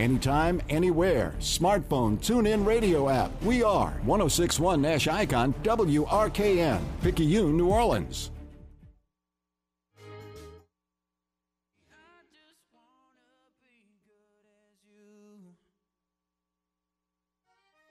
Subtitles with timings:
[0.00, 1.34] Anytime, anywhere.
[1.38, 3.30] Smartphone, tune in radio app.
[3.44, 8.32] We are 1061 Nash Icon WRKN, Picayune, New Orleans.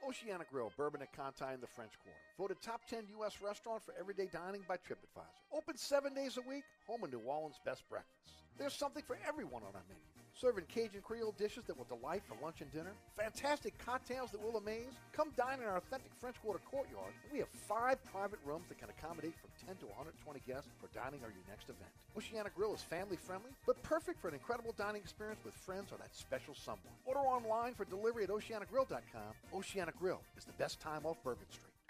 [0.06, 2.20] Oceana Grill, Bourbon at Conti in the French Quarter.
[2.38, 3.42] Voted top 10 U.S.
[3.42, 5.56] restaurant for everyday dining by TripAdvisor.
[5.56, 8.44] Open seven days a week, home of New Orleans' best breakfast.
[8.60, 10.13] There's something for everyone on our menu.
[10.44, 12.92] Serving Cajun Creole dishes that will delight for lunch and dinner.
[13.16, 14.92] Fantastic cocktails that will amaze.
[15.14, 17.14] Come dine in our authentic French Quarter courtyard.
[17.32, 21.22] We have five private rooms that can accommodate from 10 to 120 guests for dining
[21.24, 21.88] or your next event.
[22.18, 25.98] Oceana Grill is family friendly, but perfect for an incredible dining experience with friends or
[25.98, 26.92] that special someone.
[27.06, 29.32] Order online for delivery at oceanagrill.com.
[29.54, 31.73] Oceana Grill is the best time off Bourbon Street.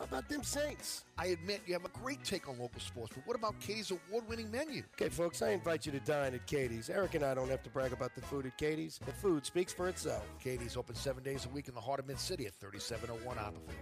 [0.00, 1.04] How about them Saints?
[1.18, 4.50] I admit you have a great take on local sports, but what about Katie's award-winning
[4.50, 4.82] menu?
[4.94, 6.88] Okay, folks, I invite you to dine at Katie's.
[6.88, 8.98] Eric and I don't have to brag about the food at Katie's.
[9.04, 10.24] The food speaks for itself.
[10.42, 13.74] Katie's open seven days a week in the heart of Mid-City at 3701 Iberville.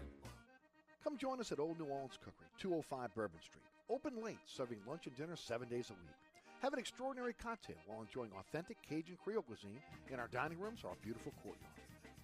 [1.05, 3.62] Come join us at Old New Orleans Cookery, 205 Bourbon Street.
[3.89, 6.17] Open late, serving lunch and dinner seven days a week.
[6.62, 9.79] Have an extraordinary cocktail while enjoying authentic Cajun Creole cuisine
[10.11, 11.78] in our dining rooms or our beautiful courtyard.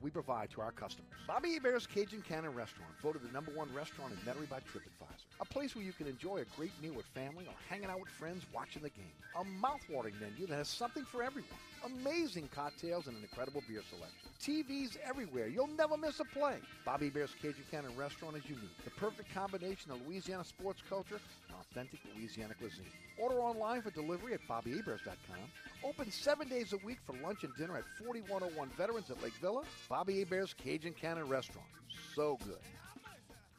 [0.00, 1.10] we provide to our customers.
[1.26, 5.24] Bobby Hebert's Cajun Cannon Restaurant, voted the number one restaurant in Metairie by TripAdvisor.
[5.40, 8.08] A place where you can enjoy a great meal with family or hanging out with
[8.08, 9.12] friends watching the game.
[9.36, 11.50] A mouthwatering menu that has something for everyone.
[11.84, 14.28] Amazing cocktails and an incredible beer selection.
[14.40, 15.48] TVs everywhere.
[15.48, 16.56] You'll never miss a play.
[16.84, 18.84] Bobby Hebert's Cajun Cannon Restaurant is unique.
[18.84, 21.20] The perfect combination of Louisiana sports culture
[21.70, 22.84] authentic Louisiana cuisine.
[23.18, 25.36] Order online for delivery at BobbyAbears.com.
[25.84, 29.62] Open seven days a week for lunch and dinner at 4101 Veterans at Lake Villa.
[29.88, 31.66] Bobby Hebert's Cajun Cannon Restaurant.
[32.14, 32.58] So good.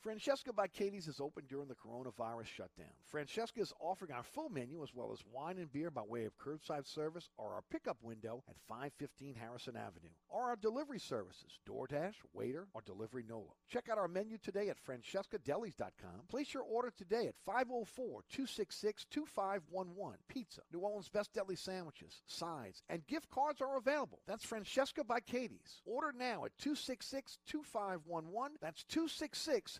[0.01, 2.89] Francesca by Katie's is open during the coronavirus shutdown.
[3.06, 6.35] Francesca is offering our full menu as well as wine and beer by way of
[6.40, 12.16] curbside service or our pickup window at 515 Harrison Avenue, or our delivery services, DoorDash,
[12.35, 13.52] Waitr, or Delivery Nola.
[13.70, 16.22] Check out our menu today at francescadelis.com.
[16.28, 20.16] Place your order today at 504-266-2511.
[20.28, 24.17] Pizza, New Orleans' best deli sandwiches, sides, and gift cards are available.
[24.25, 25.84] That's Francesca by Katie's.
[25.85, 28.58] Order now at 266-2511.
[28.59, 29.79] That's 266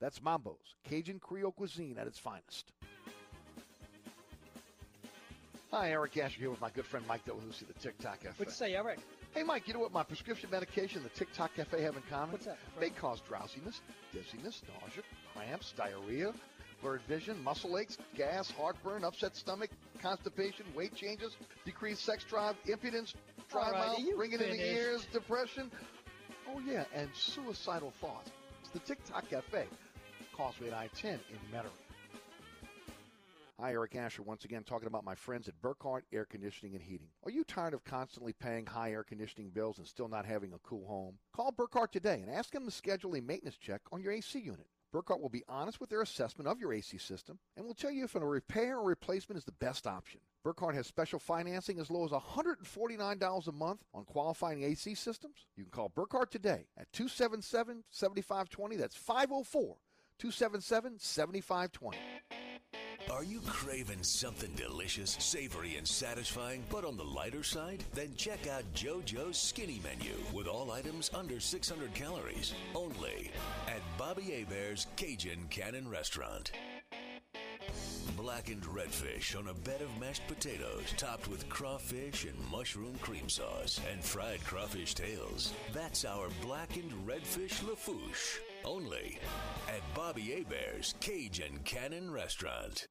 [0.00, 0.56] That's Mambo's,
[0.88, 2.72] Cajun Creole cuisine at its finest.
[5.70, 8.34] Hi, Eric Asher here with my good friend Mike Delahousie, the TikTok Cafe.
[8.38, 8.98] What'd you say, Eric?
[9.34, 12.32] Hey, Mike, you know what my prescription medication, the TikTok Cafe, have in common?
[12.32, 12.58] What's that?
[12.80, 13.80] They cause drowsiness,
[14.12, 16.32] dizziness, nausea, cramps, diarrhea,
[16.82, 19.70] blurred vision, muscle aches, gas, heartburn, upset stomach,
[20.02, 23.14] constipation, weight changes, decreased sex drive, impotence,
[23.50, 25.70] dry right, mouth, ringing in the ears, depression.
[26.48, 28.30] Oh, yeah, and suicidal thoughts.
[28.62, 29.66] It's the TikTok Cafe,
[30.40, 31.68] Causeway at I-10 in Metairie.
[33.60, 37.08] Hi, Eric Asher once again talking about my friends at Burkhardt Air Conditioning and Heating.
[37.24, 40.58] Are you tired of constantly paying high air conditioning bills and still not having a
[40.60, 41.18] cool home?
[41.36, 44.66] Call Burkhardt today and ask them to schedule a maintenance check on your AC unit.
[44.94, 48.04] Burkhardt will be honest with their assessment of your AC system and will tell you
[48.04, 50.20] if a repair or replacement is the best option.
[50.42, 55.44] Burkhardt has special financing as low as $149 a month on qualifying AC systems.
[55.54, 58.76] You can call Burkhardt today at 277 7520.
[58.76, 59.76] That's 504
[60.20, 61.96] 277 7520.
[63.10, 67.82] Are you craving something delicious, savory, and satisfying, but on the lighter side?
[67.94, 73.30] Then check out JoJo's Skinny Menu with all items under 600 calories, only
[73.66, 76.52] at Bobby Hebert's Cajun Cannon Restaurant.
[78.14, 83.80] Blackened redfish on a bed of mashed potatoes, topped with crawfish and mushroom cream sauce,
[83.90, 85.54] and fried crawfish tails.
[85.72, 89.18] That's our blackened redfish Lafourche, only
[89.68, 92.86] at Bobby Hebert's Cajun Cannon Restaurant.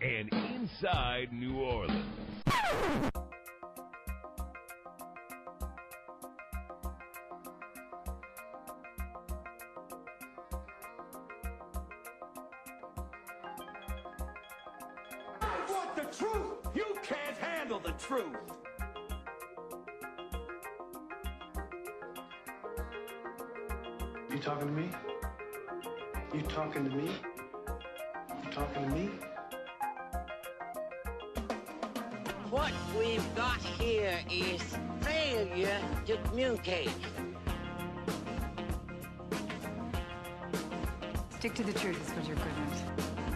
[0.00, 2.04] And Inside New Orleans.
[15.40, 16.58] I want the truth.
[16.76, 18.36] You can't handle the truth.
[24.30, 24.90] You talking to me?
[26.32, 27.10] You talking to me?
[28.44, 29.10] You talking to me?
[32.58, 34.60] What we've got here is
[35.00, 36.90] failure to communicate.
[41.38, 43.27] Stick to the truth is what you're good at.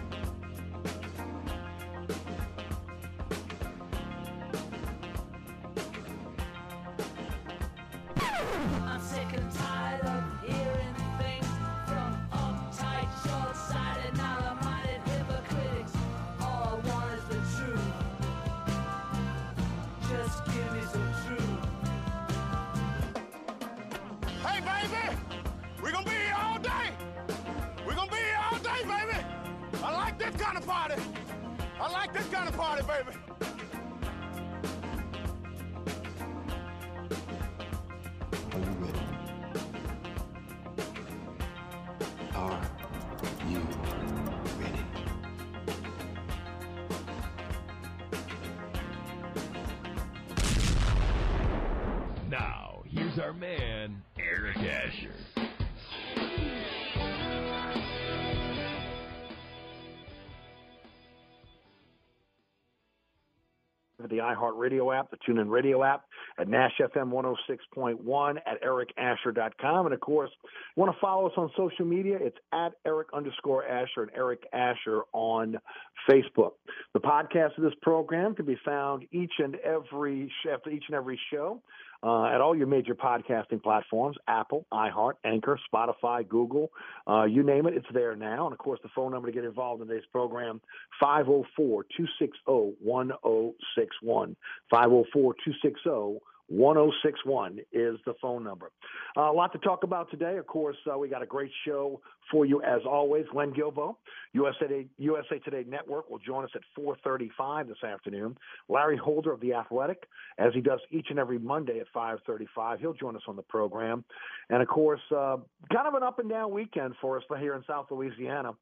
[64.35, 66.05] iHeartRadio app, the TuneIn Radio app,
[66.39, 69.87] at Nash FM 106.1, at ericasher.com.
[69.87, 72.19] And of course, you want to follow us on social media?
[72.21, 75.59] It's at Eric underscore Asher and Eric Asher on
[76.09, 76.53] Facebook.
[76.95, 81.19] The podcast of this program can be found each and every after each and every
[81.31, 81.61] show
[82.03, 86.71] uh, at all your major podcasting platforms Apple, iHeart, Anchor, Spotify, Google,
[87.07, 88.47] uh, you name it, it's there now.
[88.47, 90.61] And of course, the phone number to get involved in today's program
[91.03, 94.37] 504 260 1061.
[94.71, 98.71] 504 260 1061 is the phone number.
[99.17, 100.37] Uh, a lot to talk about today.
[100.37, 103.25] Of course, uh, we got a great show for you as always.
[103.33, 103.97] Glenn Guilbeau,
[104.35, 108.37] USA Today, USA Today Network, will join us at 4:35 this afternoon.
[108.69, 110.07] Larry Holder of the Athletic,
[110.39, 114.05] as he does each and every Monday at 5:35, he'll join us on the program.
[114.51, 115.39] And of course, uh,
[115.73, 118.53] kind of an up and down weekend for us here in South Louisiana.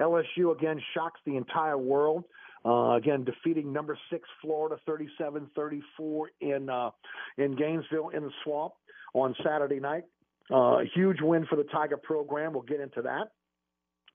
[0.00, 2.24] LSU again shocks the entire world.
[2.64, 6.90] Uh, again, defeating number six Florida 37-34 in uh,
[7.38, 8.72] in Gainesville in the Swamp
[9.14, 10.04] on Saturday night.
[10.52, 12.52] Uh, huge win for the Tiger program.
[12.52, 13.28] We'll get into that.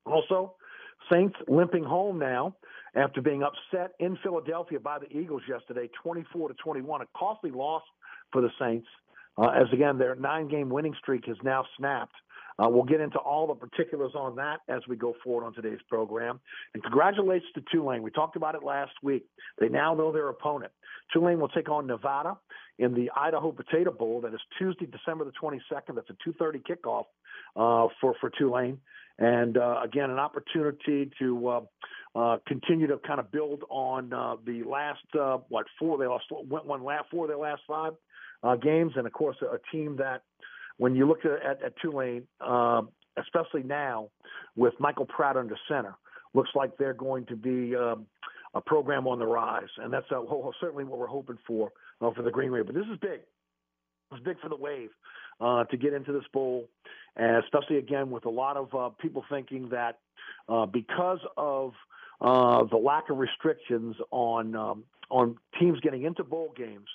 [0.05, 0.55] Also,
[1.11, 2.55] Saints limping home now
[2.95, 7.01] after being upset in Philadelphia by the Eagles yesterday, 24 to 21.
[7.01, 7.83] A costly loss
[8.31, 8.87] for the Saints,
[9.37, 12.15] uh, as again their nine-game winning streak has now snapped.
[12.61, 15.79] Uh, we'll get into all the particulars on that as we go forward on today's
[15.89, 16.39] program.
[16.73, 18.03] And congratulations to Tulane.
[18.03, 19.25] We talked about it last week.
[19.59, 20.71] They now know their opponent.
[21.13, 22.37] Tulane will take on Nevada
[22.77, 24.21] in the Idaho Potato Bowl.
[24.21, 25.95] That is Tuesday, December the 22nd.
[25.95, 27.05] That's a 2:30 kickoff
[27.55, 28.79] uh, for for Tulane,
[29.17, 31.61] and uh, again an opportunity to uh,
[32.15, 34.99] uh, continue to kind of build on uh, the last
[35.49, 37.93] what four they lost went one last four of their last five
[38.61, 40.23] games, and of course a, a team that
[40.77, 42.81] when you look at, at Tulane, uh,
[43.17, 44.09] especially now
[44.55, 45.95] with Michael Pratt under center,
[46.33, 48.05] looks like they're going to be um,
[48.53, 50.21] a program on the rise, and that's uh,
[50.59, 52.65] certainly what we're hoping for uh, for the Green Wave.
[52.65, 53.21] But this is big.
[54.11, 54.89] It's big for the Wave
[55.39, 56.67] uh, to get into this bowl,
[57.15, 59.99] and especially again with a lot of uh, people thinking that
[60.49, 61.73] uh, because of
[62.21, 66.87] the lack of restrictions on um, on teams getting into bowl games,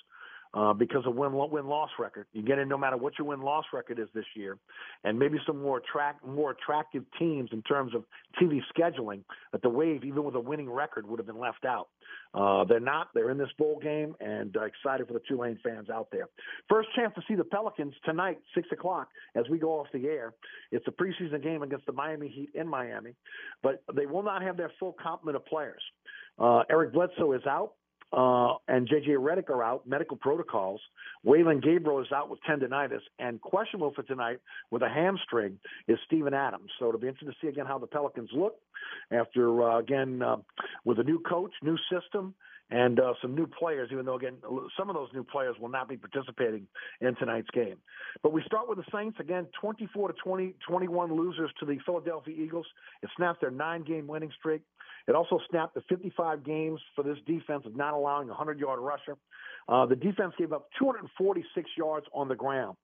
[0.53, 2.25] uh, because of win win loss record.
[2.33, 4.57] You get in no matter what your win loss record is this year,
[5.03, 8.03] and maybe some more attract more attractive teams in terms of
[8.41, 9.23] TV scheduling.
[9.51, 11.89] That the Wave, even with a winning record, would have been left out.
[12.33, 13.09] Uh, they're not.
[13.13, 16.27] They're in this bowl game, and uh, excited for the Tulane fans out there.
[16.69, 20.33] First chance to see the Pelicans tonight, six o'clock, as we go off the air.
[20.71, 23.11] It's a preseason game against the Miami Heat in Miami,
[23.63, 25.81] but they will not have their full complement of players.
[26.39, 27.73] Uh, Eric Bledsoe is out
[28.13, 29.11] uh, and J.J.
[29.11, 30.79] Redick are out, medical protocols.
[31.25, 34.39] Wenyen Gabriel is out with tendonitis, and questionable for tonight
[34.71, 36.69] with a hamstring is Steven Adams.
[36.79, 38.55] So it'll be interesting to see again how the Pelicans look
[39.11, 40.37] after, uh, again, uh,
[40.85, 42.33] with a new coach, new system,
[42.69, 44.35] and uh, some new players, even though, again,
[44.77, 46.67] some of those new players will not be participating
[46.99, 47.77] in tonight's game.
[48.21, 52.35] But we start with the Saints, again, 24 to 20, 21 losers to the Philadelphia
[52.37, 52.65] Eagles.
[53.01, 54.61] It snapped their nine game winning streak.
[55.07, 58.79] It also snapped the 55 games for this defense of not allowing a 100 yard
[58.79, 59.17] rusher.
[59.69, 62.75] Uh, the defense gave up 246 yards on the ground.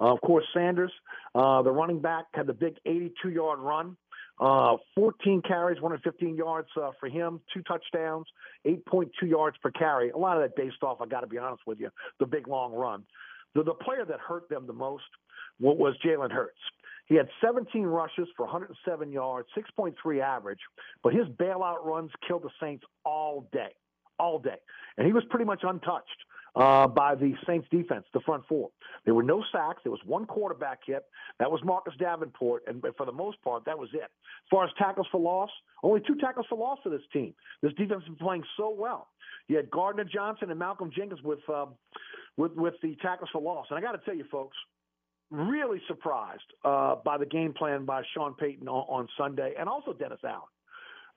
[0.00, 0.92] Uh, of course, Sanders,
[1.34, 3.96] uh, the running back, had the big 82 yard run.
[4.40, 8.26] Uh, 14 carries, 115 yards uh, for him, two touchdowns,
[8.66, 10.10] 8.2 yards per carry.
[10.10, 12.48] A lot of that based off, I got to be honest with you, the big
[12.48, 13.04] long run.
[13.54, 15.04] The, the player that hurt them the most
[15.60, 16.58] was Jalen Hurts.
[17.06, 20.60] He had 17 rushes for 107 yards, 6.3 average,
[21.02, 23.74] but his bailout runs killed the Saints all day,
[24.18, 24.56] all day.
[24.96, 26.08] And he was pretty much untouched
[26.54, 28.70] uh, by the Saints defense, the front four.
[29.04, 29.80] There were no sacks.
[29.84, 31.04] There was one quarterback hit.
[31.38, 32.64] That was Marcus Davenport.
[32.66, 34.02] And for the most part, that was it.
[34.02, 35.50] As far as tackles for loss,
[35.82, 37.34] only two tackles for loss for this team.
[37.62, 39.08] This defense has been playing so well.
[39.48, 41.66] You had Gardner Johnson and Malcolm Jenkins with, uh,
[42.36, 43.66] with, with the tackles for loss.
[43.70, 44.56] And I got to tell you, folks,
[45.30, 49.94] really surprised uh, by the game plan by Sean Payton on, on Sunday and also
[49.94, 50.42] Dennis Allen.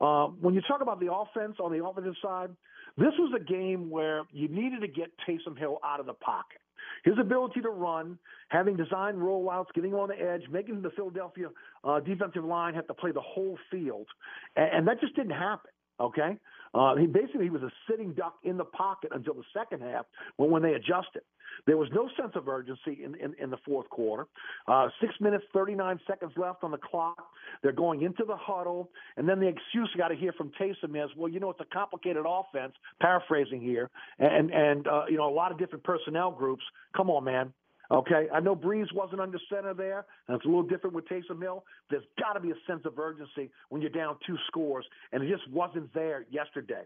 [0.01, 2.49] Um, when you talk about the offense on the offensive side,
[2.97, 6.59] this was a game where you needed to get Taysom Hill out of the pocket.
[7.03, 8.17] His ability to run,
[8.49, 11.47] having designed rollouts, getting on the edge, making the Philadelphia
[11.83, 14.07] uh, defensive line have to play the whole field,
[14.55, 15.71] and, and that just didn't happen.
[15.99, 16.37] Okay,
[16.73, 20.05] uh, he basically he was a sitting duck in the pocket until the second half
[20.37, 21.21] when when they adjusted.
[21.65, 24.27] There was no sense of urgency in, in, in the fourth quarter.
[24.67, 27.17] Uh, six minutes, 39 seconds left on the clock.
[27.63, 31.01] They're going into the huddle, and then the excuse you got to hear from Taysom
[31.01, 35.29] is, well, you know, it's a complicated offense, paraphrasing here, and, and uh, you know,
[35.29, 36.63] a lot of different personnel groups.
[36.95, 37.53] Come on, man.
[37.91, 41.41] Okay, I know Brees wasn't under center there, and it's a little different with Taysom
[41.41, 41.63] Hill.
[41.89, 45.29] There's got to be a sense of urgency when you're down two scores, and it
[45.29, 46.83] just wasn't there yesterday.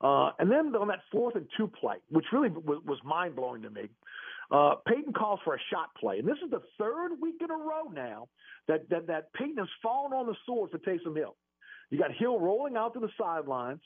[0.00, 3.62] Uh, and then on that fourth and two play, which really was, was mind blowing
[3.62, 3.88] to me,
[4.50, 7.56] uh, Payton calls for a shot play, and this is the third week in a
[7.56, 8.28] row now
[8.68, 11.34] that that, that Payton has fallen on the sword for Taysom Hill.
[11.90, 13.80] You got Hill rolling out to the sidelines,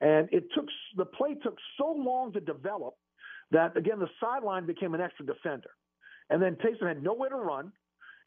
[0.00, 2.94] and it took the play took so long to develop
[3.52, 5.70] that again the sideline became an extra defender,
[6.30, 7.72] and then Taysom had nowhere to run.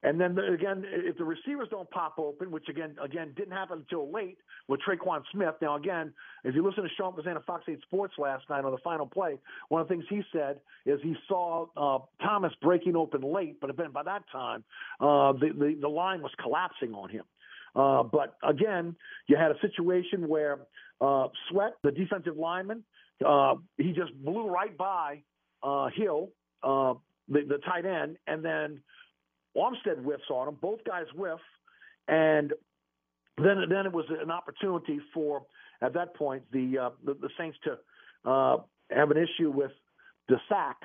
[0.05, 4.11] And then again, if the receivers don't pop open, which again again didn't happen until
[4.11, 5.55] late with Tre'Quan Smith.
[5.61, 8.71] Now again, if you listen to Sean Fazende of Fox 8 Sports last night on
[8.71, 12.97] the final play, one of the things he said is he saw uh, Thomas breaking
[12.97, 14.65] open late, but then by that time
[14.99, 17.23] uh, the, the the line was collapsing on him.
[17.73, 20.59] Uh, but again, you had a situation where
[20.99, 22.83] uh, Sweat, the defensive lineman,
[23.25, 25.23] uh, he just blew right by
[25.63, 26.29] uh, Hill,
[26.61, 26.93] uh,
[27.29, 28.81] the, the tight end, and then
[29.57, 30.57] Armstead whiffs on him.
[30.61, 31.39] Both guys whiff,
[32.07, 32.53] and
[33.37, 35.43] then then it was an opportunity for
[35.81, 38.57] at that point the uh, the, the, Saints to uh,
[38.89, 39.71] have an issue with
[40.27, 40.77] the sack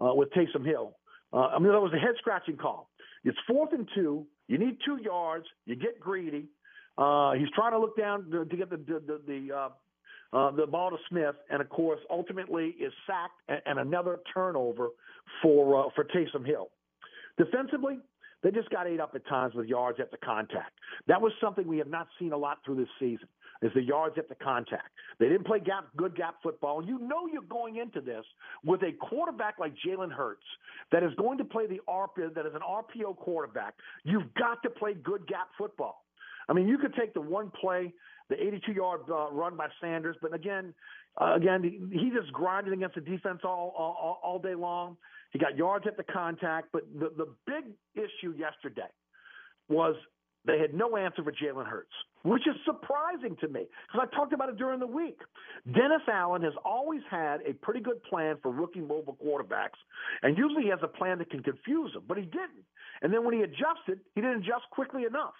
[0.00, 0.96] uh, with Taysom Hill.
[1.32, 2.90] Uh, I mean that was a head scratching call.
[3.24, 4.26] It's fourth and two.
[4.48, 5.46] You need two yards.
[5.66, 6.48] You get greedy.
[6.98, 9.70] Uh, he's trying to look down to, to get the the the, the
[10.32, 14.88] uh, the ball to Smith, and of course, ultimately is sacked and, and another turnover
[15.42, 16.68] for uh, for Taysom Hill.
[17.36, 17.98] Defensively,
[18.42, 20.78] they just got ate up at times with yards at the contact.
[21.08, 23.28] That was something we have not seen a lot through this season.
[23.62, 24.88] Is the yards at the contact?
[25.18, 26.82] They didn't play gap, good gap football.
[26.82, 28.24] You know you're going into this
[28.64, 30.46] with a quarterback like Jalen Hurts
[30.92, 33.74] that is going to play the RPO, that is an RPO quarterback.
[34.04, 36.04] You've got to play good gap football.
[36.48, 37.92] I mean, you could take the one play,
[38.30, 40.72] the 82-yard uh, run by Sanders, but again,
[41.20, 44.96] uh, again, he, just grinded against the defense all, all all day long.
[45.32, 48.88] He got yards at the contact, but the the big issue yesterday
[49.68, 49.96] was
[50.46, 54.32] they had no answer for Jalen Hurts, which is surprising to me because I talked
[54.32, 55.18] about it during the week.
[55.66, 59.78] Dennis Allen has always had a pretty good plan for rookie mobile quarterbacks,
[60.22, 62.64] and usually he has a plan that can confuse them, but he didn't.
[63.02, 65.34] And then when he adjusted, he didn't adjust quickly enough.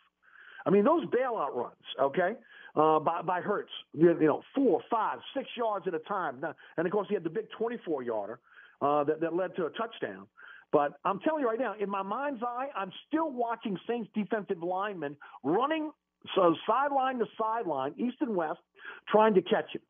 [0.66, 2.34] I mean, those bailout runs, okay,
[2.76, 6.42] uh, by, by Hurts, you know, four, five, six yards at a time.
[6.76, 8.40] And of course, he had the big 24 yarder
[8.80, 10.26] uh, that, that led to a touchdown.
[10.72, 14.62] But I'm telling you right now, in my mind's eye, I'm still watching Saints defensive
[14.62, 15.90] linemen running
[16.34, 18.60] so sideline to sideline, east and west,
[19.08, 19.82] trying to catch him.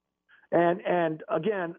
[0.52, 1.74] And and again,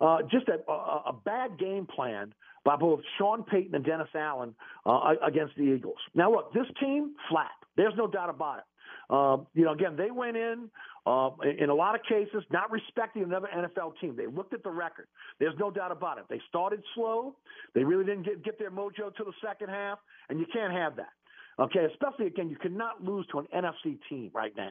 [0.00, 2.34] uh, just a, a, a, bad game plan
[2.64, 5.98] by both Sean Payton and Dennis Allen uh, against the Eagles.
[6.14, 7.50] Now, look, this team flat.
[7.76, 8.64] There's no doubt about it.
[9.12, 10.70] Uh, you know, again, they went in
[11.06, 11.28] uh,
[11.58, 14.16] in a lot of cases not respecting another NFL team.
[14.16, 15.06] They looked at the record.
[15.38, 16.24] There's no doubt about it.
[16.30, 17.36] They started slow.
[17.74, 19.98] They really didn't get, get their mojo to the second half,
[20.30, 21.12] and you can't have that.
[21.58, 24.70] Okay, especially again, you cannot lose to an NFC team right now.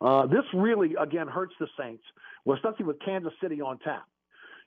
[0.00, 2.04] Uh, this really, again, hurts the Saints,
[2.44, 4.04] well, especially with Kansas City on tap.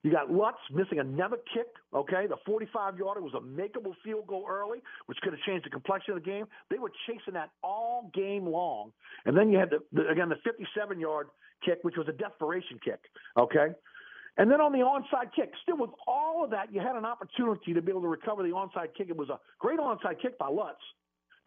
[0.04, 1.68] You got Lutz missing another kick.
[1.94, 5.70] Okay, the 45 yarder was a makeable field goal early, which could have changed the
[5.70, 6.46] complexion of the game.
[6.70, 8.92] They were chasing that all game long,
[9.26, 11.28] and then you had the, the again the 57 yard
[11.64, 13.00] kick, which was a desperation kick.
[13.38, 13.68] Okay.
[14.38, 17.74] And then on the onside kick, still with all of that, you had an opportunity
[17.74, 19.10] to be able to recover the onside kick.
[19.10, 20.80] It was a great onside kick by Lutz,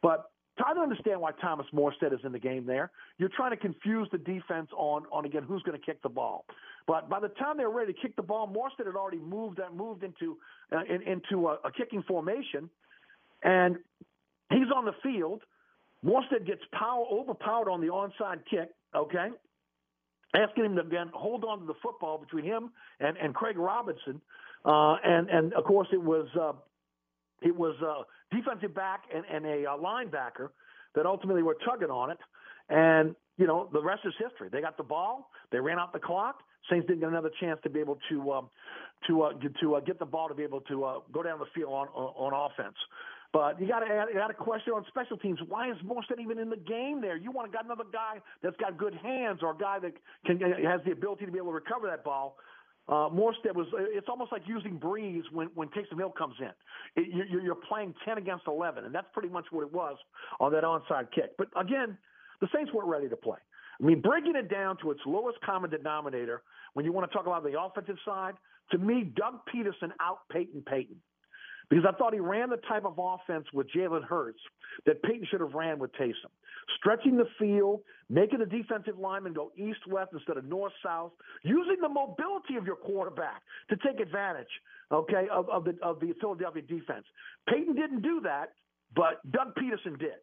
[0.03, 2.93] but Try to understand why Thomas Morstead is in the game there.
[3.19, 6.45] You're trying to confuse the defense on, on again, who's going to kick the ball.
[6.87, 9.59] But by the time they were ready to kick the ball, Morstead had already moved
[9.59, 10.37] that moved into
[10.73, 12.71] uh, in, into a, a kicking formation,
[13.43, 13.79] and
[14.51, 15.43] he's on the field.
[16.05, 18.71] Morstead gets power overpowered on the onside kick.
[18.95, 19.31] Okay,
[20.37, 24.21] asking him to again hold on to the football between him and, and Craig Robinson,
[24.65, 26.53] uh, and and of course it was uh,
[27.43, 30.51] it was a defensive back and, and a, a linebacker
[30.95, 32.19] that ultimately were tugging on it.
[32.69, 34.49] And, you know, the rest is history.
[34.51, 35.31] They got the ball.
[35.53, 36.37] They ran out the clock.
[36.71, 38.51] Saints didn't get another chance to be able to um,
[39.07, 41.39] to uh, get, to uh, get the ball to be able to uh, go down
[41.39, 42.77] the field on on, on offense.
[43.35, 45.41] But you got to add, got a question on special teams.
[45.49, 47.17] Why is Morstead even in the game there?
[47.17, 49.93] You want to got another guy that's got good hands or a guy that
[50.25, 52.37] can has the ability to be able to recover that ball.
[52.87, 56.51] Uh, Morstead was, it's almost like using Brees when, when Taysom Hill comes in.
[57.03, 59.97] It, you're, you're playing 10 against 11, and that's pretty much what it was
[60.39, 61.37] on that onside kick.
[61.39, 61.97] But again,
[62.41, 63.39] the Saints weren't ready to play.
[63.81, 66.43] I mean, breaking it down to its lowest common denominator,
[66.75, 68.35] when you want to talk about the offensive side,
[68.71, 70.97] to me, Doug Pederson out Payton Payton
[71.71, 74.41] because I thought he ran the type of offense with Jalen Hurts
[74.87, 76.31] that Payton should have ran with Taysom.
[76.79, 82.57] Stretching the field, making the defensive lineman go east-west instead of north-south, using the mobility
[82.57, 84.49] of your quarterback to take advantage,
[84.93, 87.05] okay, of, of the of the Philadelphia defense.
[87.49, 88.53] Payton didn't do that,
[88.95, 90.21] but Doug Pederson did.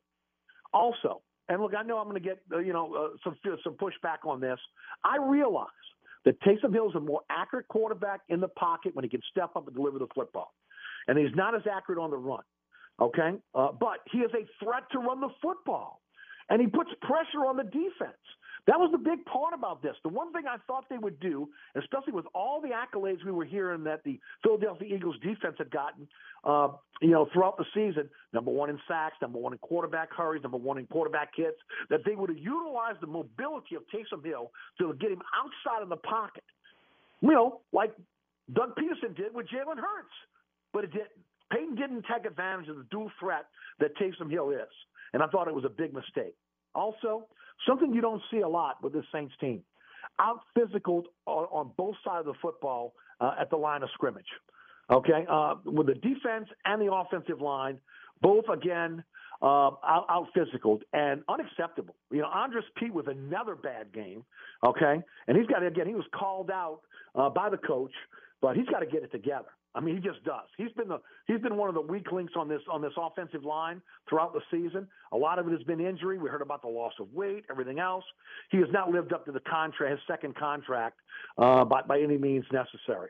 [0.73, 3.73] Also, and look, I know I'm going to get uh, you know uh, some some
[3.73, 4.60] pushback on this.
[5.04, 5.67] I realize
[6.25, 9.51] that Taysom Hill is a more accurate quarterback in the pocket when he can step
[9.56, 10.54] up and deliver the football
[11.08, 12.44] and he's not as accurate on the run.
[13.00, 16.02] Okay, uh, but he is a threat to run the football,
[16.50, 18.22] and he puts pressure on the defense.
[18.68, 19.96] That was the big part about this.
[20.04, 23.46] The one thing I thought they would do, especially with all the accolades we were
[23.46, 26.08] hearing that the Philadelphia Eagles defense had gotten,
[26.44, 26.70] uh,
[27.02, 30.58] you know, throughout the season, number one in sacks, number one in quarterback hurries, number
[30.58, 31.58] one in quarterback hits,
[31.90, 35.90] that they would have utilized the mobility of Taysom Hill to get him outside of
[35.90, 36.44] the pocket.
[37.22, 37.94] You know, like
[38.54, 40.14] Doug Pederson did with Jalen Hurts
[40.73, 41.10] but it didn't.
[41.51, 43.45] Payton didn't take advantage of the dual threat
[43.79, 44.69] that Taysom Hill is,
[45.13, 46.36] and I thought it was a big mistake.
[46.73, 47.27] Also,
[47.67, 49.62] something you don't see a lot with this Saints team,
[50.19, 54.25] out physical on, on both sides of the football uh, at the line of scrimmage.
[54.89, 57.79] Okay, uh, with the defense and the offensive line,
[58.21, 59.03] both again
[59.41, 61.95] uh, out, out physical and unacceptable.
[62.12, 64.23] You know, Andrus Peat with another bad game.
[64.65, 65.88] Okay, and he's got to again.
[65.88, 66.81] He was called out
[67.15, 67.93] uh, by the coach,
[68.41, 69.49] but he's got to get it together.
[69.73, 70.47] I mean, he just does.
[70.57, 73.43] He's been the he's been one of the weak links on this on this offensive
[73.45, 74.88] line throughout the season.
[75.13, 76.17] A lot of it has been injury.
[76.17, 78.03] We heard about the loss of weight, everything else.
[78.51, 80.99] He has not lived up to the contract, his second contract,
[81.38, 83.10] uh, by by any means necessary.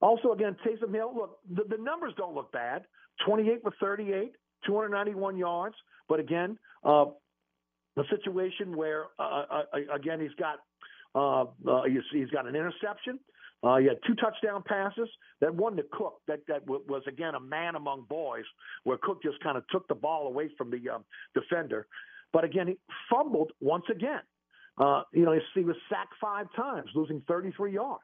[0.00, 1.12] Also, again, Taysom Hill.
[1.14, 2.84] Look, the, the numbers don't look bad.
[3.26, 4.32] 28 for 38,
[4.64, 5.74] 291 yards.
[6.08, 7.06] But again, uh,
[8.10, 9.62] situation where uh, uh,
[9.94, 10.58] again he's got
[11.14, 13.18] uh, uh, he's, he's got an interception.
[13.62, 15.08] Uh, he had two touchdown passes.
[15.40, 18.44] That one to Cook, that that w- was again a man among boys,
[18.84, 21.86] where Cook just kind of took the ball away from the um, defender.
[22.32, 22.78] But again, he
[23.10, 24.20] fumbled once again.
[24.78, 28.02] Uh, you know, he was sacked five times, losing 33 yards.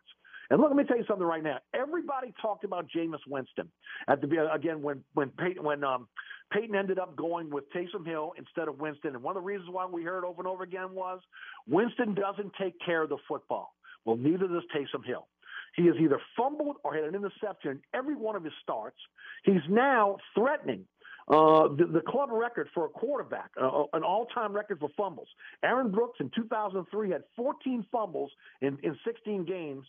[0.51, 1.59] And look, let me tell you something right now.
[1.73, 3.71] Everybody talked about Jameis Winston
[4.09, 6.09] at the again when when Payton, when um,
[6.53, 9.15] Payton ended up going with Taysom Hill instead of Winston.
[9.15, 11.21] And one of the reasons why we heard over and over again was
[11.67, 13.75] Winston doesn't take care of the football.
[14.05, 15.27] Well, neither does Taysom Hill.
[15.77, 18.99] He has either fumbled or had an interception in every one of his starts.
[19.45, 20.87] He's now threatening
[21.29, 25.29] uh, the, the, club record for a quarterback, uh, an all-time record for fumbles.
[25.63, 29.87] Aaron Brooks in 2003 had 14 fumbles in, in 16 games.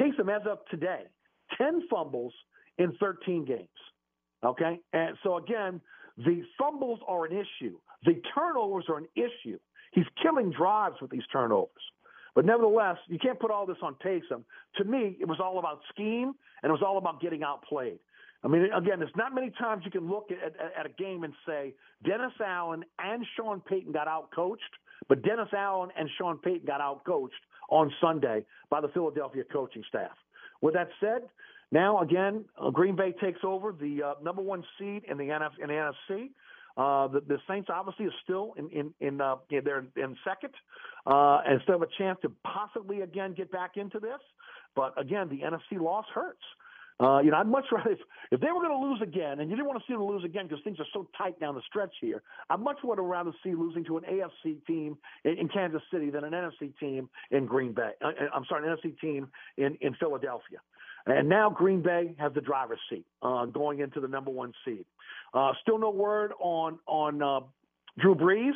[0.00, 1.02] Taysom, as of today,
[1.58, 2.32] 10 fumbles
[2.78, 3.68] in 13 games.
[4.44, 5.80] Okay, and so again,
[6.18, 7.78] the fumbles are an issue.
[8.04, 9.58] The turnovers are an issue.
[9.92, 11.70] He's killing drives with these turnovers.
[12.36, 14.44] But nevertheless, you can't put all this on Taysom.
[14.76, 17.98] To me, it was all about scheme and it was all about getting outplayed.
[18.44, 21.24] I mean, again, there's not many times you can look at, at, at a game
[21.24, 21.72] and say
[22.04, 24.58] Dennis Allen and Sean Payton got outcoached,
[25.08, 27.30] but Dennis Allen and Sean Payton got outcoached
[27.70, 30.12] on Sunday by the Philadelphia coaching staff.
[30.60, 31.22] With that said,
[31.72, 35.52] now again, uh, Green Bay takes over the uh, number one seed in the, NF,
[35.60, 36.28] in the NFC.
[36.76, 40.52] Uh, the, the Saints obviously are still in in, in uh, they're in second,
[41.06, 44.20] uh, and still have a chance to possibly again get back into this.
[44.74, 46.42] But again, the NFC loss hurts.
[46.98, 47.98] Uh, you know, I'd much rather if,
[48.30, 50.24] if they were going to lose again, and you didn't want to see them lose
[50.24, 52.22] again because things are so tight down the stretch here.
[52.48, 56.24] I'd much would rather see losing to an AFC team in, in Kansas City than
[56.24, 57.90] an NFC team in Green Bay.
[58.02, 59.28] Uh, I'm sorry, an NFC team
[59.58, 60.58] in in Philadelphia.
[61.06, 64.84] And now Green Bay has the driver's seat uh, going into the number one seed.
[65.32, 67.40] Uh, still no word on on uh,
[67.98, 68.52] Drew Brees.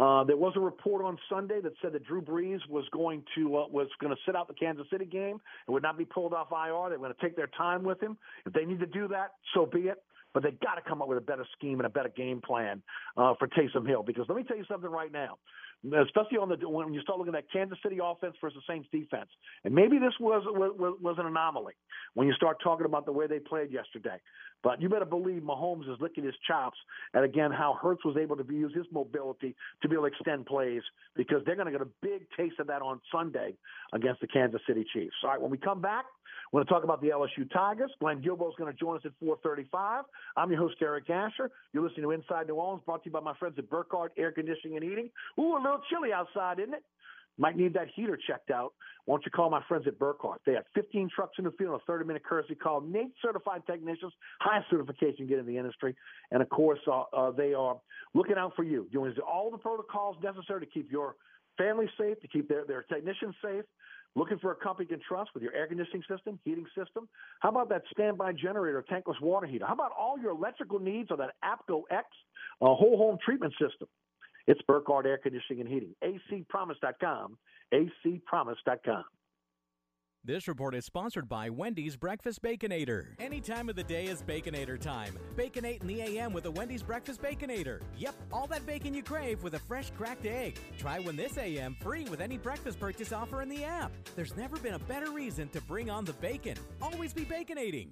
[0.00, 3.58] Uh, there was a report on Sunday that said that Drew Brees was going to
[3.58, 6.32] uh, was going to sit out the Kansas City game and would not be pulled
[6.32, 6.88] off IR.
[6.88, 8.16] They were going to take their time with him.
[8.46, 10.02] If they need to do that, so be it.
[10.32, 12.82] But they got to come up with a better scheme and a better game plan
[13.16, 14.02] uh, for Taysom Hill.
[14.02, 15.36] Because let me tell you something right now
[15.84, 19.30] especially on the when you start looking at Kansas City offense versus the Saints defense.
[19.64, 21.74] And maybe this was, was was an anomaly
[22.14, 24.20] when you start talking about the way they played yesterday.
[24.62, 26.76] But you better believe Mahomes is licking his chops
[27.14, 30.46] at again how Hurts was able to use his mobility to be able to extend
[30.46, 30.82] plays
[31.16, 33.54] because they're going to get a big taste of that on Sunday
[33.94, 35.14] against the Kansas City Chiefs.
[35.24, 36.04] All right, when we come back.
[36.52, 37.92] We're going to talk about the LSU Tigers.
[38.00, 40.02] Glenn Guilbeau is going to join us at 4:35.
[40.36, 41.48] I'm your host Eric Asher.
[41.72, 44.32] You're listening to Inside New Orleans, brought to you by my friends at Burkhardt Air
[44.32, 45.10] Conditioning and Heating.
[45.38, 46.84] Ooh, a little chilly outside, isn't it?
[47.38, 48.74] Might need that heater checked out.
[49.06, 50.40] Why don't you call my friends at Burkhardt?
[50.44, 52.82] They have 15 trucks in the field, a 30-minute courtesy call.
[52.82, 55.96] NATE certified technicians, highest certification get in the industry,
[56.30, 57.80] and of course, uh, uh, they are
[58.14, 61.16] looking out for you, doing all the protocols necessary to keep your
[61.56, 63.64] family safe, to keep their, their technicians safe.
[64.16, 67.08] Looking for a company you can trust with your air conditioning system, heating system?
[67.40, 69.66] How about that standby generator, tankless water heater?
[69.66, 72.06] How about all your electrical needs on that APCO X
[72.60, 73.86] uh, whole home treatment system?
[74.50, 75.94] It's Burkhardt Air Conditioning and Heating.
[76.02, 77.38] acpromise.com.
[77.72, 79.04] acpromise.com.
[80.24, 83.14] This report is sponsored by Wendy's Breakfast Baconator.
[83.20, 85.16] Any time of the day is Baconator time.
[85.36, 87.80] Baconate in the AM with a Wendy's Breakfast Baconator.
[87.96, 90.58] Yep, all that bacon you crave with a fresh cracked egg.
[90.76, 93.92] Try one this AM free with any breakfast purchase offer in the app.
[94.16, 96.56] There's never been a better reason to bring on the bacon.
[96.82, 97.90] Always be baconating.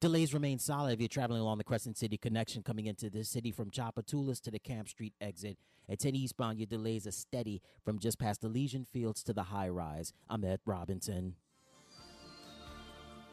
[0.00, 3.52] Delays remain solid if you're traveling along the Crescent City connection coming into the city
[3.52, 5.58] from Tchoupitoulas to the Camp Street exit.
[5.90, 9.42] At 10 eastbound, your delays are steady from just past the Legion Fields to the
[9.42, 10.14] high rise.
[10.30, 11.34] I'm Ed Robinson.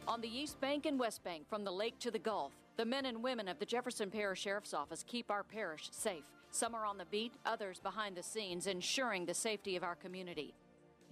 [0.10, 3.06] On the East Bank and West Bank, from the lake to the Gulf, the men
[3.06, 6.26] and women of the Jefferson Parish Sheriff's Office keep our parish safe.
[6.52, 10.54] Some are on the beat, others behind the scenes, ensuring the safety of our community.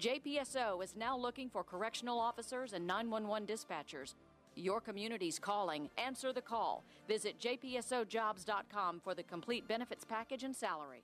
[0.02, 4.16] JPSO is now looking for correctional officers and 911 dispatchers.
[4.56, 5.90] Your community's calling.
[5.98, 6.84] Answer the call.
[7.08, 11.04] Visit jpsojobs.com for the complete benefits package and salary.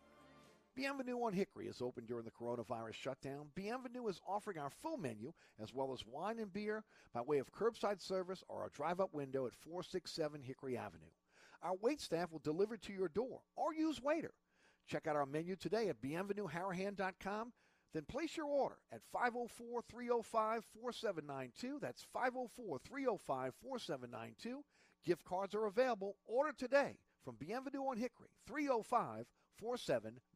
[0.74, 3.48] Bienvenue on Hickory is open during the coronavirus shutdown.
[3.56, 7.52] Bienvenue is offering our full menu as well as wine and beer by way of
[7.52, 11.12] curbside service or a drive up window at 467 Hickory Avenue.
[11.62, 14.30] Our wait staff will deliver to your door or use Waitr.
[14.88, 17.52] Check out our menu today at bienvenueharahan.com.
[17.93, 21.80] Then place your order at 504 305 4792.
[21.82, 24.63] That's 504 305 4792.
[25.06, 26.15] Gift cards are available.
[26.25, 29.25] Order today from Bienvenue on Hickory, 305
[29.60, 30.31] 4792.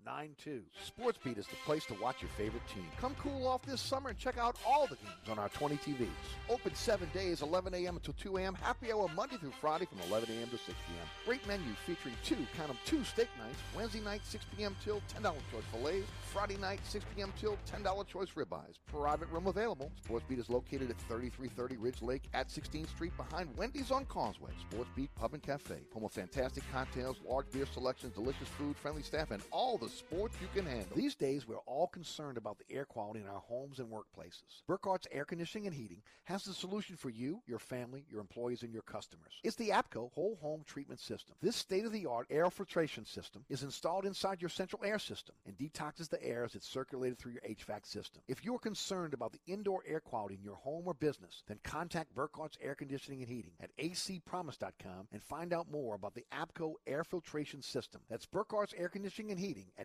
[0.85, 2.85] Sports Beat is the place to watch your favorite team.
[3.01, 6.07] Come cool off this summer and check out all the games on our 20 TVs.
[6.47, 7.95] Open seven days, 11 a.m.
[7.95, 8.53] until 2 a.m.
[8.53, 10.47] Happy hour Monday through Friday from 11 a.m.
[10.49, 11.07] to 6 p.m.
[11.25, 13.57] Great menu featuring two, count them, two steak nights.
[13.75, 14.75] Wednesday night, 6 p.m.
[14.83, 16.07] till $10 choice fillets.
[16.31, 17.33] Friday night, 6 p.m.
[17.39, 18.75] till $10 choice ribeyes.
[18.87, 19.91] Private room available.
[20.07, 24.51] SportsBeat is located at 3330 Ridge Lake at 16th Street behind Wendy's on Causeway.
[24.69, 25.75] SportsBeat Pub and Cafe.
[25.93, 30.35] Home of fantastic cocktails, large beer selections, delicious food, friendly staff, and all the sports
[30.41, 30.95] you can handle.
[30.95, 34.63] These days, we're all concerned about the air quality in our homes and workplaces.
[34.67, 38.73] Burkhart's Air Conditioning and Heating has the solution for you, your family, your employees, and
[38.73, 39.33] your customers.
[39.43, 41.35] It's the APCO Whole Home Treatment System.
[41.41, 46.23] This state-of-the-art air filtration system is installed inside your central air system and detoxes the
[46.23, 48.21] air as it's circulated through your HVAC system.
[48.27, 52.13] If you're concerned about the indoor air quality in your home or business, then contact
[52.15, 57.03] Burkhart's Air Conditioning and Heating at acpromise.com and find out more about the APCO air
[57.03, 58.01] filtration system.
[58.09, 59.84] That's Burkhart's Air Conditioning and Heating at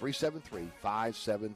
[0.00, 1.50] 504-373-5733.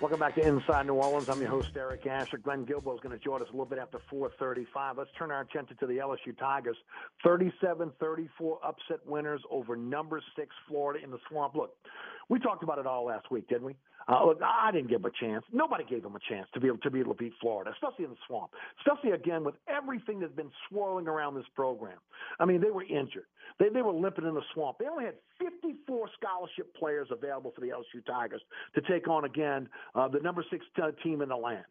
[0.00, 1.28] Welcome back to Inside New Orleans.
[1.28, 2.38] I'm your host, Eric Asher.
[2.38, 4.96] Glenn Guilbeau is going to join us a little bit after 435.
[4.96, 6.78] Let's turn our attention to the LSU Tigers.
[7.22, 8.28] 37-34
[8.64, 11.54] upset winners over number six Florida in the swamp.
[11.54, 11.76] Look,
[12.30, 13.76] we talked about it all last week, didn't we?
[14.10, 15.44] Uh, look, I didn't give them a chance.
[15.52, 18.06] Nobody gave them a chance to be able to be able to beat Florida, especially
[18.06, 18.50] in the swamp.
[18.80, 21.98] Especially again with everything that's been swirling around this program.
[22.40, 23.26] I mean, they were injured.
[23.60, 24.78] They they were limping in the swamp.
[24.78, 28.42] They only had 54 scholarship players available for the LSU Tigers
[28.74, 30.64] to take on again uh, the number six
[31.04, 31.64] team in the land.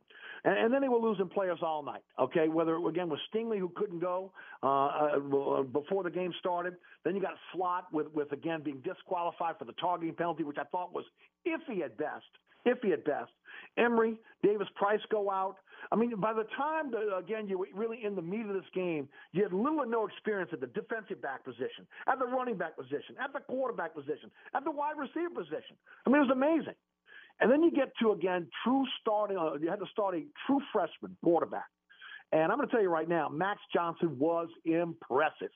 [0.44, 2.04] And, and then they were losing players all night.
[2.18, 4.32] Okay, whether again was Stingley who couldn't go
[4.64, 6.76] uh, uh, before the game started.
[7.04, 10.66] Then you got Flott with with again being disqualified for the targeting penalty, which I
[10.66, 11.06] thought was
[11.48, 12.26] iffy at best.
[12.68, 13.32] Iffy at best.
[13.78, 15.56] Emery, Davis Price go out.
[15.92, 18.70] I mean, by the time, the, again, you were really in the meat of this
[18.76, 22.58] game, you had little or no experience at the defensive back position, at the running
[22.58, 25.78] back position, at the quarterback position, at the wide receiver position.
[26.06, 26.76] I mean, it was amazing.
[27.40, 30.60] And then you get to, again, true starting, uh, you had to start a true
[30.74, 31.68] freshman quarterback.
[32.32, 35.50] And I'm going to tell you right now, Max Johnson was impressive.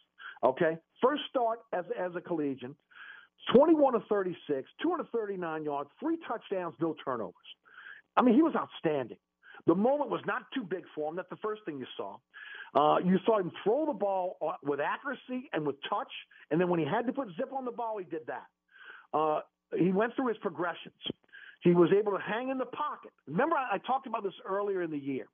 [0.43, 0.77] Okay.
[1.01, 2.75] First start as, as a collegian,
[3.53, 7.34] 21 to 36, 239 yards, three touchdowns, no turnovers.
[8.15, 9.17] I mean, he was outstanding.
[9.65, 11.15] The moment was not too big for him.
[11.15, 12.17] That's the first thing you saw.
[12.75, 16.12] Uh, you saw him throw the ball uh, with accuracy and with touch,
[16.51, 18.47] and then when he had to put zip on the ball, he did that.
[19.13, 19.41] Uh,
[19.77, 20.95] he went through his progressions.
[21.63, 23.12] He was able to hang in the pocket.
[23.28, 25.26] Remember, I, I talked about this earlier in the year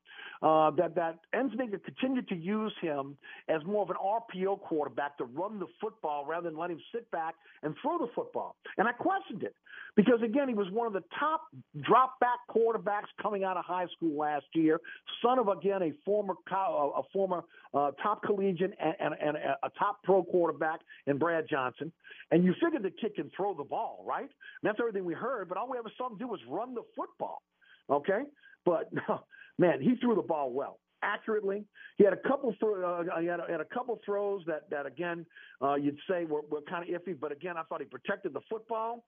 [0.42, 5.26] uh, that that Ensminger continued to use him as more of an RPO quarterback to
[5.26, 8.56] run the football rather than let him sit back and throw the football.
[8.78, 9.56] And I questioned it
[9.96, 11.42] because again, he was one of the top
[11.82, 14.80] drop back quarterbacks coming out of high school last year.
[15.24, 20.04] Son of again a former a former uh, top collegiate and, and, and a top
[20.04, 21.92] pro quarterback in Brad Johnson.
[22.32, 24.22] And you figured the kid can throw the ball, right?
[24.22, 24.30] And
[24.64, 25.50] that's everything we heard.
[25.50, 27.42] But all we ever saw do was run the football.
[27.90, 28.22] Okay,
[28.66, 28.92] but
[29.58, 31.66] man, he threw the ball well accurately.
[31.98, 35.26] He had a couple uh, he, had a, had a couple throws that that again
[35.62, 38.42] uh, you'd say were, were kind of iffy, but again I thought he protected the
[38.50, 39.04] football,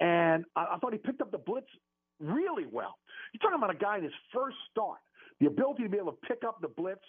[0.00, 1.66] and I, I thought he picked up the blitz
[2.20, 2.98] really well.
[3.32, 4.98] You're talking about a guy in his first start,
[5.40, 7.00] the ability to be able to pick up the blitz.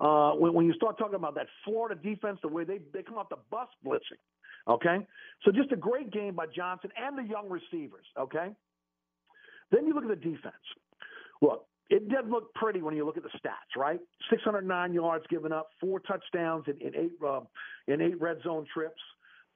[0.00, 3.18] Uh, when, when you start talking about that Florida defense, the way they they come
[3.18, 4.20] out the bus blitzing,
[4.68, 5.06] okay.
[5.44, 8.50] So just a great game by Johnson and the young receivers, okay.
[9.70, 10.54] Then you look at the defense.
[11.42, 13.98] Look, it did look pretty when you look at the stats, right?
[14.30, 17.40] 609 yards given up, four touchdowns in, in eight uh,
[17.88, 19.00] in eight red zone trips,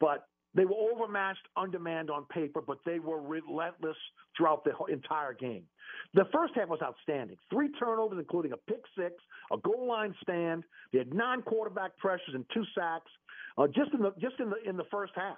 [0.00, 3.96] but they were overmatched on demand on paper, but they were relentless
[4.36, 5.64] throughout the entire game.
[6.14, 7.36] The first half was outstanding.
[7.50, 9.14] Three turnovers, including a pick six,
[9.52, 10.64] a goal line stand.
[10.92, 13.10] They had nine quarterback pressures and two sacks,
[13.58, 15.36] uh, just in the just in the in the first half.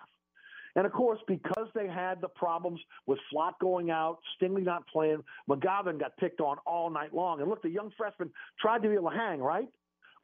[0.76, 5.24] And of course, because they had the problems with Flott going out, Stingley not playing,
[5.48, 7.40] McGlothern got picked on all night long.
[7.40, 9.68] And look, the young freshman tried to be able to hang, right?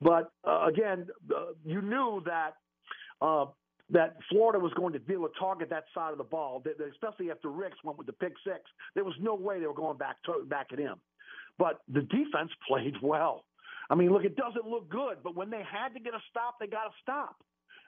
[0.02, 2.56] But uh, again, uh, you knew that
[3.22, 3.46] uh,
[3.90, 6.62] that Florida was going to be able to target that side of the ball,
[6.92, 8.60] especially after Ricks went with the pick six.
[8.94, 10.96] There was no way they were going back to, back at him.
[11.58, 13.44] But the defense played well.
[13.90, 16.56] I mean, look, it doesn't look good, but when they had to get a stop,
[16.60, 17.36] they got a stop.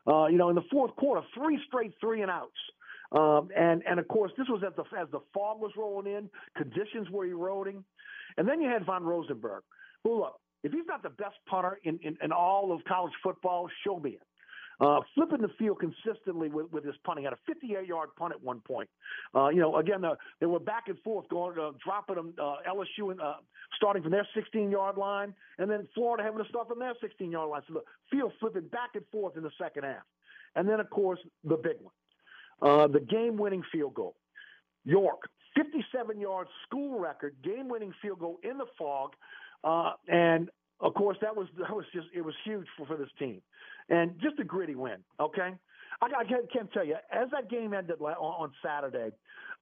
[0.06, 2.52] Uh, you know, in the fourth quarter, three straight three and outs.
[3.12, 6.28] Um, and and of course, this was as the as the fog was rolling in,
[6.56, 7.84] conditions were eroding,
[8.36, 9.62] and then you had Von Rosenberg,
[10.02, 13.68] who look, if he's not the best punter in, in, in all of college football,
[13.86, 14.22] show me it.
[14.80, 17.24] Uh, flipping the field consistently with, with his punting.
[17.24, 18.88] Had a 58-yard punt at one point.
[19.34, 22.34] Uh, you know, again, uh, they were back and forth, going, uh, dropping them.
[22.38, 23.34] Uh, LSU and uh,
[23.76, 27.62] starting from their 16-yard line, and then Florida having to start from their 16-yard line.
[27.68, 30.02] So the field flipping back and forth in the second half.
[30.56, 31.94] And then, of course, the big one,
[32.62, 34.16] uh, the game-winning field goal.
[34.84, 39.12] York, 57-yard school record game-winning field goal in the fog,
[39.62, 40.50] uh, and
[40.84, 43.42] of course that was that was just it was huge for, for this team,
[43.88, 44.98] and just a gritty win.
[45.18, 45.50] Okay,
[46.00, 49.10] I, I can't, tell you as that game ended on, on Saturday,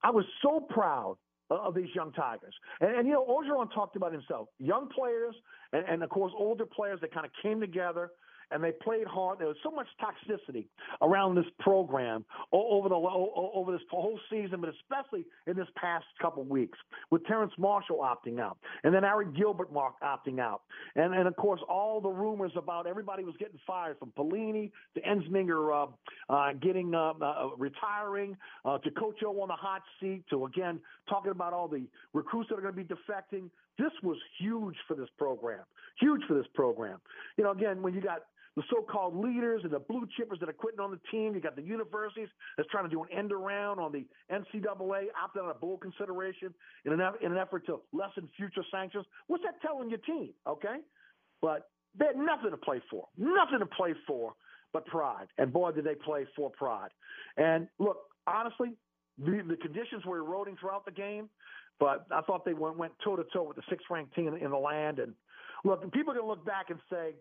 [0.02, 1.16] I was so proud
[1.50, 2.54] of these young Tigers.
[2.80, 5.34] And, and you know, Orgeron talked about himself, young players,
[5.72, 8.10] and, and of course older players that kind of came together
[8.52, 9.38] and they played hard.
[9.38, 10.66] There was so much toxicity
[11.00, 16.44] around this program over the over this whole season, but especially in this past couple
[16.44, 16.78] weeks,
[17.10, 20.62] with Terrace Marshall opting out, and then Arik Gilbert opting out,
[20.96, 25.00] and and of course all the rumors about everybody was getting fired from Pelini to
[25.00, 25.86] Ensminger uh,
[26.28, 30.80] uh, getting uh, uh, retiring uh, to Coach O on the hot seat to again
[31.08, 33.50] talking about all the recruits that are going to be defecting.
[33.78, 35.60] This was huge for this program.
[35.98, 36.98] Huge for this program.
[37.36, 38.22] You know, again, when you got
[38.56, 41.34] the so-called leaders and the blue chippers that are quitting on the team.
[41.34, 45.36] You got the universities that's trying to do an end around on the NCAA, opt
[45.38, 46.52] out of bowl consideration
[46.84, 49.06] in an, in an effort to lessen future sanctions.
[49.26, 50.30] What's that telling your team?
[50.46, 50.76] Okay,
[51.40, 54.34] but they had nothing to play for, nothing to play for
[54.72, 55.26] but pride.
[55.38, 56.90] And boy, did they play for pride.
[57.36, 58.72] And look, honestly,
[59.18, 61.28] the, the conditions were eroding throughout the game,
[61.78, 64.56] but I thought they went toe to toe with the sixth ranked team in, the
[64.56, 64.98] land.
[64.98, 65.14] And
[65.64, 67.12] look, people to look back and say,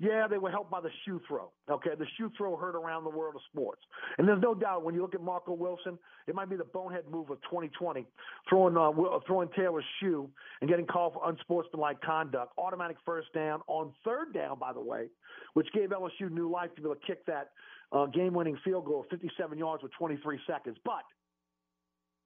[0.00, 1.50] yeah, they were helped by the shoe throw.
[1.70, 3.82] Okay, the shoe throw hurt around the world of sports,
[4.16, 7.04] and there's no doubt when you look at Marco Wilson, it might be the bonehead
[7.10, 8.06] move of 2020,
[8.48, 8.90] throwing uh,
[9.26, 10.28] throwing Taylor's shoe
[10.62, 15.08] and getting called for unsportsmanlike conduct, automatic first down on third down, by the way,
[15.52, 17.50] which gave LSU new life to be able to kick that
[17.92, 20.78] uh, game-winning field goal, 57 yards with 23 seconds.
[20.82, 21.04] But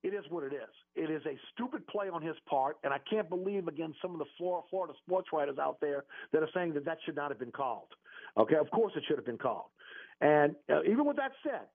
[0.05, 0.69] it is what it is.
[0.95, 4.19] It is a stupid play on his part, and I can't believe again some of
[4.19, 7.51] the Florida sports writers out there that are saying that that should not have been
[7.51, 7.89] called.
[8.37, 9.65] Okay, of course it should have been called.
[10.21, 11.67] And uh, even with that said,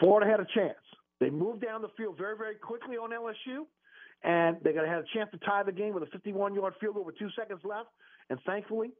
[0.00, 0.82] Florida had a chance.
[1.20, 3.66] They moved down the field very, very quickly on LSU,
[4.24, 7.04] and they got had a chance to tie the game with a 51-yard field goal
[7.04, 7.88] with two seconds left.
[8.30, 8.90] And thankfully,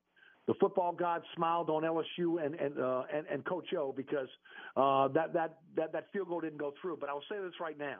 [0.47, 4.29] the football god smiled on LSU and and uh, and, and Coach O because
[4.77, 6.99] uh, that that that that field goal didn't go through.
[7.01, 7.99] But I will say this right now: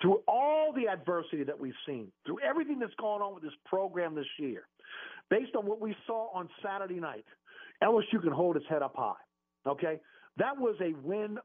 [0.00, 4.14] through all the adversity that we've seen, through everything that's gone on with this program
[4.14, 4.66] this year,
[5.30, 7.24] based on what we saw on Saturday night,
[7.82, 9.14] LSU can hold its head up high.
[9.66, 9.98] Okay?
[10.36, 11.38] That was a win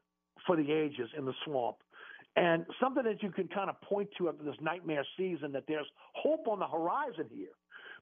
[0.46, 1.78] for the ages in the swamp.
[2.36, 5.88] And something that you can kind of point to after this nightmare season that there's
[6.14, 7.50] hope on the horizon here.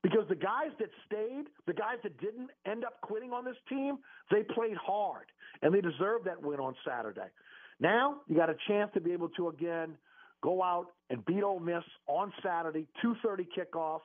[0.01, 3.97] Because the guys that stayed, the guys that didn't end up quitting on this team,
[4.31, 5.25] they played hard
[5.61, 7.27] and they deserved that win on Saturday.
[7.79, 9.97] Now you got a chance to be able to again
[10.41, 14.01] go out and beat Ole Miss on Saturday, 2:30 kickoff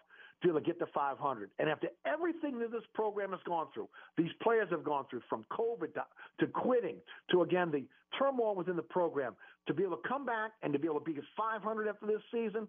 [0.52, 1.50] to get to 500.
[1.58, 5.44] And after everything that this program has gone through, these players have gone through, from
[5.50, 6.04] COVID to,
[6.40, 6.96] to quitting
[7.30, 7.84] to again the
[8.18, 9.34] turmoil within the program,
[9.66, 12.06] to be able to come back and to be able to be at 500 after
[12.06, 12.68] this season,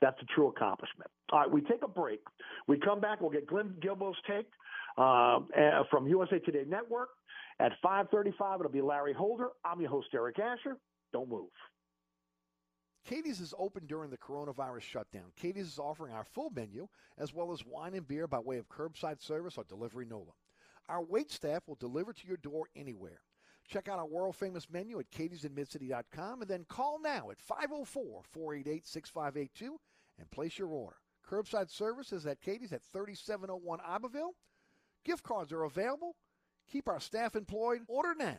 [0.00, 1.10] that's a true accomplishment.
[1.32, 2.20] All right, we take a break.
[2.66, 3.20] We come back.
[3.20, 4.46] We'll get Glenn Guilbeau's take
[4.96, 5.40] uh,
[5.90, 7.10] from USA Today Network
[7.58, 8.60] at 5:35.
[8.60, 9.48] It'll be Larry Holder.
[9.64, 10.76] I'm your host Eric Asher.
[11.12, 11.48] Don't move.
[13.10, 15.32] Katie's is open during the coronavirus shutdown.
[15.34, 16.86] Katie's is offering our full menu
[17.18, 20.30] as well as wine and beer by way of curbside service or delivery NOLA.
[20.88, 23.20] Our wait staff will deliver to your door anywhere.
[23.66, 28.86] Check out our world famous menu at katie'sinmidcity.com and then call now at 504 488
[28.86, 29.80] 6582
[30.20, 30.96] and place your order.
[31.28, 34.36] Curbside service is at Katie's at 3701 Iberville.
[35.04, 36.14] Gift cards are available.
[36.70, 37.80] Keep our staff employed.
[37.88, 38.38] Order now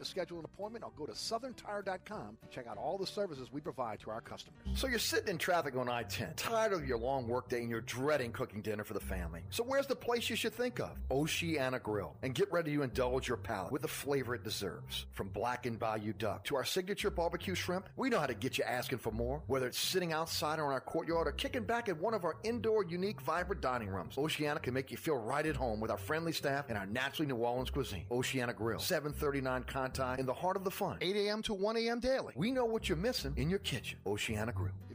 [0.00, 3.60] to schedule an appointment or go to southerntire.com to check out all the services we
[3.60, 4.60] provide to our customers.
[4.74, 8.32] So you're sitting in traffic on I-10, tired of your long workday and you're dreading
[8.32, 9.42] cooking dinner for the family.
[9.50, 10.90] So where's the place you should think of?
[11.10, 12.16] Oceana Grill.
[12.22, 15.06] And get ready to indulge your palate with the flavor it deserves.
[15.12, 18.64] From blackened bayou duck to our signature barbecue shrimp, we know how to get you
[18.64, 19.42] asking for more.
[19.46, 22.36] Whether it's sitting outside or in our courtyard or kicking back at one of our
[22.42, 25.98] indoor, unique, vibrant dining rooms, Oceana can make you feel right at home with our
[25.98, 28.04] friendly staff and our naturally New Orleans cuisine.
[28.10, 31.42] Oceana Grill, 739 Conti, in the heart of the fun, 8 a.m.
[31.42, 32.00] to 1 a.m.
[32.00, 32.32] daily.
[32.36, 33.98] We know what you're missing in your kitchen.
[34.06, 34.72] Oceana Grill.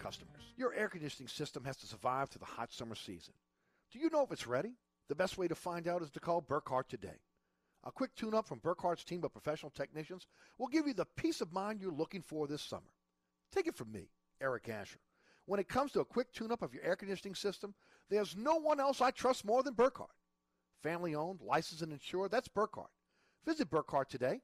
[0.00, 0.42] customers.
[0.56, 3.34] Your air conditioning system has to survive through the hot summer season.
[3.92, 4.72] Do you know if it's ready?
[5.08, 7.20] The best way to find out is to call Burkhardt today.
[7.84, 10.26] A quick tune up from Burkhardt's team of professional technicians
[10.58, 12.92] will give you the peace of mind you're looking for this summer.
[13.52, 15.00] Take it from me, Eric Asher.
[15.46, 17.74] When it comes to a quick tune up of your air conditioning system,
[18.08, 20.10] there's no one else I trust more than Burkhardt.
[20.82, 22.90] Family owned, licensed, and insured, that's Burkhardt.
[23.44, 24.42] Visit Burkhardt today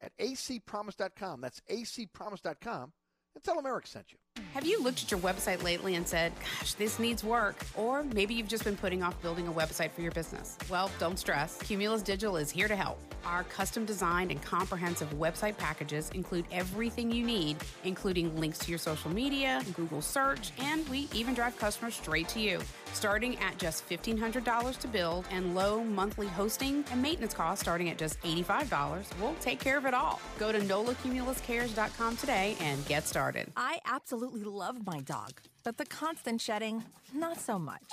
[0.00, 1.40] at acpromise.com.
[1.40, 2.92] That's acpromise.com
[3.34, 4.18] and tell them Eric sent you.
[4.54, 7.64] Have you looked at your website lately and said, gosh, this needs work?
[7.76, 10.56] Or maybe you've just been putting off building a website for your business.
[10.68, 11.58] Well, don't stress.
[11.58, 12.98] Cumulus Digital is here to help.
[13.24, 18.78] Our custom designed and comprehensive website packages include everything you need, including links to your
[18.78, 22.60] social media, Google search, and we even drive customers straight to you.
[22.92, 27.98] Starting at just $1,500 to build and low monthly hosting and maintenance costs starting at
[27.98, 30.20] just $85, we'll take care of it all.
[30.38, 33.50] Go to NOLACumulusCares.com today and get started.
[33.56, 37.84] I absolutely love my dog, but the constant shedding, not so much.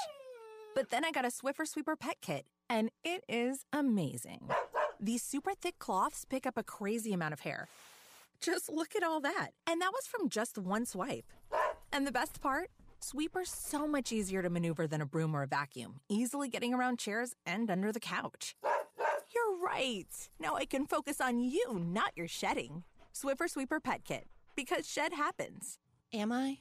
[0.76, 4.50] But then I got a Swiffer Sweeper Pet Kit, and it is amazing.
[5.00, 7.68] These super thick cloths pick up a crazy amount of hair.
[8.42, 9.50] Just look at all that.
[9.66, 11.32] And that was from just one swipe.
[11.92, 12.70] And the best part?
[13.00, 17.00] Sweeper's so much easier to maneuver than a broom or a vacuum, easily getting around
[17.00, 18.56] chairs and under the couch.
[19.34, 20.08] You're right.
[20.40, 22.84] Now I can focus on you, not your shedding.
[23.14, 25.78] Swiffer Sweeper Pet Kit, because shed happens.
[26.16, 26.60] Am I?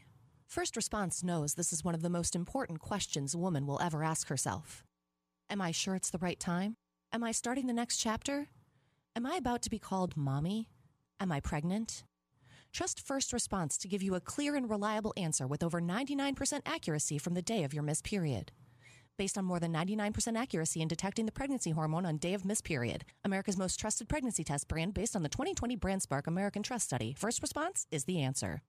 [0.48, 4.02] First Response knows this is one of the most important questions a woman will ever
[4.02, 4.82] ask herself.
[5.48, 6.74] Am I sure it's the right time?
[7.12, 8.48] Am I starting the next chapter?
[9.14, 10.70] Am I about to be called mommy?
[11.20, 12.02] Am I pregnant?
[12.72, 17.16] Trust First Response to give you a clear and reliable answer with over 99% accuracy
[17.16, 18.50] from the day of your missed period.
[19.16, 22.64] Based on more than 99% accuracy in detecting the pregnancy hormone on day of missed
[22.64, 27.14] period, America's most trusted pregnancy test brand based on the 2020 BrandSpark American Trust Study,
[27.16, 28.62] First Response is the answer.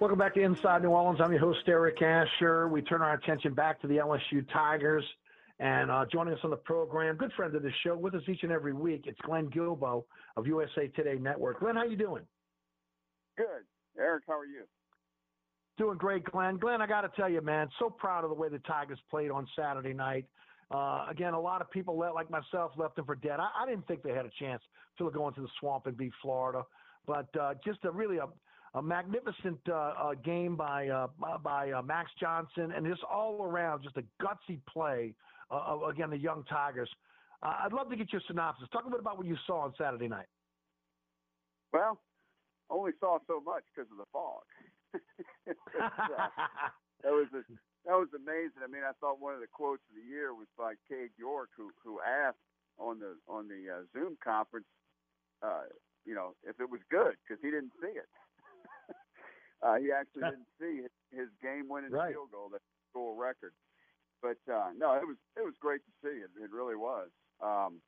[0.00, 1.20] Welcome back to Inside New Orleans.
[1.22, 2.68] I'm your host, Eric Asher.
[2.68, 5.04] We turn our attention back to the LSU Tigers.
[5.58, 8.42] And uh, joining us on the program, good friend of the show, with us each
[8.42, 10.04] and every week, it's Glenn Guilbeau
[10.38, 11.60] of USA Today Network.
[11.60, 12.22] Glenn, how are you doing?
[13.36, 13.44] Good.
[13.98, 14.62] Eric, how are you?
[15.76, 16.56] Doing great, Glenn.
[16.56, 19.30] Glenn, I got to tell you, man, so proud of the way the Tigers played
[19.30, 20.24] on Saturday night.
[20.74, 23.38] Uh, again, a lot of people, like myself, left them for dead.
[23.38, 24.62] I, I didn't think they had a chance
[24.96, 26.62] to go into the swamp and beat Florida,
[27.06, 28.28] but uh, just a really a,
[28.74, 31.08] a magnificent uh, uh, game by uh,
[31.42, 35.14] by uh, Max Johnson, and just all around, just a gutsy play.
[35.50, 36.88] Uh, again, the young Tigers.
[37.42, 38.68] Uh, I'd love to get your synopsis.
[38.72, 40.26] Talk a bit about what you saw on Saturday night.
[41.72, 41.98] Well,
[42.68, 44.46] only saw so much because of the fog.
[44.94, 44.98] uh,
[47.02, 47.42] that was a,
[47.86, 48.62] that was amazing.
[48.62, 51.50] I mean, I thought one of the quotes of the year was by Cade York,
[51.56, 52.38] who who asked
[52.78, 54.66] on the on the uh, Zoom conference,
[55.42, 55.66] uh,
[56.06, 58.06] you know, if it was good because he didn't see it.
[59.62, 62.12] Uh, he actually didn't see his game-winning right.
[62.12, 63.52] field goal, that school record.
[64.22, 66.16] But uh, no, it was it was great to see.
[66.20, 67.08] It, it really was.
[67.42, 67.80] Um,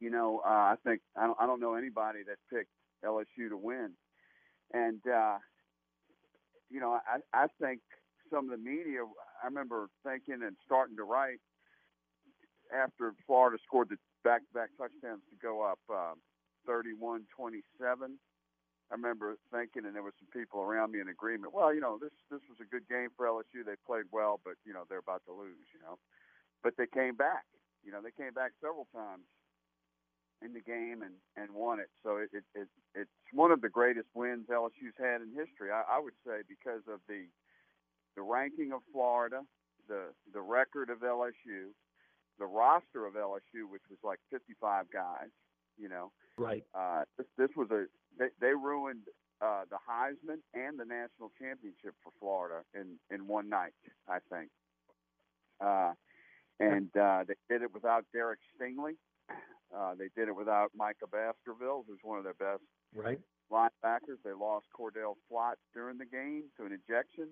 [0.00, 2.70] you know, uh, I think I don't, I don't know anybody that picked
[3.04, 3.90] LSU to win,
[4.72, 5.38] and uh,
[6.68, 7.80] you know, I, I think
[8.30, 9.00] some of the media.
[9.42, 11.40] I remember thinking and starting to write
[12.74, 16.14] after Florida scored the back-to-back touchdowns to go up uh,
[16.68, 17.22] 31-27.
[18.90, 21.54] I remember thinking, and there were some people around me in agreement.
[21.54, 23.62] Well, you know, this this was a good game for LSU.
[23.64, 25.70] They played well, but you know they're about to lose.
[25.72, 25.98] You know,
[26.62, 27.44] but they came back.
[27.84, 29.24] You know, they came back several times
[30.42, 31.90] in the game and and won it.
[32.02, 35.70] So it, it, it it's one of the greatest wins LSU's had in history.
[35.70, 37.26] I, I would say because of the
[38.16, 39.42] the ranking of Florida,
[39.88, 41.70] the the record of LSU,
[42.38, 45.30] the roster of LSU, which was like 55 guys.
[45.78, 46.64] You know, Right.
[46.74, 47.86] uh, this, this was a
[48.18, 49.02] they, they ruined
[49.40, 53.72] uh, the Heisman and the national championship for Florida in in one night,
[54.08, 54.50] I think.
[55.60, 55.92] Uh,
[56.58, 58.96] and uh, they did it without Derek Stingley.
[59.74, 62.62] Uh, they did it without Micah Baskerville, who's one of their best
[62.94, 63.20] Right.
[63.52, 64.18] linebackers.
[64.24, 67.28] They lost Cordale Flott during the game to an ejection.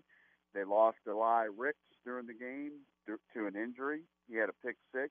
[0.55, 2.73] They lost Eli Ricks during the game
[3.07, 4.03] to an injury.
[4.29, 5.11] He had a pick six.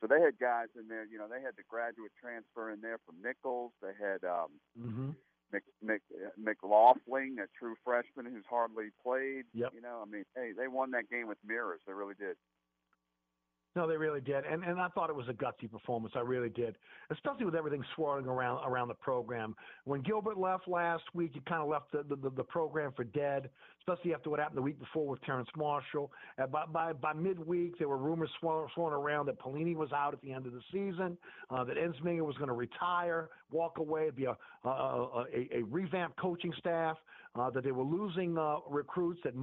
[0.00, 1.04] So they had guys in there.
[1.04, 3.72] You know, they had the graduate transfer in there from Nicholls.
[3.82, 4.48] They had um,
[4.78, 5.10] Mm-hmm.
[5.52, 6.00] Mc, Mc,
[6.40, 9.44] McGlothern, a true freshman who's hardly played.
[9.52, 9.72] Yep.
[9.74, 11.80] You know, I mean, hey, they won that game with mirrors.
[11.86, 12.36] They really did.
[13.76, 16.14] No, they really did, and and I thought it was a gutsy performance.
[16.16, 16.74] I really did,
[17.10, 19.54] especially with everything swirling around around the program.
[19.84, 23.48] When Gilbert left last week, you kind of left the, the the program for dead,
[23.80, 26.12] especially after what happened the week before with Terrace Marshall.
[26.40, 30.20] Uh, by by by midweek, there were rumors swirling, around that Pelini was out at
[30.20, 31.16] the end of the season,
[31.50, 36.18] uh, that Ensminger was going to retire, walk away, be a a, a, a revamped
[36.18, 36.96] coaching staff.
[37.36, 39.20] Uh, that they were losing uh, recruits.
[39.22, 39.34] That,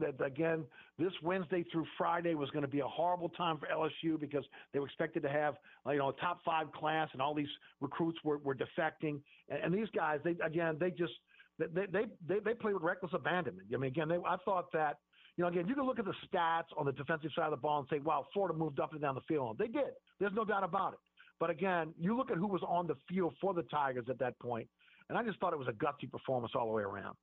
[0.00, 0.64] that again,
[0.98, 4.80] this Wednesday through Friday was going to be a horrible time for LSU because they
[4.80, 5.54] were expected to have
[5.86, 7.46] uh, you know a top five class, and all these
[7.80, 9.20] recruits were, were defecting.
[9.48, 11.12] And, and these guys, they again, they just
[11.58, 13.68] they they they they play with reckless abandonment.
[13.72, 14.98] I mean, again, they, I thought that.
[15.38, 17.58] You know, again, you can look at the stats on the defensive side of the
[17.58, 19.92] ball and say, "Wow, Florida moved up and down the field." They did.
[20.18, 20.98] There's no doubt about it.
[21.38, 24.38] But again, you look at who was on the field for the Tigers at that
[24.38, 24.66] point,
[25.10, 27.16] and I just thought it was a gutsy performance all the way around.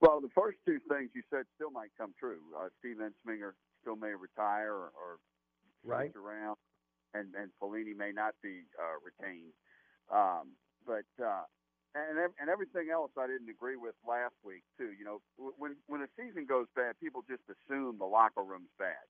[0.00, 2.38] Well, the first two things you said still might come true.
[2.56, 5.18] Uh, Steve Ensminger still may retire or, or
[5.84, 6.12] Right.
[6.14, 6.56] around,
[7.14, 9.52] and and Pelini may not be uh, retained.
[10.12, 10.52] Um,
[10.86, 11.42] but uh,
[12.10, 14.92] and and everything else I didn't agree with last week too.
[14.98, 15.18] You know,
[15.58, 19.02] when when a season goes bad, people just assume the locker room's bad.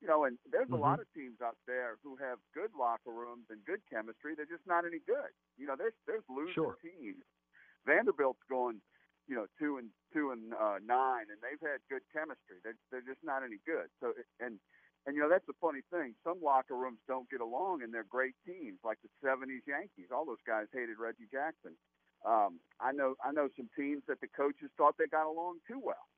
[0.00, 3.44] You know, and there's a lot of teams out there who have good locker rooms
[3.52, 4.32] and good chemistry.
[4.34, 5.28] They're just not any good.
[5.60, 6.76] You know, there's there's losing Sure.
[6.80, 7.20] teams.
[7.84, 8.80] Vanderbilt's going,
[9.28, 12.64] you know, two and two and uh, nine, and they've had good chemistry.
[12.64, 13.92] They're they're just not any good.
[14.00, 14.56] So and
[15.06, 16.14] and you know that's the funny thing.
[16.24, 20.08] Some locker rooms don't get along, and they're great teams, like the '70s Yankees.
[20.12, 21.76] All those guys hated Reggie Jackson.
[22.26, 25.80] Um, I know I know some teams that the coaches thought they got along too
[25.82, 26.08] well.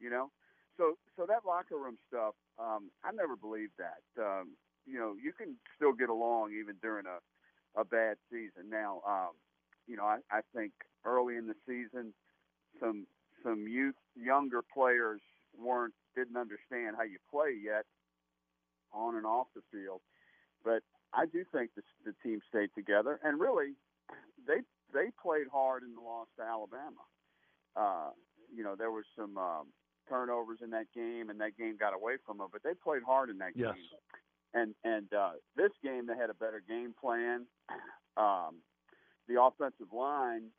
[0.00, 0.30] You know,
[0.76, 4.02] so so that locker room stuff, um, I never believed that.
[4.20, 7.18] Um, you know, you can still get along even during a
[7.80, 8.70] a bad season.
[8.70, 9.30] Now, um,
[9.86, 10.72] you know, I, I think
[11.04, 12.14] early in the season,
[12.80, 13.06] some
[13.42, 15.20] some youth younger players
[15.58, 17.84] weren't didn't understand how you play yet
[18.92, 20.00] on and off the field.
[20.64, 20.82] But
[21.12, 23.74] I do think the, the team stayed together, and really,
[24.46, 24.62] they
[24.94, 27.02] they played hard in the loss to Alabama.
[27.76, 28.10] Uh,
[28.54, 29.66] you know, there was some um,
[30.08, 32.48] turnovers in that game, and that game got away from them.
[32.52, 33.74] But they played hard in that Yes.
[33.74, 33.84] game.
[34.54, 37.46] And and uh, this game, they had a better game plan.
[38.16, 38.62] Um,
[39.26, 40.50] the offensive line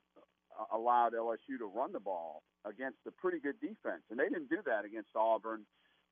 [0.59, 4.49] uh, allowed LSU to run the ball against a pretty good defense, and they didn't
[4.49, 5.65] do that against Auburn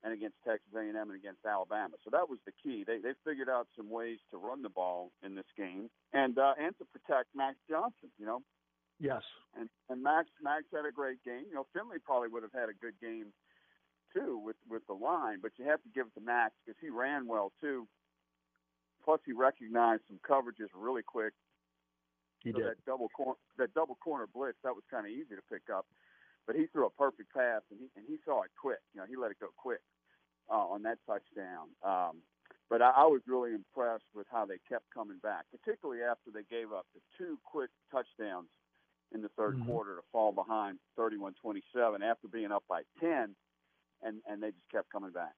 [0.03, 1.95] and against Texas A&M and against Alabama.
[2.03, 2.83] So that was the key.
[2.85, 6.53] They they figured out some ways to run the ball in this game and uh,
[6.59, 8.11] and to protect Max Johnson.
[8.19, 8.39] You know,
[8.99, 9.23] Yes.
[9.57, 11.45] and and Max Max had a great game.
[11.47, 13.31] You know, Finley probably would have had a good game
[14.13, 16.89] too with with the line, but you have to give it to Max because he
[16.89, 17.87] ran well too.
[19.03, 21.33] Plus, he recognized some coverages really quick.
[22.43, 22.67] He so did.
[22.67, 25.85] that double corner that double corner blitz that was kind of easy to pick up,
[26.45, 28.79] but he threw a perfect pass and he and he saw it quick.
[28.93, 29.79] You know, he let it go quick
[30.49, 31.69] uh, on that touchdown.
[31.83, 32.21] Um,
[32.69, 36.43] but I, I was really impressed with how they kept coming back, particularly after they
[36.49, 38.49] gave up the two quick touchdowns
[39.13, 39.65] in the 3rd Mhm.
[39.65, 43.35] quarter to fall behind 31-27 after being up by 10,
[44.01, 45.33] and and they just kept coming back.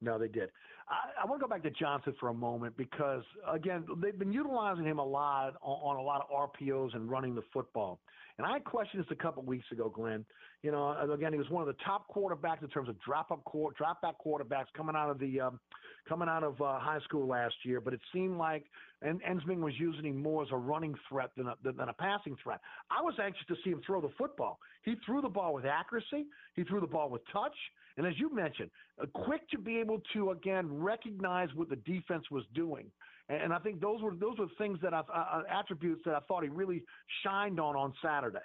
[0.00, 0.50] No, they did.
[0.88, 4.32] I, I want to go back to Johnson for a moment because, again, they've been
[4.32, 7.98] utilizing him a lot on, on a lot of RPOs and running the football.
[8.38, 10.24] And I questioned this a couple of weeks ago, Glenn.
[10.62, 13.42] You know, again, he was one of the top quarterbacks in terms of drop up
[13.44, 15.58] court, drop back quarterbacks coming out of the um,
[16.06, 17.80] coming out of uh, high school last year.
[17.80, 18.66] But it seemed like
[19.02, 22.36] and Ensming was using him more as a running threat than a, than a passing
[22.42, 22.60] threat.
[22.90, 24.58] I was anxious to see him throw the football.
[24.82, 26.26] He threw the ball with accuracy.
[26.54, 27.54] He threw the ball with touch.
[27.96, 28.70] And as you mentioned,
[29.00, 32.90] uh, quick to be able to again recognize what the defense was doing.
[33.28, 36.20] And, and I think those were those were things that I, uh, attributes that I
[36.20, 36.82] thought he really
[37.22, 38.38] shined on on Saturday.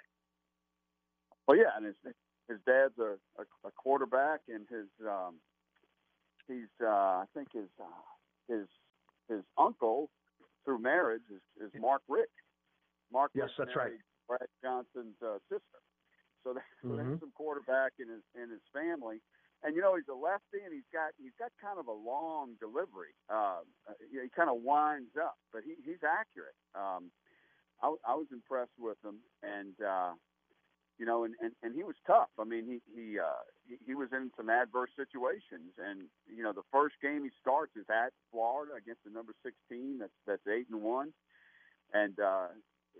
[1.46, 1.96] Well, yeah, and his
[2.48, 5.36] his dad's a, a, a quarterback, and his um,
[6.48, 8.66] he's uh, I think his uh, his
[9.28, 10.10] his uncle
[10.64, 12.30] through marriage is, is Mark Richt.
[13.12, 13.92] Mark Yes, Richt that's right.
[14.28, 15.80] Brad Johnson's uh, sister.
[16.44, 16.96] So, that, so Mhm.
[16.96, 19.20] there's some quarterback in his in his family.
[19.62, 22.58] And you know he's a lefty, and he's got he's got kind of a long
[22.58, 23.14] delivery.
[23.30, 26.58] Um, uh, he kind of winds up, but he, he's accurate.
[26.74, 27.14] Um,
[27.78, 30.18] I, I was impressed with him, and uh,
[30.98, 32.30] you know, and, and, and he was tough.
[32.38, 36.52] I mean, he he, uh, he he was in some adverse situations, and you know,
[36.52, 39.98] the first game he starts is at Florida against the number sixteen.
[39.98, 41.12] That's that's eight and one,
[41.94, 42.48] and uh,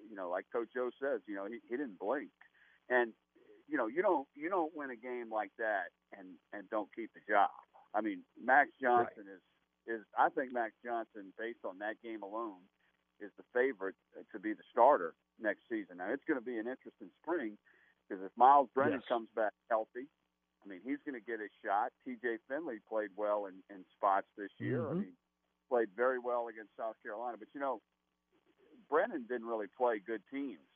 [0.09, 2.31] you know, like Coach Joe says, you know, he, he didn't blink,
[2.89, 3.13] and
[3.69, 7.11] you know, you don't you don't win a game like that and and don't keep
[7.15, 7.51] the job.
[7.95, 9.43] I mean, Max Johnson is
[9.87, 12.63] is I think Max Johnson, based on that game alone,
[13.21, 13.97] is the favorite
[14.33, 15.99] to be the starter next season.
[15.99, 17.59] Now it's going to be an interesting spring
[18.09, 19.09] because if Myles Brennan Yes.
[19.09, 20.07] comes back healthy,
[20.65, 21.93] I mean he's going to get a shot.
[22.05, 22.39] T.J.
[22.49, 24.87] Finley played well in, in spots this year.
[24.89, 24.99] I Mhm.
[24.99, 25.17] mean,
[25.69, 27.37] played very well against South Carolina.
[27.39, 27.81] But you know,
[28.89, 30.69] Brennan didn't really play good teams,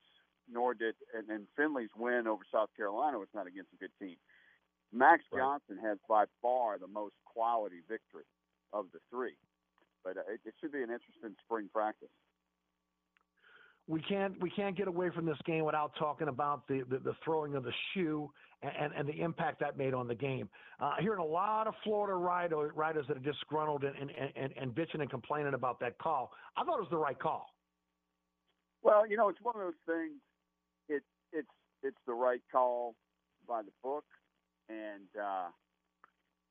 [0.48, 4.16] nor did and, and Finley's win over South Carolina was not against a good team.
[4.92, 8.24] Max Johnson has by far the most quality victory
[8.72, 9.36] of the three,
[10.04, 12.08] but uh, it, it should be an interesting spring practice.
[13.88, 17.14] we can't we can't get away from this game without talking about the, the, the
[17.24, 18.30] throwing of the shoe
[18.62, 20.48] and, and the impact that made on the game.
[20.80, 24.74] Uh, hearing a lot of Florida rider, riders that are disgruntled and, and, and, and
[24.74, 26.32] bitching and complaining about that call.
[26.56, 27.46] I thought it was the right call.
[28.82, 30.14] Well, you know, it's one of those things.
[30.88, 31.48] It it's
[31.82, 32.94] it's the right call
[33.46, 34.04] by the book,
[34.68, 35.48] and uh,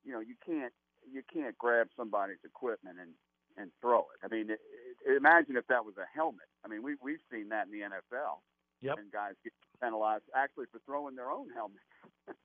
[0.03, 0.73] you know you can't
[1.05, 3.11] you can't grab somebody's equipment and
[3.57, 4.19] and throw it.
[4.23, 4.59] I mean, it,
[5.07, 6.49] it, imagine if that was a helmet.
[6.63, 8.43] I mean, we we've seen that in the NFL.
[8.81, 8.97] Yep.
[8.99, 11.81] And guys get penalized actually for throwing their own helmet.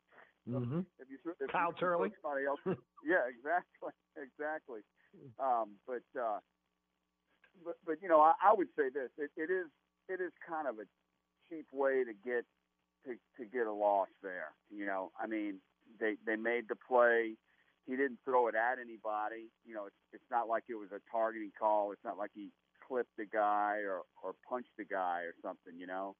[0.49, 0.83] Mm-hmm.
[0.99, 2.11] If you if Kyle you Turley.
[2.23, 2.61] somebody else,
[3.05, 4.81] yeah, exactly, exactly.
[5.39, 6.41] Um, but uh,
[7.63, 9.69] but but you know, I, I would say this: it, it is
[10.09, 10.89] it is kind of a
[11.49, 12.49] cheap way to get
[13.05, 14.53] to to get a loss there.
[14.71, 15.61] You know, I mean,
[15.99, 17.35] they they made the play.
[17.87, 19.51] He didn't throw it at anybody.
[19.65, 21.93] You know, it's it's not like it was a targeting call.
[21.93, 22.51] It's not like he
[22.87, 25.79] clipped the guy or or punched the guy or something.
[25.79, 26.17] You know.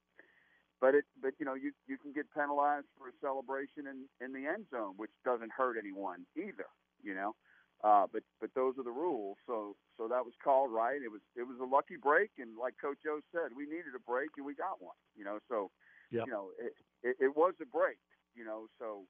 [0.81, 4.33] But it, but you know, you you can get penalized for a celebration in in
[4.33, 6.65] the end zone, which doesn't hurt anyone either.
[7.03, 7.35] You know,
[7.83, 9.37] uh, but but those are the rules.
[9.45, 11.01] So so that was called right.
[11.01, 14.01] It was it was a lucky break, and like Coach Joe said, we needed a
[14.01, 14.97] break and we got one.
[15.17, 15.69] You know, so
[16.11, 16.23] Yep.
[16.27, 17.97] you know it, it it was a break.
[18.35, 19.03] You know, so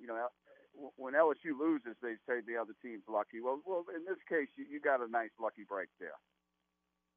[0.00, 0.28] you know
[0.96, 3.40] when LSU loses, they say the other team's lucky.
[3.40, 6.16] Well, well, in this case, you, you got a nice lucky break there.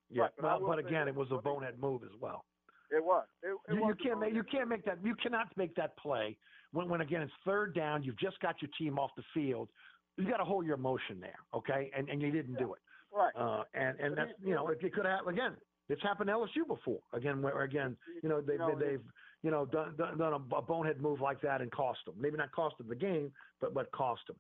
[0.10, 2.46] Yeah, Right, but well, but again, it was a bonehead move as well.
[2.92, 3.26] It was.
[3.42, 5.74] It, it You, you was a can't make you can't make that you cannot make
[5.76, 6.38] that play
[6.72, 8.04] when when again it's third down.
[8.04, 9.70] You've just got your team off the field.
[10.18, 11.92] You got to hold your emotion there, okay?
[11.98, 12.80] And and you didn't do it.
[13.12, 13.34] Right.
[13.36, 15.56] Uh, and and that's you know it, it could happen again.
[15.90, 17.00] It's happened to LSU before.
[17.14, 19.02] Again, where again you know they, You know, they they've
[19.44, 22.16] you know done done, done a, bonehead move like that and cost them.
[22.20, 23.32] Maybe not cost them the game,
[23.62, 24.38] but but cost them.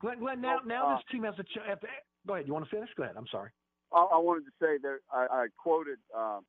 [0.00, 1.86] Glenn, Glenn now Well, now uh, this team has a ch- have to,
[2.26, 2.46] go ahead.
[2.48, 2.88] You want to finish?
[2.96, 3.14] Go ahead.
[3.16, 3.50] I'm sorry.
[3.92, 6.40] I, I wanted to say that I, I quoted uh,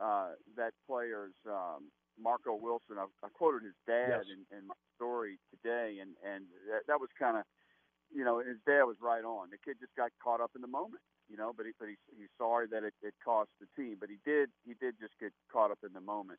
[0.00, 2.96] uh, that player's um, Marco Wilson.
[2.96, 4.24] I, I quoted his dad Yes.
[4.32, 7.44] in, in my story today, and and that, that was kind of,
[8.14, 9.50] you know, his dad was right on.
[9.50, 11.96] The kid just got caught up in the moment, you know, but he, but he,
[12.16, 15.32] he's sorry that it, it cost the team, but he did he did just get
[15.52, 16.38] caught up in the moment.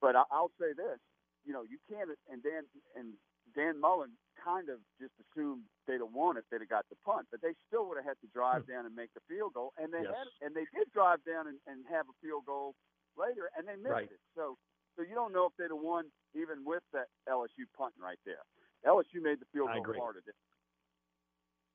[0.00, 0.98] But I, I'll say this,
[1.44, 2.64] you know, you can't and Dan
[2.96, 3.14] and
[3.54, 7.28] Dan Mullen kind of just assumed they'd have won if they'd have got the punt,
[7.30, 9.92] but they still would have had to drive down and make the field goal, and
[9.92, 10.14] they Yes.
[10.16, 12.74] had and they did drive down and, and have a field goal
[13.18, 14.10] later, and they missed Right.
[14.10, 14.22] it.
[14.34, 14.56] So
[14.96, 18.42] so you don't know if they'd have won even with that LSU punting right there.
[18.86, 20.00] LSU made the field goal agree.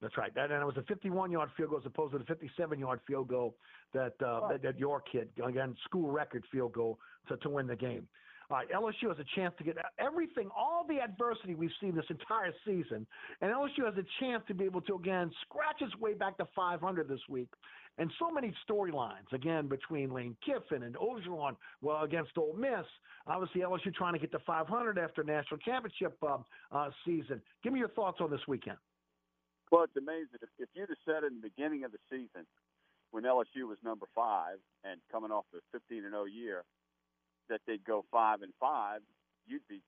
[0.02, 0.34] That's right.
[0.36, 3.56] That, and it was a 51-yard field goal as opposed to the 57-yard field goal
[3.93, 7.76] that, uh, that that your kid again school record field goal to, to win the
[7.76, 8.08] game.
[8.50, 12.06] All right, LSU has a chance to get everything, all the adversity we've seen this
[12.10, 13.06] entire season,
[13.41, 16.48] and LSU has a chance to be able to again scratch its way back to
[16.56, 17.50] 500 this week.
[17.98, 22.86] And so many storylines again between Lane Kiffin and Orgeron, well against Ole Miss.
[23.26, 26.38] Obviously, LSU trying to get to 500 after national championship uh,
[26.72, 27.41] uh, season.
[27.64, 28.78] Give me your thoughts on this weekend.
[29.72, 30.39] Well, it's amazing.
[30.41, 32.47] If, if you'd have said in the beginning of the season,
[33.11, 36.63] when LSU was number five and coming off the 15 and 0 year,
[37.49, 39.01] that they'd go five and five,
[39.47, 39.82] you'd be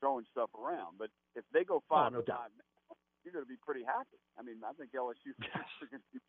[0.00, 0.96] throwing stuff around.
[0.98, 2.48] But if they go five Oh, no and doubt.
[2.48, 2.52] five,
[3.24, 4.16] you're going to be pretty happy.
[4.38, 6.20] I mean, I think LSU are going to be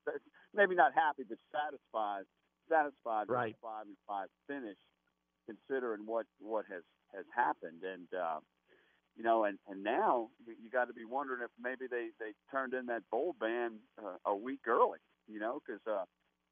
[0.56, 2.24] maybe not happy, but satisfied,
[2.68, 3.56] satisfied Right.
[3.56, 4.80] with a five and five finish,
[5.48, 6.84] considering what what has
[7.16, 7.84] has happened.
[7.84, 8.40] And uh,
[9.16, 12.32] you know, and and now you, you got to be wondering if maybe they they
[12.52, 15.00] turned in that bowl ban uh, a week early.
[15.28, 16.06] You know, because uh,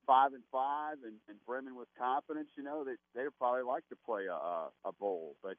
[0.05, 2.49] five and five and, and Bremen with confidence.
[2.57, 5.55] You know, they they'd probably like to play a a, a bowl, but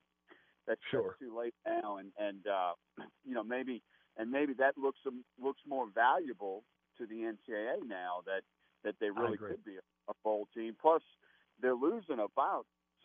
[0.66, 1.02] that's, Sure.
[1.08, 2.72] that's too late now, and and uh,
[3.26, 3.82] you know maybe
[4.16, 6.64] and maybe that looks um, looks more valuable
[6.98, 8.42] to the NCAA now that
[8.84, 10.74] that they really could be a, a bowl team.
[10.80, 11.02] Plus,
[11.60, 12.64] they're losing about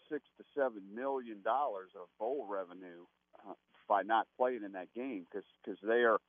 [0.10, 3.06] six to seven million dollars of bowl revenue
[3.88, 6.20] by not playing in that game because they are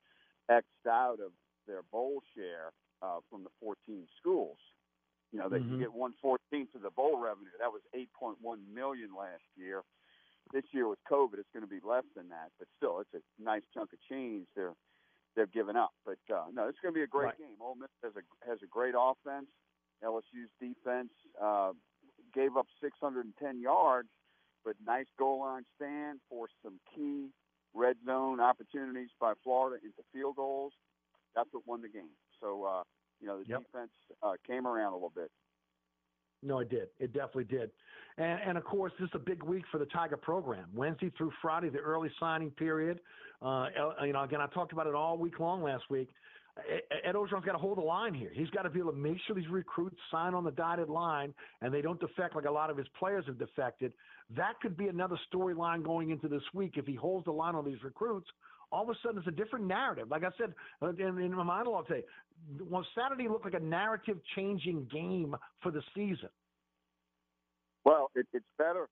[0.50, 1.32] xed out of
[1.66, 4.58] their bowl share uh, from the 14 schools.
[5.32, 5.72] You know, they Mhm.
[5.72, 7.50] you get one fourteenth of the bowl revenue.
[7.58, 9.82] That was 8.1 million last year.
[10.52, 13.22] This year with COVID, it's going to be less than that, but still, it's a
[13.42, 14.74] nice chunk of change they're
[15.34, 15.92] they're giving up.
[16.04, 17.38] But uh, no, it's going to be a great Right.
[17.38, 17.56] game.
[17.60, 19.48] Ole Miss has a has a great offense.
[20.02, 21.10] LSU's defense
[21.42, 21.72] uh,
[22.32, 24.08] gave up 610 yards,
[24.64, 27.32] but nice goal line stand, forced some key
[27.76, 30.72] red zone opportunities by Florida into field goals.
[31.34, 32.16] That's what won the game.
[32.40, 32.82] So uh,
[33.20, 33.62] you know the Yep.
[33.64, 33.90] defense
[34.22, 35.30] uh, came around a little bit.
[36.42, 36.88] No, it did.
[36.98, 37.70] It definitely did.
[38.18, 40.66] And, and of course, this is a big week for the Tiger program.
[40.74, 43.00] Wednesday through Friday, the early signing period.
[43.42, 43.66] Uh,
[44.02, 46.10] you know, again, I talked about it all week long last week.
[47.04, 48.30] Ed Orgeron's got to hold the line here.
[48.32, 51.34] He's got to be able to make sure these recruits sign on the dotted line
[51.60, 53.92] and they don't defect like a lot of his players have defected.
[54.34, 57.64] That could be another storyline going into this week if he holds the line on
[57.64, 58.26] these recruits.
[58.72, 60.08] All of a sudden, it's a different narrative.
[60.10, 62.04] Like I said uh, in, in my monologue today,
[62.68, 66.30] well, Saturday looked like a narrative-changing game for the season.
[67.84, 68.88] Well, it, it's better.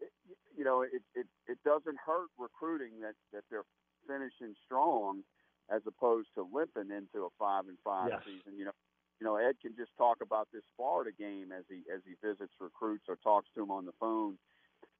[0.00, 0.10] It,
[0.56, 3.64] you know, it, it it doesn't hurt recruiting that that they're
[4.06, 5.22] finishing strong,
[5.70, 8.22] as opposed to limping into a five and five Yes.
[8.24, 8.58] season.
[8.58, 8.76] You know,
[9.20, 12.54] you know Ed can just talk about this Florida game as he as he visits
[12.60, 14.38] recruits or talks to them on the phone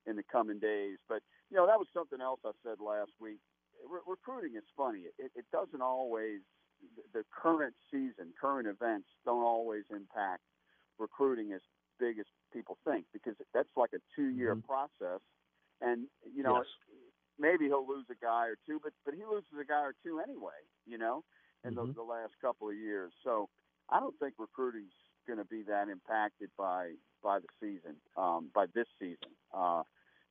[0.07, 0.99] in the coming days.
[1.09, 3.41] But you know, that was something else I said last week.
[3.89, 5.05] Re- recruiting is funny.
[5.19, 6.41] It, it doesn't always
[7.13, 10.43] the current season, current events don't always impact
[10.99, 11.61] recruiting as
[11.99, 14.67] big as people think because that's like a two year mm-hmm.
[14.67, 15.21] process.
[15.81, 16.67] And you know, Yes.
[17.39, 20.21] Maybe he'll lose a guy or two, but but he loses a guy or two
[20.21, 20.61] anyway.
[20.87, 21.25] You know,
[21.65, 21.89] in Mhm.
[21.89, 23.13] the, the last couple of years.
[23.25, 23.49] So
[23.89, 24.93] I don't think recruiting's
[25.27, 29.35] going to be that impacted by by the season, um, by this season.
[29.53, 29.83] Uh,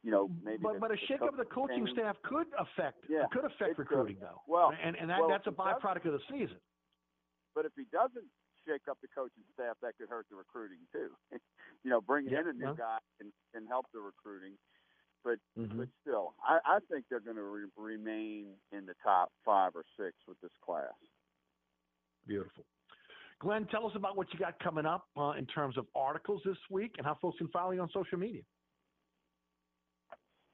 [0.04, 0.64] you know, maybe.
[0.64, 1.98] But the- but a shake up of the coaching change.
[1.98, 3.90] staff could affect Yeah, could affect it could.
[3.90, 4.42] recruiting though.
[4.48, 6.60] Well, and and that, well, that's a byproduct of the season.
[7.54, 8.28] But if he doesn't
[8.68, 11.10] shake up the coaching staff, that could hurt the recruiting too.
[11.84, 12.74] you know, bringing Yeah, in a new well.
[12.76, 14.58] guy can, can help the recruiting.
[15.26, 15.78] But Mhm.
[15.80, 19.84] but still, I, I think they're going to re- remain in the top five or
[19.98, 20.94] six with this class.
[22.28, 22.64] Beautiful.
[23.40, 26.58] Glenn, tell us about what you got coming up uh, in terms of articles this
[26.70, 28.44] week and how folks can follow you on social media.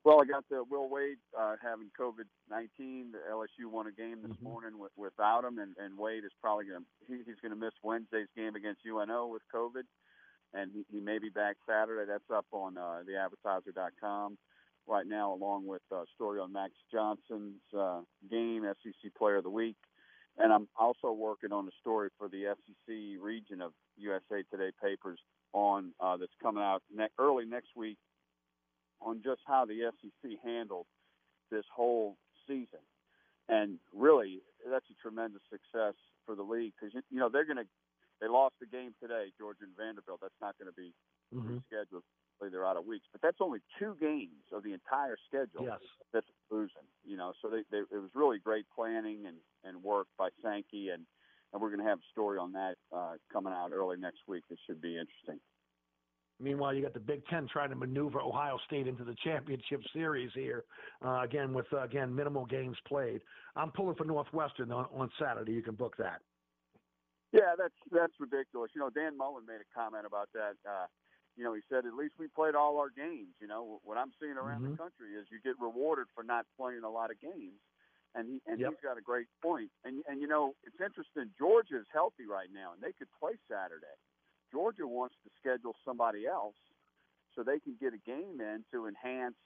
[0.03, 3.11] Well, I got the Will Wade uh, having COVID nineteen.
[3.11, 4.41] The LSU won a game this Mhm.
[4.41, 7.57] morning with, without him, and, and Wade is probably going to he, he's going to
[7.59, 9.83] miss Wednesday's game against UNO with COVID,
[10.53, 12.05] and he, he may be back Saturday.
[12.09, 14.37] That's up on uh, theadvertiser.com
[14.87, 19.49] right now, along with a story on Max Johnson's uh, game, SEC Player of the
[19.49, 19.77] Week,
[20.37, 25.19] and I'm also working on a story for the SEC region of USA Today papers
[25.53, 27.97] on uh, that's coming out ne- early next week
[29.01, 30.85] on just how the SEC handled
[31.49, 32.17] this whole
[32.47, 32.79] season.
[33.49, 37.65] And really, that's a tremendous success for the league because you know they're going to
[38.21, 40.19] they lost the game today, Georgia and Vanderbilt.
[40.21, 40.93] That's not going to be
[41.33, 41.61] Mhm.
[41.71, 42.03] rescheduled.
[42.49, 45.79] They're out of weeks, but that's only two games of the entire schedule Yes.
[46.13, 46.87] that's losing.
[47.05, 50.89] You know, so they, they it was really great planning and and work by Sankey,
[50.89, 51.05] and
[51.53, 54.43] and we're going to have a story on that uh, coming out early next week.
[54.49, 55.39] That should be interesting.
[56.39, 60.31] Meanwhile, you got the Big Ten trying to maneuver Ohio State into the championship series
[60.33, 60.63] here.
[61.05, 63.21] Uh, again, with uh, again minimal games played.
[63.55, 65.51] I'm pulling for Northwestern on, on Saturday.
[65.51, 66.21] You can book that.
[67.31, 68.71] Yeah, that's that's ridiculous.
[68.75, 70.55] You know, Dan Mullen made a comment about that.
[70.67, 70.87] Uh,
[71.41, 73.33] you know, he said at least we played all our games.
[73.41, 74.69] You know, what I'm seeing around Mhm.
[74.69, 77.57] the country is you get rewarded for not playing a lot of games,
[78.13, 78.69] and he and Yep.
[78.69, 79.71] he's got a great point.
[79.83, 81.33] And and you know, it's interesting.
[81.39, 83.97] Georgia is healthy right now, and they could play Saturday.
[84.53, 86.53] Georgia wants to schedule somebody else
[87.33, 89.41] so they can get a game in to enhance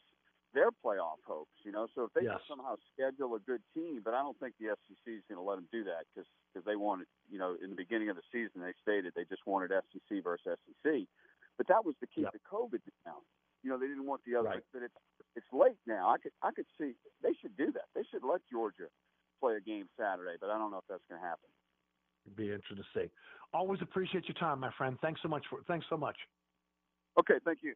[0.53, 1.55] their playoff hopes.
[1.63, 2.39] You know, so if they Yes.
[2.39, 5.47] can somehow schedule a good team, but I don't think the SEC is going to
[5.47, 6.27] let them do that because
[6.65, 9.71] they wanted, you know, in the beginning of the season they stated they just wanted
[9.71, 11.07] SEC versus SEC,
[11.57, 12.33] but that was to keep Yep.
[12.33, 13.21] the COVID down.
[13.63, 14.63] You know, they didn't want the other, Right.
[14.73, 14.95] but it's
[15.35, 16.09] it's late now.
[16.09, 17.85] I could I could see they should do that.
[17.93, 18.87] They should let Georgia
[19.39, 21.49] play a game Saturday, but I don't know if that's going to happen.
[22.25, 23.11] It'd be interesting to see.
[23.53, 24.97] Always appreciate your time, my friend.
[25.01, 26.17] Thanks so much for thanks so much.
[27.19, 27.73] Okay, thank you.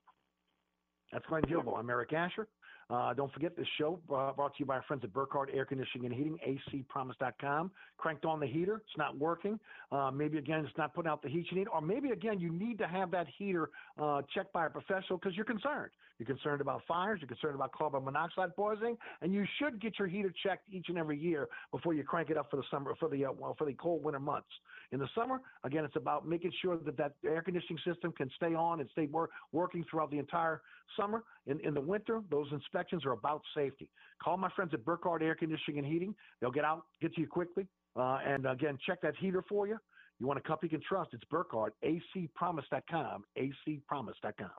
[1.11, 1.77] That's Glenn Guilbeau.
[1.77, 2.47] I'm Eric Asher.
[2.89, 5.63] Uh, don't forget this show uh, brought to you by our friends at Burkhardt Air
[5.63, 6.39] Conditioning and Heating,
[6.73, 7.71] acpromise.com.
[7.97, 9.59] Cranked on the heater, it's not working.
[9.91, 12.49] Uh, maybe again, it's not putting out the heat you need, or maybe again, you
[12.49, 13.69] need to have that heater
[14.01, 15.91] uh, checked by a professional because you're concerned.
[16.19, 20.07] You're concerned about fires, you're concerned about carbon monoxide poisoning, and you should get your
[20.09, 23.07] heater checked each and every year before you crank it up for the summer, for
[23.07, 24.49] the uh, well, for the cold winter months.
[24.91, 28.53] In the summer, again, it's about making sure that that air conditioning system can stay
[28.53, 30.61] on and stay wor- working throughout the entire
[30.97, 31.23] summer.
[31.47, 33.89] In, in the winter, those inspections are about safety.
[34.21, 36.13] Call my friends at Burkhardt Air Conditioning and Heating.
[36.41, 37.65] They'll get out, get to you quickly,
[37.95, 39.77] uh, and again, check that heater for you.
[40.19, 41.11] You want a company you can trust?
[41.13, 44.49] It's Burkhardt, acpromise.com, acpromise.com.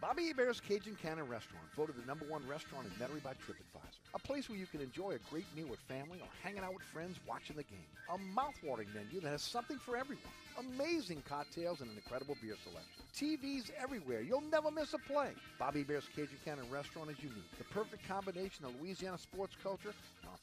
[0.00, 3.98] Bobby Hebert's Cajun Cannon Restaurant, voted the number one restaurant in Metairie by TripAdvisor.
[4.14, 6.84] A place where you can enjoy a great meal with family or hanging out with
[6.84, 7.80] friends watching the game.
[8.08, 10.22] A mouthwatering menu that has something for everyone.
[10.56, 13.02] Amazing cocktails and an incredible beer selection.
[13.12, 14.22] TVs everywhere.
[14.22, 15.30] You'll never miss a play.
[15.58, 17.58] Bobby Hebert's Cajun Cannon Restaurant is unique.
[17.58, 19.92] The perfect combination of Louisiana sports culture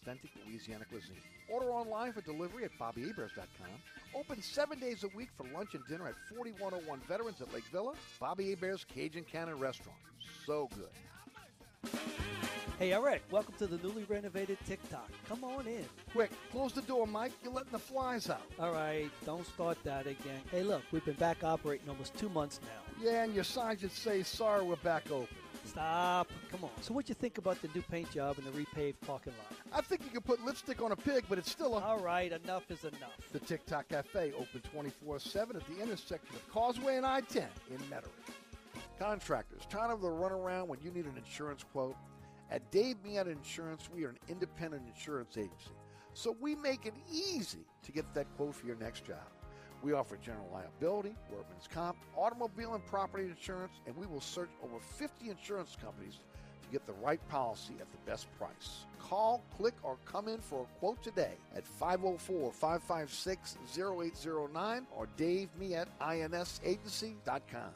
[0.05, 1.15] authentic Louisiana cuisine.
[1.49, 3.67] Order online for delivery at BobbyHeberts.com.
[4.15, 7.93] Open seven days a week for lunch and dinner at 4101 Veterans at Lake Villa.
[8.19, 9.97] Bobby Hebert's Cajun Cannon Restaurant.
[10.45, 11.91] So good.
[12.77, 15.09] Hey, Eric, welcome to the newly renovated TikTok.
[15.29, 15.85] Come on in.
[16.11, 17.31] Quick, close the door, Mike.
[17.43, 18.41] You're letting the flies out.
[18.59, 20.41] All right, don't start that again.
[20.51, 23.03] Hey, look, we've been back operating almost two months now.
[23.03, 25.37] Yeah, and your sign should say, sorry, we're back open.
[25.65, 26.29] Stop.
[26.51, 26.69] Come on.
[26.81, 29.59] So, what you think about the new paint job and the repaved parking lot?
[29.73, 31.81] I think you can put lipstick on a pig, but it's still a.
[31.81, 33.17] All right, enough is enough.
[33.31, 37.77] The TikTok Cafe, open 24 7 at the intersection of Causeway and I 10 in
[37.89, 38.03] Metairie.
[38.99, 41.95] Contractors, tired of the runaround when you need an insurance quote?
[42.51, 45.71] At Dave Miata Insurance, we are an independent insurance agency,
[46.13, 49.34] so we make it easy to get that quote for your next job.
[49.85, 54.79] We offer general liability, workman's comp, automobile and property insurance, and we will search over
[54.79, 56.15] 50 insurance companies
[56.63, 58.85] to get the right policy at the best price.
[58.97, 65.49] Call, click, or come in for a quote today at 504 556 0809 or Dave
[65.59, 67.73] me at insagency.com.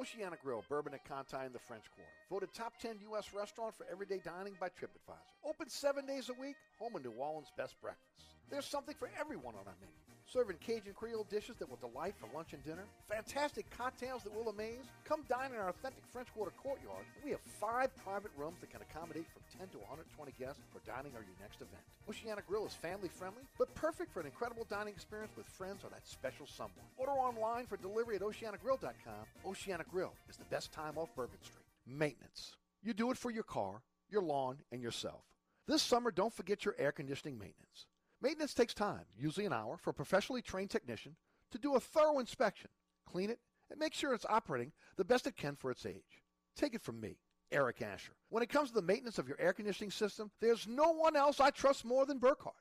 [0.00, 2.12] Oceana Grill, Bourbon at Conti in the French Quarter.
[2.30, 3.34] Voted top 10 U.S.
[3.34, 5.44] restaurant for everyday dining by TripAdvisor.
[5.44, 8.36] Open seven days a week, home of New Orleans' best breakfast.
[8.48, 10.07] There's something for everyone on our menu.
[10.28, 12.84] Serving Cajun Creole dishes that will delight for lunch and dinner.
[13.08, 14.84] Fantastic cocktails that will amaze.
[15.04, 17.04] Come dine in our authentic French Quarter courtyard.
[17.24, 21.12] We have five private rooms that can accommodate from 10 to 120 guests for dining
[21.16, 21.80] or your next event.
[22.10, 25.88] Oceana Grill is family friendly, but perfect for an incredible dining experience with friends or
[25.88, 26.84] that special someone.
[26.98, 29.24] Order online for delivery at oceanagrill.com.
[29.46, 31.64] Oceana Grill is the best time off Bourbon Street.
[31.86, 32.52] Maintenance.
[32.82, 35.24] You do it for your car, your lawn, and yourself.
[35.66, 37.86] This summer, don't forget your air conditioning maintenance.
[38.20, 41.16] Maintenance takes time, usually an hour, for a professionally trained technician
[41.50, 42.70] to do a thorough inspection,
[43.06, 43.38] clean it,
[43.70, 46.22] and make sure it's operating the best it can for its age.
[46.56, 47.18] Take it from me,
[47.52, 48.14] Eric Asher.
[48.30, 51.38] When it comes to the maintenance of your air conditioning system, there's no one else
[51.38, 52.56] I trust more than Burkhardt.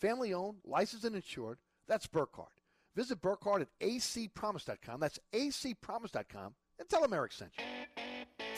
[0.00, 2.60] Family owned, licensed, and insured, that's Burkhardt.
[2.94, 5.00] Visit Burkhardt at acpromise.com.
[5.00, 7.64] That's acpromise.com and tell them Eric sent you.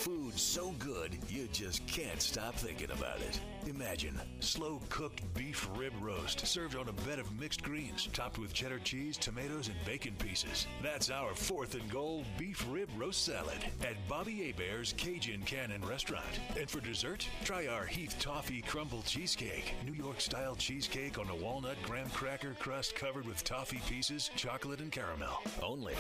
[0.07, 3.41] Food so good, you just can't stop thinking about it.
[3.67, 8.53] Imagine slow cooked beef rib roast served on a bed of mixed greens, topped with
[8.53, 10.69] cheddar cheese, tomatoes, and bacon pieces.
[10.81, 16.39] That's our fourth and goal beef rib roast salad at Bobby Hebert's Cajun Cannon Restaurant.
[16.57, 21.35] And for dessert, try our Heath Toffee Crumble Cheesecake, New York style cheesecake on a
[21.35, 25.43] walnut graham cracker crust covered with toffee pieces, chocolate, and caramel.
[25.61, 25.95] Only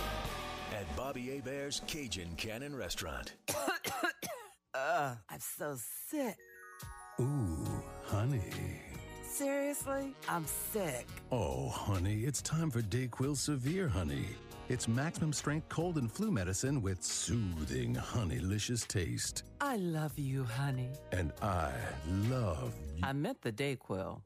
[0.72, 3.32] at Bobby Hebert's Cajun Cannon Restaurant.
[4.76, 5.76] Ugh, I'm so
[6.10, 6.36] sick.
[7.20, 8.50] Ooh, honey.
[9.26, 10.14] Seriously?
[10.28, 11.06] I'm sick.
[11.32, 14.26] Oh, honey, it's time for Dayquil Severe Honey.
[14.68, 19.44] It's maximum strength cold and flu medicine with soothing, honeylicious taste.
[19.60, 20.90] I love you, honey.
[21.12, 21.72] And I
[22.28, 24.20] love I meant the Dayquil.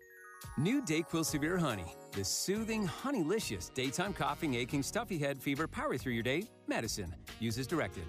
[0.57, 1.95] New Dayquil Severe Honey.
[2.13, 7.15] The soothing, honeylicious, daytime coughing, aching, stuffy head, fever, power through your day medicine.
[7.39, 8.05] Use as directed.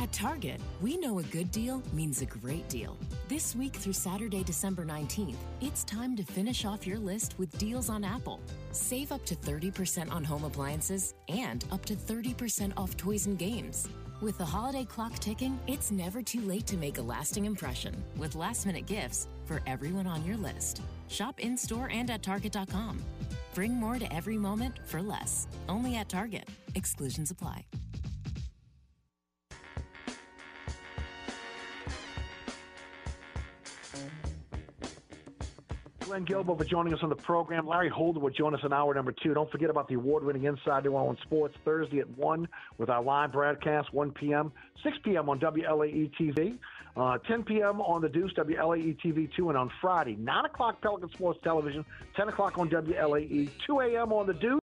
[0.00, 2.96] At Target, we know a good deal means a great deal.
[3.28, 7.88] This week through Saturday, December 19th, it's time to finish off your list with deals
[7.88, 8.40] on Apple.
[8.72, 13.88] Save up to 30% on home appliances and up to 30% off toys and games.
[14.20, 18.34] With the holiday clock ticking, it's never too late to make a lasting impression with
[18.34, 20.82] last minute gifts for everyone on your list.
[21.08, 23.02] Shop in store and at Target.com.
[23.54, 25.46] Bring more to every moment for less.
[25.68, 26.48] Only at Target.
[26.74, 27.64] Exclusions apply.
[36.04, 37.66] Glenn Guilbeau for joining us on the program.
[37.66, 39.32] Larry Holder will join us in hour number two.
[39.32, 42.46] Don't forget about the award-winning Inside New Orleans Sports Thursday at 1
[42.76, 44.52] with our live broadcast, 1 p.m.,
[44.82, 45.30] 6 p.m.
[45.30, 46.58] on WLAE TV,
[46.96, 47.80] uh, 10 p.m.
[47.80, 51.84] on the Deuce, WLAE TV 2, and on Friday, 9 o'clock Pelican Sports Television,
[52.16, 54.12] 10 o'clock on WLAE, 2 a.m.
[54.12, 54.60] on the Deuce,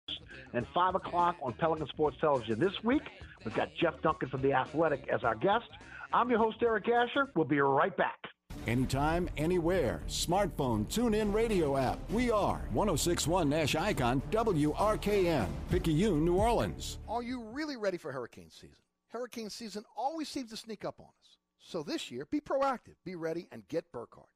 [0.53, 2.59] and 5 o'clock on Pelican Sports Television.
[2.59, 3.03] This week,
[3.43, 5.69] we've got Jeff Duncan from The Athletic as our guest.
[6.13, 7.31] I'm your host, Eric Asher.
[7.35, 8.30] We'll be right back.
[8.67, 10.01] Anytime, anywhere.
[10.07, 11.99] Smartphone, tune in radio app.
[12.11, 16.97] We are 1061 Nash Icon, WRKN, Picayune, New Orleans.
[17.09, 18.83] Are you really ready for hurricane season?
[19.09, 21.37] Hurricane season always seems to sneak up on us.
[21.59, 24.29] So this year, be proactive, be ready, and get Burkhardt.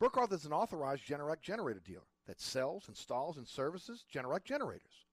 [0.00, 5.06] Burkhardt is an authorized Generac generator dealer that sells, installs, and services Generac generators.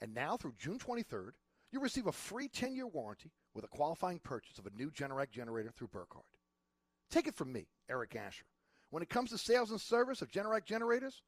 [0.00, 1.32] And now through June 23rd,
[1.70, 5.70] you'll receive a free 10-year warranty with a qualifying purchase of a new Generac generator
[5.70, 6.24] through Burkhardt.
[7.12, 8.46] Take it from me, Eric Asher.
[8.88, 11.20] When it comes to sales and service of Generac generators,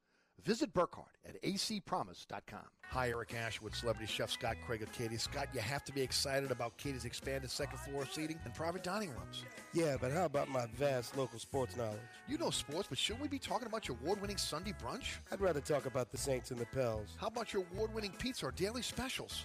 [0.42, 2.64] visit Burkhardt at acpromise.com.
[2.88, 5.18] Hi, Eric Asher with celebrity chef Scott Craig of Katie.
[5.18, 9.10] Scott, you have to be excited about Katie's expanded second floor seating and private dining
[9.10, 9.44] rooms.
[9.74, 12.00] Yeah, but how about my vast local sports knowledge?
[12.28, 15.18] You know sports, but shouldn't we be talking about your award-winning Sunday brunch?
[15.30, 17.10] I'd rather talk about the Saints and the Pels.
[17.18, 19.44] How about your award-winning pizza or daily specials?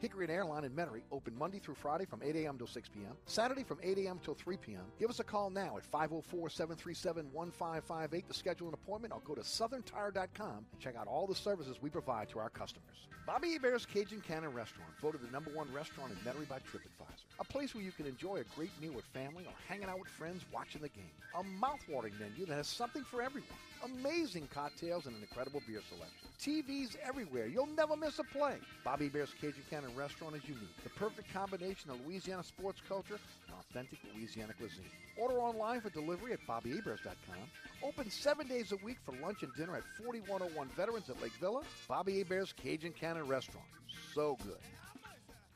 [0.00, 2.56] Hickory and Airline in Metairie open Monday through Friday from 8 a.m.
[2.56, 3.16] till 6 p.m.
[3.26, 4.20] Saturday from 8 a.m.
[4.22, 4.84] till 3 p.m.
[5.00, 10.66] Give us a call now at 504-737-1558 to schedule an appointment or go to southerntire.com
[10.70, 13.08] and check out all the services we provide to our customers.
[13.26, 17.24] Bobby Hebert's Cajun Cannon Restaurant, voted the number one restaurant in Metairie by TripAdvisor.
[17.40, 20.08] A place where you can enjoy a great meal with family or hanging out with
[20.08, 21.10] friends watching the game.
[21.38, 23.48] A mouth-watering menu that has something for everyone.
[23.84, 26.28] Amazing cocktails and an incredible beer selection.
[26.40, 27.46] TVs everywhere.
[27.46, 28.56] You'll never miss a play.
[28.84, 30.82] Bobby Hebert's Cajun Cannon Restaurant is unique.
[30.82, 34.90] The perfect combination of Louisiana sports culture and authentic Louisiana cuisine.
[35.16, 37.36] Order online for delivery at BobbyHeberts.com.
[37.82, 41.62] Open seven days a week for lunch and dinner at 4101 Veterans at Lake Villa.
[41.88, 43.66] Bobby Hebert's Cajun Cannon Restaurant.
[44.14, 44.58] So good.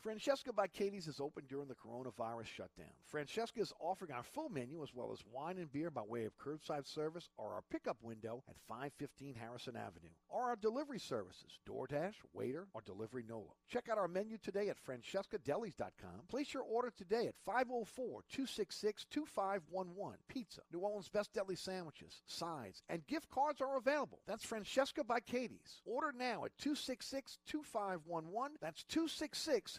[0.02, 2.90] Francesca by Katie's is open during the coronavirus shutdown.
[3.04, 6.36] Francesca is offering our full menu as well as wine and beer by way of
[6.38, 12.14] curbside service or our pickup window at 515 Harrison Avenue, or our delivery services, DoorDash,
[12.36, 13.52] Waitr, or Delivery Nola.
[13.68, 16.22] Check out our menu today at francescadelis.com.
[16.28, 20.16] Place your order today at 504-266-2511.
[20.26, 24.18] Pizza, New Orleans Best Deli Sandwiches, sides, and gift cards are available.
[24.26, 25.80] That's Francesca by Katie's.
[25.84, 28.56] Order now at 266-2511.
[28.60, 29.78] That's 266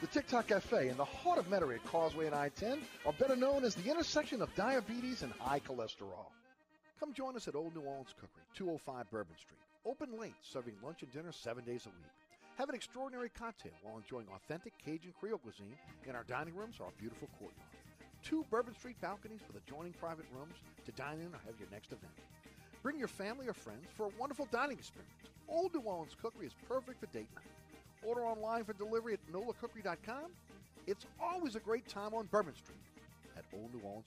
[0.00, 3.64] The TikTok Cafe in the heart of Metairie at Causeway and I-10 are better known
[3.64, 6.30] as the intersection of diabetes and high cholesterol.
[7.00, 9.58] Come join us at Old New Orleans Cookery, 205 Bourbon Street.
[9.84, 12.12] Open late, serving lunch and dinner seven days a week.
[12.58, 15.74] Have an extraordinary cocktail while enjoying authentic Cajun Creole cuisine
[16.06, 17.66] in our dining rooms or our beautiful courtyard.
[18.22, 20.54] Two Bourbon Street balconies with adjoining private rooms
[20.86, 22.14] to dine in or have your next event.
[22.84, 25.10] Bring your family or friends for a wonderful dining experience.
[25.48, 27.57] Old New Orleans Cookery is perfect for date night.
[28.08, 30.30] Order online for delivery at nolacookery.com.
[30.86, 32.78] It's always a great time on Bourbon Street
[33.36, 34.06] at Old New Orleans.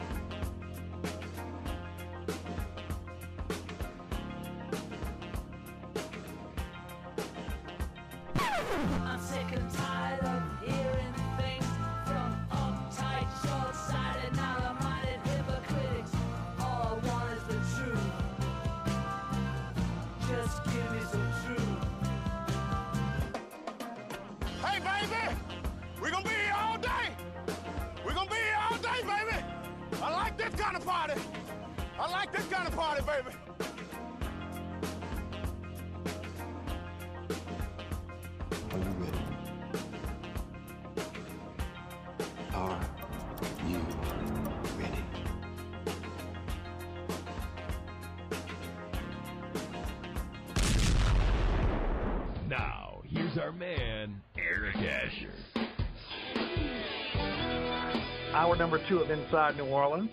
[58.91, 60.09] Two of Inside New Orleans,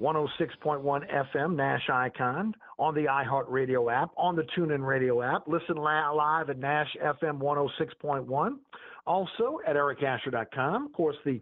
[0.00, 5.48] 106.1 FM, Nash Icon, on the iHeartRadio app, on the TuneIn Radio app.
[5.48, 8.58] Listen live at Nash FM 106.1.
[9.08, 10.86] Also at ericasher.com.
[10.86, 11.40] Of course, the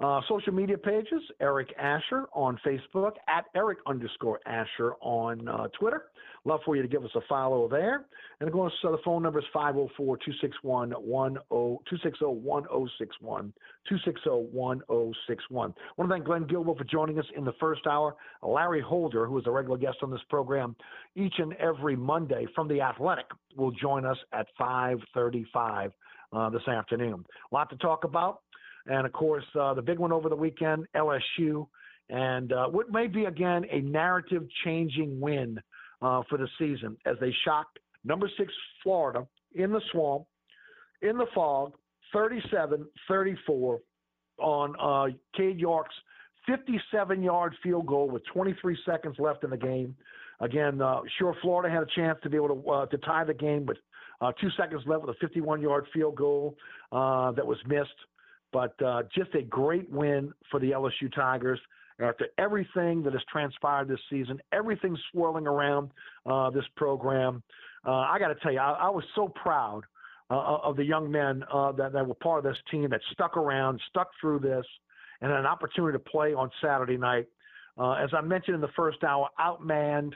[0.00, 6.04] uh, social media pages, Eric Asher on Facebook, at Eric underscore Asher on uh, Twitter.
[6.48, 8.06] Love for you to give us a follow there.
[8.40, 13.52] And of course, uh, the phone number is 504 261 260 1061.
[13.86, 15.74] 260 1061.
[15.76, 18.16] I want to thank Glenn Guilbeau for joining us in the first hour.
[18.42, 20.74] Larry Holder, who is a regular guest on this program
[21.14, 25.92] each and every Monday from The Athletic, will join us at 535
[26.32, 27.26] uh, this afternoon.
[27.52, 28.40] A lot to talk about.
[28.86, 31.66] And of course, uh, the big one over the weekend, LSU,
[32.08, 35.60] and uh, what may be again a narrative changing win
[36.02, 40.24] uh, for the season as they shocked number six Florida in the swamp,
[41.02, 41.72] in the fog,
[42.12, 43.80] 37 34
[44.38, 45.94] on uh, Cade York's
[46.46, 49.94] 57 yard field goal with 23 seconds left in the game.
[50.40, 53.34] Again, uh, sure, Florida had a chance to be able to, uh, to tie the
[53.34, 53.76] game with
[54.20, 56.56] uh, two seconds left with a 51 yard field goal
[56.92, 57.90] uh, that was missed.
[58.52, 61.60] But uh, just a great win for the LSU Tigers
[62.00, 65.90] after everything that has transpired this season, everything swirling around
[66.26, 67.42] uh, this program.
[67.86, 69.82] Uh, I got to tell you, I, I was so proud
[70.30, 73.36] uh, of the young men uh, that, that were part of this team that stuck
[73.36, 74.64] around, stuck through this,
[75.20, 77.26] and an opportunity to play on Saturday night.
[77.78, 80.12] Uh, as I mentioned in the first hour, outmanned,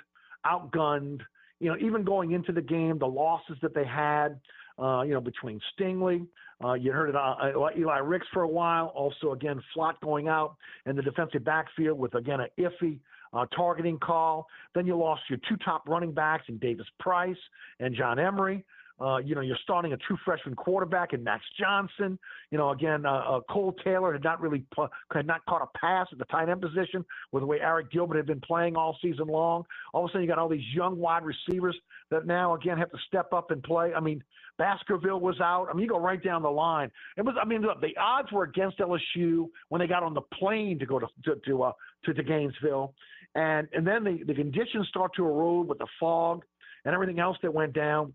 [0.46, 1.20] outgunned.
[1.60, 4.40] You know, even going into the game, the losses that they had.
[4.82, 6.26] Uh, you know, between Stingley,
[6.64, 7.36] uh, you heard it, uh,
[7.78, 8.86] Eli Ricks for a while.
[8.96, 10.56] Also, again, Flott going out
[10.86, 12.98] in the defensive backfield with again an iffy
[13.32, 14.46] uh, targeting call.
[14.74, 17.36] Then you lost your two top running backs in Davis Price
[17.80, 18.64] and John Emery.
[19.00, 22.18] Uh, you know, you're starting a true freshman quarterback in Max Johnson.
[22.50, 24.64] You know, again, uh, uh, Kole Taylor had not really
[25.12, 28.16] had not caught a pass at the tight end position with the way Arik Gilbert
[28.16, 29.64] had been playing all season long.
[29.92, 31.76] All of a sudden, you got all these young wide receivers
[32.10, 33.92] that now again have to step up and play.
[33.92, 34.22] I mean,
[34.58, 35.68] Baskerville was out.
[35.70, 36.90] I mean, you go right down the line.
[37.16, 37.34] It was.
[37.40, 40.86] I mean, look, the odds were against LSU when they got on the plane to
[40.86, 41.72] go to to to, uh,
[42.04, 42.94] to, to Gainesville,
[43.34, 46.44] And and then the, the conditions start to erode with the fog
[46.84, 48.12] and everything else that went down.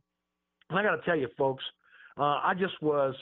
[0.69, 1.63] And I got to tell you, folks,
[2.17, 3.15] uh, I just was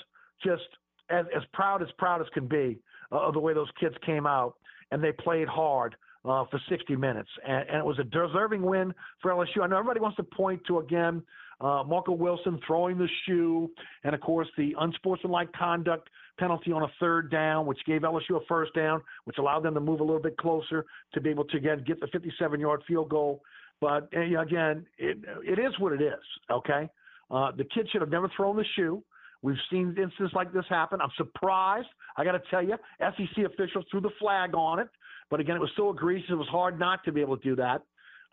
[0.44, 0.64] just
[1.10, 2.80] as, as proud as proud as can be
[3.12, 4.56] uh, of the way those kids came out
[4.92, 7.30] and they played hard uh, for 60 minutes.
[7.48, 9.62] And, and, it was a deserving win for LSU.
[9.64, 11.22] I know everybody wants to point to, again,
[11.62, 13.70] uh, Marco Wilson throwing the shoe,
[14.04, 18.46] and of course, the unsportsmanlike conduct penalty on a third down, which gave LSU a
[18.48, 21.58] first down, which allowed them to move a little bit closer to be able to
[21.58, 23.42] again get the 57 yard field goal.
[23.82, 26.90] But again, it, it is what it is, okay?
[27.30, 29.04] Uh, the kid should have never thrown the shoe.
[29.42, 31.00] We've seen instances like this happen.
[31.02, 31.88] I'm surprised.
[32.18, 34.88] I got to tell you, SEC officials threw the flag on it.
[35.30, 36.30] But again, it was so egregious.
[36.30, 37.82] It was hard not to be able to do that.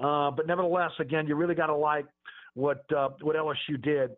[0.00, 2.06] Uh, but nevertheless, again, you really got to like
[2.54, 4.10] what uh, what LSU did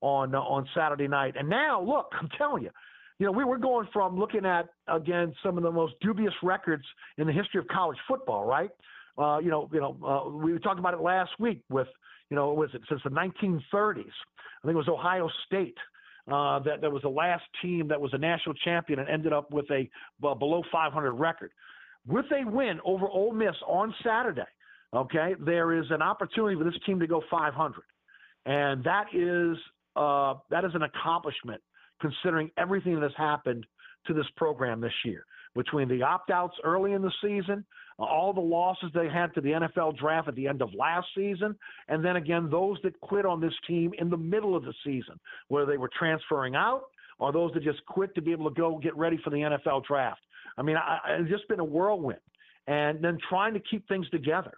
[0.00, 1.34] on uh, on Saturday night.
[1.38, 2.70] And now, look, I'm telling you,
[3.18, 6.84] you know, we were going from looking at again some of the most dubious records
[7.18, 8.70] in the history of college football, right?
[9.18, 11.88] Uh, you know, you know, uh, we talked about it last week with,
[12.28, 13.62] you know, was it since the 1930s?
[13.72, 15.76] I think it was Ohio State.
[16.30, 19.48] Uh, that that was the last team that was a national champion and ended up
[19.52, 19.88] with a
[20.26, 21.52] uh, below 500 record.
[22.04, 24.42] With a win over Ole Miss on Saturday,
[24.94, 27.82] okay, there is an opportunity for this team to go 500,
[28.46, 29.56] and that is
[29.96, 31.60] uh, that is an accomplishment
[32.00, 33.66] considering everything that has happened
[34.06, 35.24] to this program this year
[35.56, 37.64] between the opt-outs early in the season,
[37.98, 41.56] all the losses they had to the NFL draft at the end of last season,
[41.88, 45.18] and then again those that quit on this team in the middle of the season,
[45.48, 46.82] where they were transferring out,
[47.18, 49.84] or those that just quit to be able to go get ready for the NFL
[49.86, 50.20] draft.
[50.58, 52.20] I mean, I, it's just been a whirlwind,
[52.66, 54.52] and then trying to keep things together.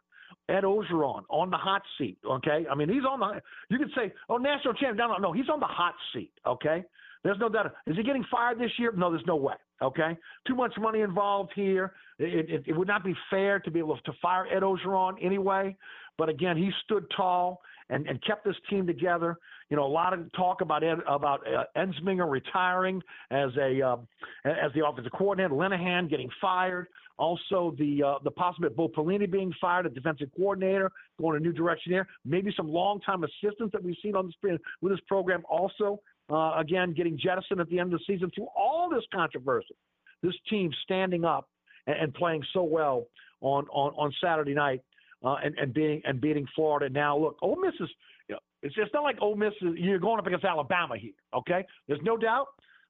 [0.49, 2.19] Ed Orgeron on the hot seat.
[2.25, 3.41] Okay, I mean he's on the.
[3.69, 4.97] You could say, oh, national champion.
[4.97, 5.33] No, no, no.
[5.33, 6.33] He's on the hot seat.
[6.47, 6.85] Okay,
[7.23, 7.75] there's no doubt.
[7.87, 8.93] Is he getting fired this year?
[8.97, 9.55] No, there's no way.
[9.81, 10.17] Okay,
[10.47, 11.93] too much money involved here.
[12.19, 15.77] It, it, it would not be fair to be able to fire Ed Orgeron anyway.
[16.17, 17.61] But again, he stood tall
[17.91, 19.37] and, and kept this team together.
[19.71, 23.97] You know, a lot of talk about Ed, about uh, Ensminger retiring as a uh,
[24.45, 26.89] as the offensive coordinator, Linehan getting fired.
[27.19, 30.91] Also, the uh, the possibility of Bo Pelini being fired, a defensive coordinator,
[31.21, 32.07] going a new direction there.
[32.25, 36.01] Maybe some longtime assistants that we've seen on this with this program also
[36.31, 38.31] uh, again getting jettisoned at the end of the season.
[38.35, 39.75] Through all this controversy,
[40.23, 41.49] this team standing up
[41.87, 43.07] and, and playing so well
[43.41, 44.81] on on, on Saturday night
[45.25, 46.89] uh, and, and being and beating Florida.
[46.89, 47.89] Now, look, Ole Miss is.
[48.29, 49.53] You know, it's just not like Ole Miss.
[49.63, 51.13] Is, you're going up against Alabama here.
[51.35, 52.47] Okay, there's no doubt.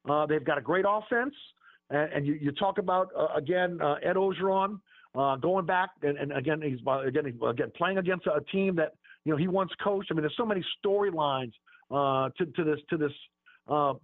[0.09, 1.35] Uh, they've got a great offense,
[1.91, 4.81] and, and you, you talk about uh, again uh, Ed Orgeron.
[5.15, 8.77] uh, going back, and, and again he's uh, again he's, again playing against a team
[8.77, 8.95] that
[9.25, 10.09] you know he once coached.
[10.11, 11.53] I mean, there's so many storylines
[11.91, 13.13] uh, to to this to this
[13.69, 13.95] uh,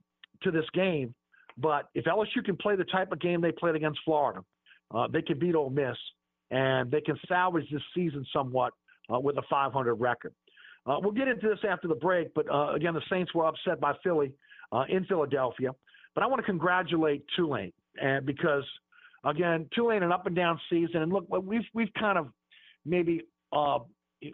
[0.43, 1.15] to this game.
[1.57, 4.45] But if LSU can play the type of game they played against Florida,
[4.93, 5.97] uh, they can beat Ole Miss
[6.55, 8.73] and they can salvage this season somewhat
[9.13, 10.33] uh, with a 500 record.
[10.87, 13.81] Uh, we'll get into this after the break, but uh, again, the Saints were upset
[13.81, 14.33] by Philly
[14.71, 15.71] uh, in Philadelphia.
[16.15, 18.65] But I want to congratulate Tulane and because
[19.25, 22.29] again, Tulane an up and down season, and look, we've we've kind of
[22.85, 23.23] maybe
[23.53, 23.79] uh,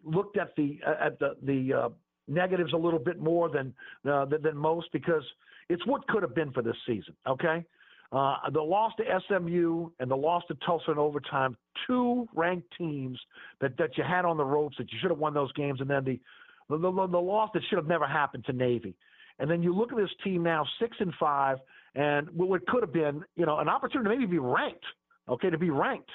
[0.05, 1.88] looked at the at the the uh,
[2.28, 3.74] negatives a little bit more than
[4.05, 5.22] than, than most because
[5.68, 7.14] it's what could have been for this season.
[7.26, 7.64] Okay,
[8.12, 11.57] uh, the loss to SMU and the loss to Tulsa in overtime,
[11.87, 13.19] two ranked teams
[13.61, 15.89] that, that you had on the ropes that you should have won those games, and
[15.89, 16.20] then the,
[16.69, 18.97] the, the, the loss that should have never happened to Navy.
[19.39, 21.59] And then you look at this team now, six and five,
[21.95, 24.85] and what could have been, you know, an opportunity to maybe be ranked,
[25.28, 26.11] okay, to be ranked.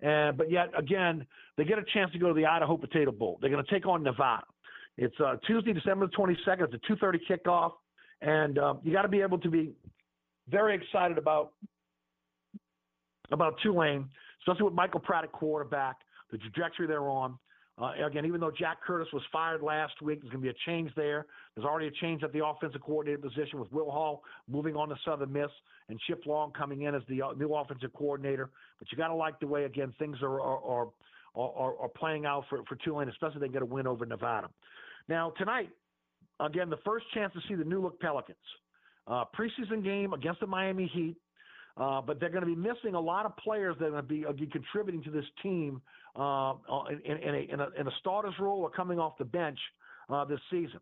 [0.00, 1.26] And but yet again,
[1.56, 3.38] they get a chance to go to the Idaho Potato Bowl.
[3.40, 4.44] They're going to take on Nevada.
[4.96, 6.74] It's uh, Tuesday, December the 22nd.
[6.74, 7.72] It's a 2:30 kickoff,
[8.20, 9.72] and uh, you got to be able to be
[10.48, 11.52] very excited about
[13.32, 14.08] about Tulane,
[14.40, 15.96] especially with Michael Pratt at quarterback,
[16.30, 17.38] the trajectory they're on.
[17.76, 20.70] Uh, again, even though Jack Curtis was fired last week, there's going to be a
[20.70, 21.26] change there.
[21.54, 24.96] There's already a change at the offensive coordinator position with Will Hall moving on to
[25.04, 25.50] Southern Miss
[25.88, 28.50] and Chip Long coming in as the uh, new offensive coordinator.
[28.78, 30.88] But you got to like the way again things are are,
[31.34, 34.48] are playing out for for Tulane, especially if they get a win over Nevada.
[35.08, 35.70] Now tonight,
[36.38, 38.36] again, the first chance to see the new look Pelicans.
[39.06, 41.16] Uh, preseason game against the Miami Heat,
[41.76, 44.08] uh, but they're going to be missing a lot of players that are going to
[44.08, 45.82] be, uh, be contributing to this team
[46.16, 49.24] uh, uh, in, in, a, in, a, in, a, starter's role or coming off the
[49.24, 49.58] bench
[50.08, 50.80] uh, this season.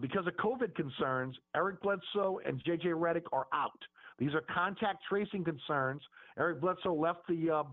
[0.00, 2.90] because of COVID concerns, Eric Bledsoe and J.J.
[2.90, 3.78] Redick are out.
[4.18, 6.02] These are contact tracing concerns.
[6.38, 7.64] Eric Bledsoe left the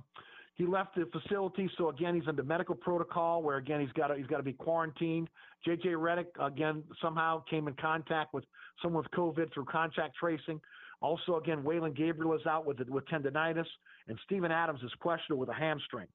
[0.56, 4.16] he left the facility, so again he's under medical protocol where again he's got to,
[4.16, 5.30] he's got to be quarantined.
[5.66, 5.90] J.J.
[5.90, 8.44] Redick again somehow came in contact with
[8.82, 10.62] someone with COVID through contact tracing.
[11.02, 13.66] Also, again, Wenyen Gabriel is out with with tendonitis,
[14.08, 16.08] and Steven Adams is questionable with a hamstring.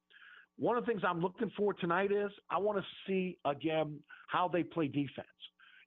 [0.56, 3.98] one of the things I'm looking for tonight is I want to see again
[4.28, 5.26] how they play defense.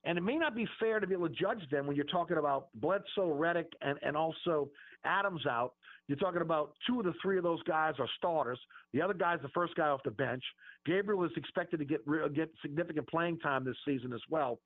[0.03, 2.37] And it may not be fair to be able to judge them when you're talking
[2.37, 4.69] about Bledsoe, Redick, and, and also
[5.05, 5.73] Adams out.
[6.11, 8.59] You're talking about two of the three of those guys are starters.
[8.91, 10.43] The other guy's the first guy off the bench.
[10.85, 12.05] Gabriel is expected to get
[12.35, 14.59] get significant playing time this season as well.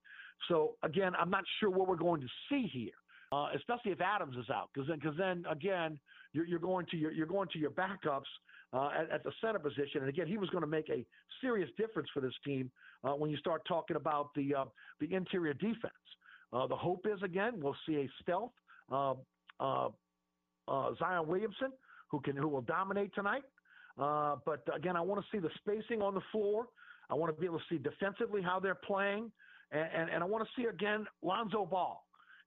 [0.47, 2.97] So again, I'm not sure what we're going to see here,
[3.31, 5.99] uh, especially if Adams is out, because then because then again
[6.33, 8.23] you're, you're going to your you're going to your backups
[8.73, 10.01] uh, at, at, the center position.
[10.01, 11.05] And again, he was going to make a
[11.41, 12.71] serious difference for this team
[13.03, 14.65] uh, when you start talking about the uh,
[14.99, 15.93] the interior defense.
[16.51, 18.51] Uh, the hope is again we'll see a stealth
[18.91, 19.13] uh,
[19.59, 19.89] uh,
[20.67, 21.71] Zion Williamson
[22.09, 23.43] who can who will dominate tonight.
[23.97, 26.67] but again, I want to see the spacing on the floor.
[27.09, 29.31] I want to be able to see defensively how they're playing,
[29.71, 32.01] and, and, and I want to see again Lonzo Ball.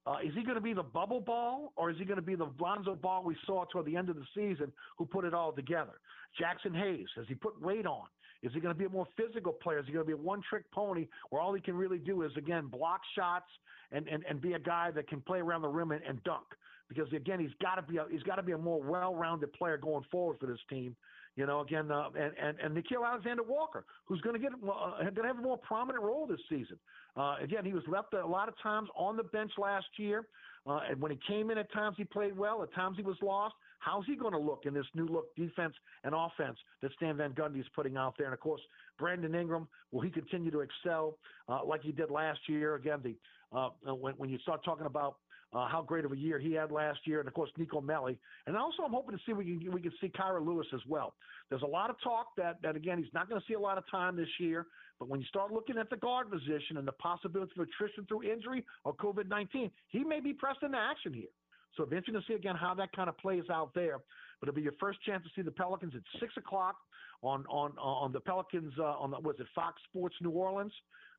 [0.07, 2.35] Uh, is he going to be the bubble ball, or is he going to be
[2.35, 5.53] the Lonzo ball we saw toward the end of the season who put it all
[5.53, 6.01] together?
[6.41, 8.07] Jaxson Hayes, has he put weight on?
[8.43, 9.81] Is he going to be a more physical player?
[9.81, 12.23] Is he going to be a one trick pony where all he can really do
[12.23, 13.51] is, again, block shots
[13.93, 16.47] and, and, and be a guy that can play around the rim and, and dunk?
[16.89, 19.53] Because, again, he's got to be a, he's got to be a more well rounded
[19.53, 20.97] player going forward for this team.
[21.37, 24.99] You know, again, uh, and and and Nickeil Alexander Walker, who's going to get uh,
[25.03, 26.77] going to have a more prominent role this season.
[27.17, 30.27] Uh, again, he was left a lot of times on the bench last year,
[30.67, 33.17] uh, and when he came in, at times he played well, at times he was
[33.23, 33.55] lost.
[33.79, 37.33] How's he going to look in this new look defense and offense that Stan Van
[37.33, 38.27] Gundy is putting out there?
[38.27, 38.61] And of course,
[38.99, 42.75] Brandon Ingram, will he continue to excel uh, like he did last year?
[42.75, 43.15] Again, the
[43.57, 45.19] uh, when when you start talking about
[45.53, 48.19] uh, how great of a year he had last year, and of course Nico Melli.
[48.47, 51.15] And also, I'm hoping to see we can we can see Kira Lewis as well.
[51.49, 53.79] There's a lot of talk that that again he's not going to see a lot
[53.79, 54.67] of time this year.
[54.99, 58.25] But when you start looking at the guard position and the possibility of attrition through
[58.25, 61.31] injury or COVID-19, he may be pressed into action here.
[61.77, 63.99] So it'll be interesting to see again how that kind of plays out there.
[64.41, 66.77] But it'll be your first chance to see the Pelicans at six o'clock
[67.23, 70.73] on on on the Pelicans uh, on the, was it Fox Sports New Orleans,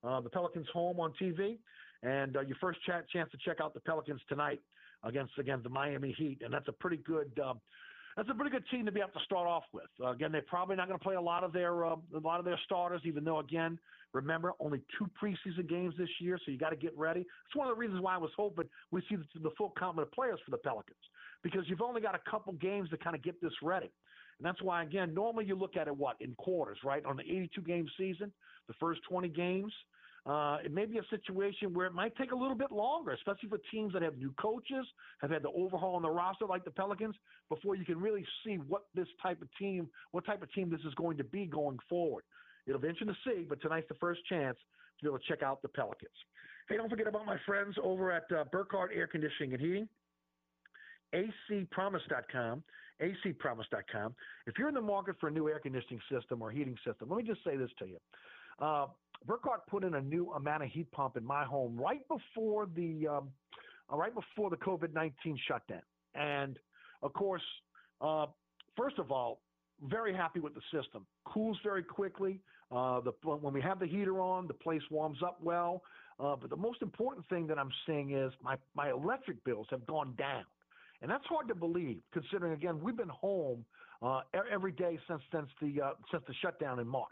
[0.03, 1.57] uh, the Pelicans home on TV
[2.03, 4.59] and uh, your first ch- chance to check out the Pelicans tonight
[5.03, 7.31] against again the Miami Heat, and that's a pretty good.
[7.43, 7.53] Uh,
[8.17, 9.87] that's a pretty good team to be able to start off with.
[10.03, 12.39] Uh, again, they're probably not going to play a lot of their uh, a lot
[12.39, 13.79] of their starters, even though again,
[14.13, 17.21] remember only two preseason games this year, so you got to get ready.
[17.21, 20.09] It's one of the reasons why I was hoping we see the, the full complement
[20.09, 20.97] of players for the Pelicans
[21.43, 23.89] because you've only got a couple games to kind of get this ready.
[24.39, 27.03] And that's why, again, normally you look at it what in quarters, right?
[27.05, 28.31] On the 82 game season,
[28.67, 29.73] the first 20 games,
[30.29, 33.49] uh, it may be a situation where it might take a little bit longer, especially
[33.49, 34.85] for teams that have new coaches,
[35.21, 37.15] have had to overhaul on the roster like the Pelicans,
[37.49, 40.81] before you can really see what this type of team, what type of team this
[40.81, 42.23] is going to be going forward.
[42.67, 44.57] It'll interesting to see, but tonight's the first chance
[44.99, 46.11] to be able to check out the Pelicans.
[46.67, 49.89] Hey, don't forget about my friends over at uh, Burkhardt Air Conditioning and Heating,
[51.15, 52.63] acpromise.com,
[53.01, 54.15] acpromise.com.
[54.45, 57.17] If you're in the market for a new air conditioning system or heating system, let
[57.17, 57.97] me just say this to you.
[58.59, 58.87] Uh,
[59.25, 63.07] Burkhardt put in a new amount of heat pump in my home right before the
[63.07, 63.29] um,
[63.91, 65.81] uh, right before the COVID nineteen shutdown,
[66.15, 66.57] and
[67.01, 67.43] of course,
[68.01, 68.27] uh,
[68.77, 69.41] first of all,
[69.83, 71.05] very happy with the system.
[71.25, 72.41] Cools very quickly.
[72.71, 75.81] Uh, the when we have the heater on, the place warms up well.
[76.19, 79.85] Uh, but the most important thing that I'm seeing is my my electric bills have
[79.85, 80.45] gone down,
[81.01, 83.65] and that's hard to believe considering again we've been home
[84.01, 84.21] uh,
[84.51, 87.07] every day since since the uh, since the shutdown in March.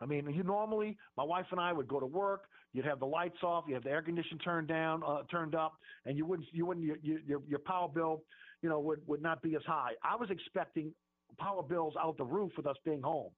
[0.00, 2.44] I mean, you normally, my wife and I would go to work.
[2.72, 5.74] You'd have the lights off, you have the air condition turned down, uh, turned up,
[6.04, 8.22] and you wouldn't, you wouldn't, your, your, your power bill,
[8.62, 9.92] you know, would would not be as high.
[10.02, 10.92] I was expecting
[11.38, 13.30] power bills out the roof with us being home,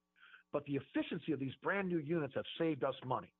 [0.51, 3.31] but the efficiency of these brand new units have saved us money.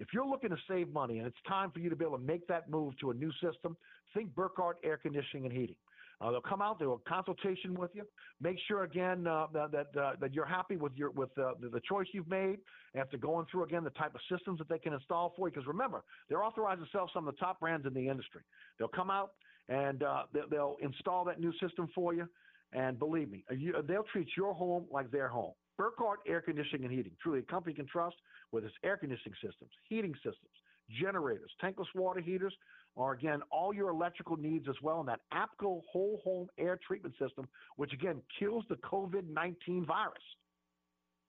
[0.00, 2.24] If you're looking to save money and it's time for you to be able to
[2.24, 3.76] make that move to a new system,
[4.12, 5.76] think Burkhardt Air Conditioning and Heating.
[6.20, 8.04] Uh, they'll come out, they'll consultation with you.
[8.40, 11.68] Make sure again uh, that that, uh, that you're happy with your with uh, the,
[11.68, 12.58] the choice you've made.
[12.96, 15.66] After going through again the type of systems that they can install for you, because
[15.66, 18.42] remember they're authorized to sell some of the top brands in the industry.
[18.78, 19.32] They'll come out
[19.68, 22.28] and uh, they'll, install that new system for you.
[22.72, 23.44] And believe me,
[23.86, 25.52] they'll treat your home like their home.
[25.76, 28.16] Burkhardt Air Conditioning and Heating, truly a company you can trust
[28.52, 30.54] with its air conditioning systems, heating systems,
[31.00, 32.54] generators, tankless water heaters,
[32.96, 37.14] or again, all your electrical needs as well, and that APCO whole home air treatment
[37.18, 40.22] system, which again kills the COVID 19 virus.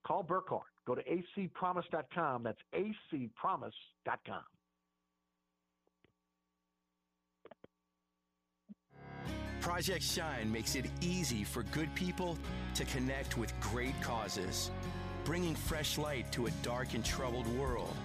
[0.06, 0.64] Call Burkhardt.
[0.86, 2.44] Go to acpromise.com.
[2.44, 4.44] That's acpromise.com.
[9.62, 12.38] Project Shine makes it easy for good people
[12.76, 14.70] to connect with great causes,
[15.24, 17.96] bringing fresh light to a dark and troubled world.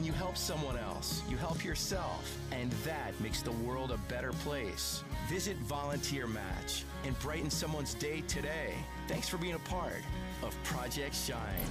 [0.00, 4.32] When you help someone else, you help yourself, and that makes the world a better
[4.32, 5.04] place.
[5.28, 8.72] Visit Volunteer Match and brighten someone's day today.
[9.08, 10.00] Thanks for being a part
[10.42, 11.66] of Project Shine.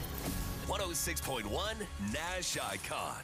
[0.67, 1.49] 106.1
[2.13, 3.23] Nash Icon.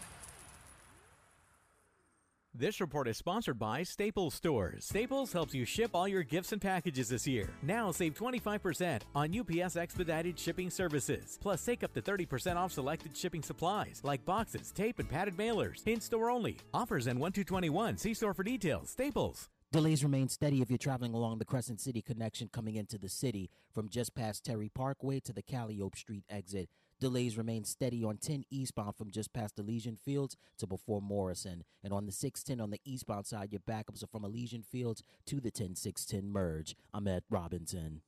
[2.58, 4.86] This report is sponsored by Staples Stores.
[4.86, 7.50] Staples helps you ship all your gifts and packages this year.
[7.62, 11.38] Now save 25% on UPS expedited shipping services.
[11.42, 15.86] Plus, take up to 30% off selected shipping supplies like boxes, tape, and padded mailers.
[15.86, 16.56] In store only.
[16.74, 17.98] Offers in 1221.
[17.98, 18.90] See store for details.
[18.90, 19.50] Staples.
[19.74, 23.50] Delays remain steady if you're traveling along the Crescent City connection coming into the city
[23.74, 26.70] from just past Terry Parkway to the Calliope Street exit.
[27.00, 31.64] Delays remain steady on 10 eastbound from just past Elysian Fields to before Morrison.
[31.84, 35.42] And on the 610 on the eastbound side, your backups are from Elysian Fields to
[35.42, 36.76] the 10610 merge.
[36.94, 38.02] I'm at Robinson.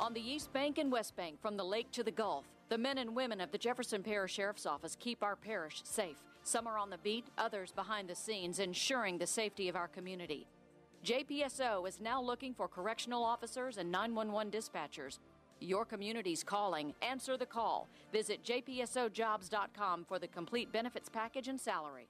[0.00, 2.98] On the East Bank and West Bank, from the lake to the Gulf, the men
[2.98, 6.16] and women of the Jefferson Parish Sheriff's Office keep our parish safe.
[6.44, 10.46] Some are on the beat, others behind the scenes, ensuring the safety of our community.
[11.04, 15.18] JPSO is now looking for correctional officers and 911 dispatchers.
[15.60, 16.94] Your community's calling.
[17.02, 17.88] Answer the call.
[18.12, 22.08] Visit jpsojobs.com for the complete benefits package and salary.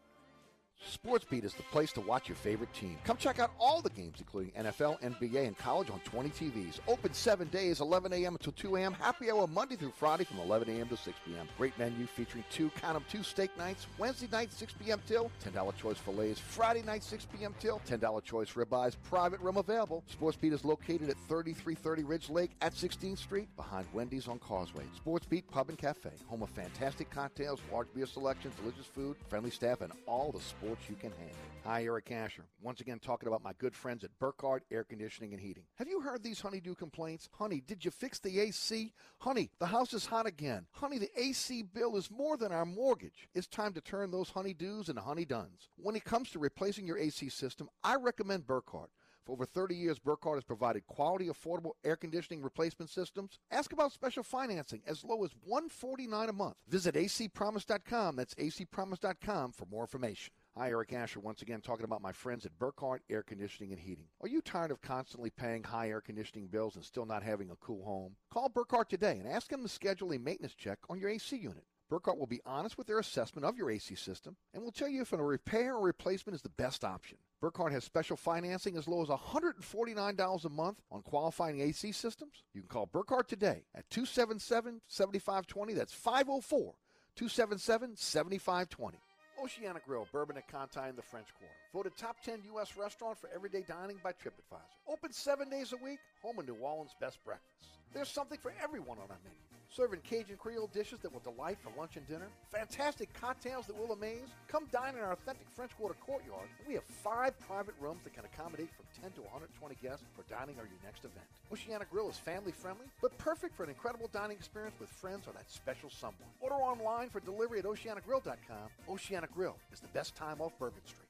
[1.09, 2.99] SportsBeat is the place to watch your favorite team.
[3.05, 6.79] Come check out all the games, including NFL, NBA, and college on 20 TVs.
[6.87, 8.35] Open seven days, 11 a.m.
[8.35, 8.93] until 2 a.m.
[8.93, 10.89] Happy hour Monday through Friday from 11 a.m.
[10.89, 11.49] to 6 p.m.
[11.57, 13.87] Great menu featuring two, count 'em, two steak nights.
[13.99, 15.01] Wednesday night, 6 p.m.
[15.07, 15.31] till.
[15.45, 16.39] $10 choice fillets.
[16.39, 17.55] Friday night, 6 p.m.
[17.59, 17.81] till.
[17.89, 18.95] $10 choice ribeyes.
[19.05, 20.05] Private room available.
[20.21, 24.85] SportsBeat is located at 3330 Ridge Lake at 16th Street, behind Wendy's on Causeway.
[25.05, 29.81] SportsBeat Pub and Cafe, home of fantastic cocktails, large beer selection, delicious food, friendly staff,
[29.81, 31.37] and all the sports you can handle.
[31.65, 32.45] Hi, Eric Asher.
[32.61, 35.65] Once again, talking about my good friends at Burkhardt Air Conditioning and Heating.
[35.77, 37.29] Have you heard these honeydew complaints?
[37.33, 38.93] Honey, did you fix the AC?
[39.19, 40.67] Honey, the house is hot again.
[40.73, 43.29] Honey, the AC bill is more than our mortgage.
[43.35, 45.69] It's time to turn those honeydews into honeyduns.
[45.77, 48.91] When it comes to replacing your AC system, I recommend Burkhardt.
[49.25, 53.39] For over 30 years, Burkhardt has provided quality, affordable air conditioning replacement systems.
[53.51, 56.57] Ask about special financing as low as 149 a month.
[56.67, 58.17] Visit acpromise.com.
[58.17, 60.33] That's acpromise.com for more information.
[60.59, 64.09] Hi, Eric Asher, once again talking about my friends at Burkhardt Air Conditioning and Heating.
[64.21, 67.57] Are you tired of constantly paying high air conditioning bills and still not having a
[67.65, 68.17] cool home?
[68.29, 71.63] Call Burkhardt today and ask them to schedule a maintenance check on your AC unit.
[71.89, 75.03] Burkhardt will be honest with their assessment of your AC system and will tell you
[75.03, 77.19] if a repair or replacement is the best option.
[77.41, 82.43] Burkhardt has special financing as low as $149 a month on qualifying AC systems.
[82.53, 85.75] You can call Burkhardt today at 277 7520.
[85.75, 86.75] That's 504
[87.15, 88.99] 277 7520.
[89.43, 91.55] Oceana Grill, Bourbon at Conti in the French Quarter.
[91.73, 92.77] Voted top 10 U.S.
[92.77, 94.77] restaurant for everyday dining by TripAdvisor.
[94.89, 97.79] Open seven days a week, home of New Orleans' best breakfast.
[97.93, 99.58] There's something for everyone on our menu.
[99.71, 102.29] Serving Cajun Creole dishes that will delight for lunch and dinner.
[102.51, 104.29] Fantastic cocktails that will amaze.
[104.49, 106.49] Come dine in our authentic French Quarter courtyard.
[106.67, 110.57] We have five private rooms that can accommodate from 10 to 120 guests for dining
[110.57, 111.27] or your next event.
[111.53, 115.33] Oceana Grill is family friendly, but perfect for an incredible dining experience with friends or
[115.33, 116.29] that special someone.
[116.41, 118.69] Order online for delivery at oceanagrill.com.
[118.89, 121.08] Oceana Grill is the best time off Bourbon Street.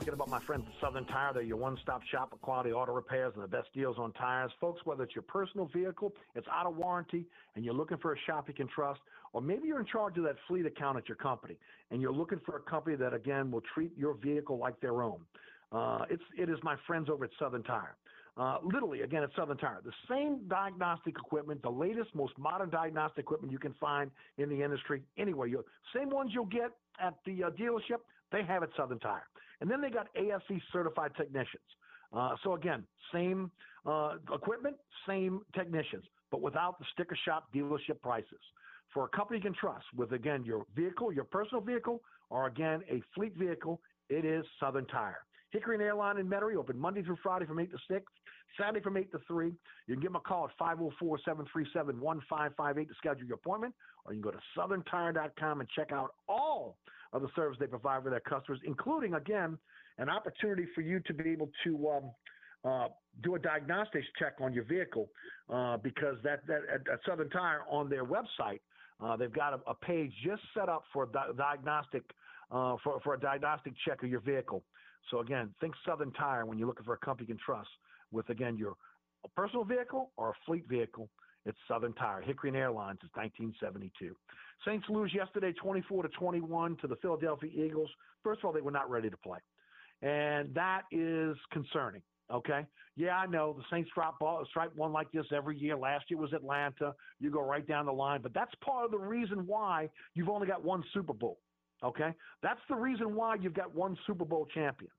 [0.00, 1.34] Forget about my friends at Southern Tire.
[1.34, 4.50] They're your one-stop shop for quality auto repairs and the best deals on tires.
[4.58, 8.16] Folks, whether it's your personal vehicle, it's out of warranty, and you're looking for a
[8.26, 9.00] shop you can trust,
[9.34, 11.58] or maybe you're in charge of that fleet account at your company,
[11.90, 15.18] and you're looking for a company that, again, will treat your vehicle like their own.
[15.70, 17.94] Uh, it's, it is my friends over at Southern Tire.
[18.38, 23.18] Uh, literally, again, at Southern Tire, the same diagnostic equipment, the latest, most modern diagnostic
[23.18, 25.46] equipment you can find in the industry anywhere.
[25.46, 25.62] You
[25.94, 28.00] same ones you'll get at the uh, dealership,
[28.32, 29.26] they have at Southern Tire.
[29.60, 31.62] And then they got ASE certified technicians.
[32.12, 33.50] Uh, so again, same
[33.86, 34.76] uh, equipment,
[35.06, 38.40] same technicians, but without the sticker shop dealership prices.
[38.92, 42.82] For a company you can trust with, again, your vehicle, your personal vehicle, or again,
[42.90, 45.20] a fleet vehicle, it is Southern Tire.
[45.50, 48.12] Hickory and Airline in Metairie, open Monday through Friday from 8 to 6,
[48.58, 49.46] Saturday from 8 to 3.
[49.86, 53.74] You can give them a call at 504 737 1558 to schedule your appointment,
[54.04, 56.78] or you can go to southerntire.com and check out all
[57.12, 59.58] of the service they provide for their customers, including, again,
[59.98, 62.10] an opportunity for you to be able to um,
[62.64, 62.88] uh,
[63.22, 65.08] do a diagnostics check on your vehicle
[65.52, 68.60] uh, because that, that at, at, Southern Tire on their website,
[69.00, 72.02] uh, they've got a, a, page just set up for di- diagnostic
[72.50, 74.62] uh, for, for a diagnostic check of your vehicle.
[75.10, 77.68] So again, think Southern Tire when you're looking for a company you can trust
[78.12, 78.74] with again your
[79.36, 81.08] personal vehicle or a fleet vehicle.
[81.46, 82.20] It's Southern Tire.
[82.20, 84.14] Hickory and Airlines is 1972.
[84.66, 87.88] Saints lose yesterday 24 to 21 to the Philadelphia Eagles.
[88.22, 89.38] First of all, they were not ready to play.
[90.02, 92.02] And that is concerning.
[92.32, 92.66] Okay.
[92.96, 95.76] Yeah, I know the Saints drop ball, strike one like this every year.
[95.76, 96.94] Last year was Atlanta.
[97.18, 100.46] You go right down the line, but that's part of the reason why you've only
[100.46, 101.38] got one Super Bowl.
[101.82, 102.14] Okay.
[102.42, 104.90] That's the reason why you've got one Super Bowl champion.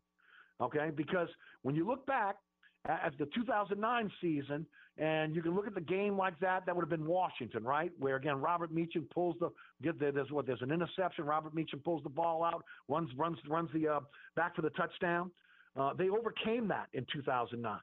[0.59, 0.89] Okay.
[0.95, 1.27] Because
[1.61, 2.37] when you look back
[2.85, 4.65] at the 2009 season,
[4.97, 7.91] and you can look at the game like that, that would have been Washington, right?
[7.97, 9.49] Where again, Robert Meacham pulls the
[9.81, 10.11] get there.
[10.11, 10.45] There's what?
[10.45, 11.25] There's an interception.
[11.25, 13.99] Robert Meacham pulls the ball out, runs runs runs the uh,
[14.35, 15.31] back for the touchdown.
[15.75, 17.79] Uh, they overcame that in 2009.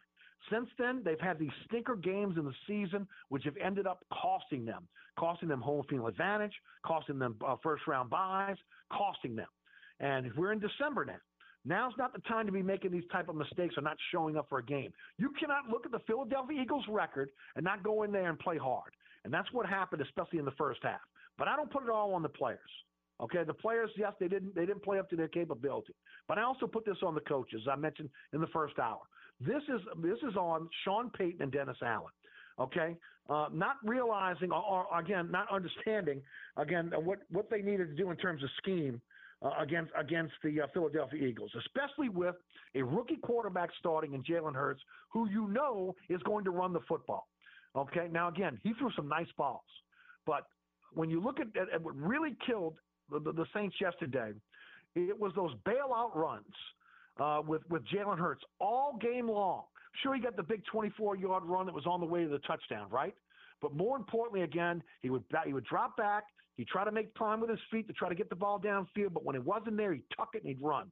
[0.50, 4.64] Since then, they've had these stinker games in the season, which have ended up costing
[4.64, 4.88] them,
[5.18, 6.54] costing them home field advantage,
[6.86, 8.56] costing them uh, first round buys,
[8.92, 9.48] costing them.
[10.00, 11.18] And we're in December now.
[11.64, 14.48] Now's not the time to be making these type of mistakes or not showing up
[14.48, 14.92] for a game.
[15.18, 18.56] You cannot look at the Philadelphia Eagles record and not go in there and play
[18.56, 18.92] hard.
[19.24, 21.00] And that's what happened, especially in the first half.
[21.36, 22.60] But I don't put it all on the players.
[23.20, 25.94] Okay, the players, yes, they didn't they didn't play up to their capability.
[26.28, 27.62] But I also put this on the coaches.
[27.70, 29.00] I mentioned in the first hour.
[29.40, 32.12] This is this is on Sean Payton and Dennis Allen.
[32.58, 32.96] Okay,
[33.30, 36.20] uh, not realizing or, or, again not understanding
[36.56, 39.00] again what what they needed to do in terms of scheme
[39.42, 42.34] uh, against against the uh, Philadelphia Eagles, especially with
[42.74, 46.80] a rookie quarterback starting in Jalen Hurts, who you know is going to run the
[46.88, 47.28] football.
[47.76, 49.60] Okay, now again, he threw some nice balls,
[50.26, 50.46] but
[50.94, 52.74] when you look at, at, at what really killed
[53.10, 54.32] the, the, the Saints yesterday,
[54.96, 56.44] it was those bailout runs
[57.18, 59.64] uh, with with Jalen Hurts all game long.
[60.02, 62.86] Sure, he got the big 24-yard run that was on the way to the touchdown,
[62.90, 63.14] right?
[63.60, 66.24] But more importantly, again, he would he would drop back.
[66.56, 69.12] He'd try to make time with his feet to try to get the ball downfield.
[69.12, 70.90] But when it wasn't there, he'd tuck it and he'd run.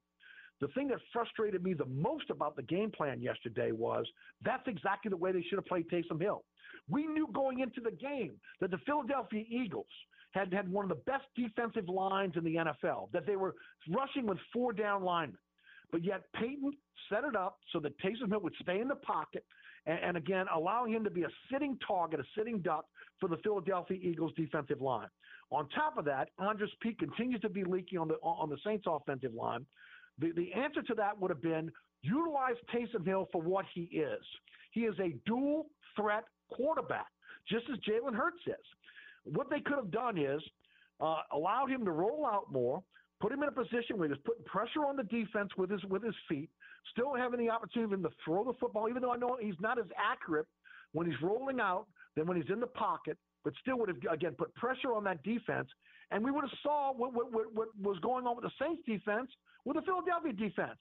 [0.61, 4.07] The thing that frustrated me the most about the game plan yesterday was
[4.43, 6.45] that's exactly the way they should have played Taysom Hill.
[6.89, 9.87] We knew going into the game that the Philadelphia Eagles
[10.33, 13.55] had had one of the best defensive lines in the NFL, that they were
[13.91, 15.39] rushing with four down linemen.
[15.93, 16.73] But yet Payton
[17.11, 19.45] set it up so that Taysom Hill would stay in the pocket
[19.87, 22.87] and, and again allowing him to be a sitting target, a sitting duck
[23.21, 25.09] for the Philadelphia Eagles defensive line.
[25.51, 28.85] On top of that, Andrus Peat continues to be leaky on the on the Saints
[28.89, 29.65] offensive line.
[30.19, 31.71] The the answer to that would have been
[32.03, 34.23] utilize Taysom Hill for what he is.
[34.73, 37.07] He is a dual threat quarterback,
[37.49, 38.55] just as Jalen Hurts is.
[39.25, 40.41] What they could have done is
[41.01, 42.83] uh, allowed him to roll out more,
[43.21, 46.03] put him in a position where he's putting pressure on the defense with his with
[46.03, 46.51] his feet,
[46.93, 49.79] still having the opportunity him to throw the football, even though I know he's not
[49.79, 50.47] as accurate
[50.93, 51.87] when he's rolling out
[52.17, 55.23] than when he's in the pocket, but still would have again put pressure on that
[55.23, 55.69] defense,
[56.11, 58.83] and we would have saw what, what, what, what was going on with the Saints
[58.87, 59.29] defense
[59.65, 60.79] with the Philadelphia defense.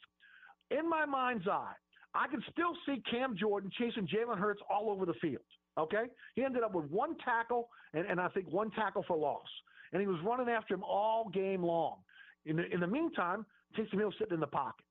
[0.71, 1.73] In my mind's eye,
[2.13, 5.43] I can still see Cam Jordan chasing Jalen Hurts all over the field.
[5.77, 6.05] Okay,
[6.35, 9.47] he ended up with one tackle and, and I think one tackle for loss,
[9.91, 11.97] and he was running after him all game long.
[12.45, 13.45] In the, in the meantime,
[13.77, 14.85] Taysom Hill sitting in the pocket.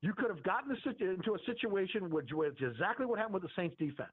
[0.00, 3.74] You could have gotten into a situation which was exactly what happened with the Saints
[3.78, 4.12] defense.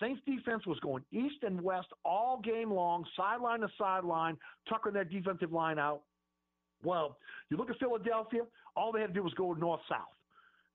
[0.00, 4.36] Saints defense was going east and west all game long, sideline to sideline,
[4.68, 6.02] tucking their defensive line out.
[6.82, 7.18] Well,
[7.50, 8.42] you look at Philadelphia,
[8.76, 10.00] all they had to do was go north south.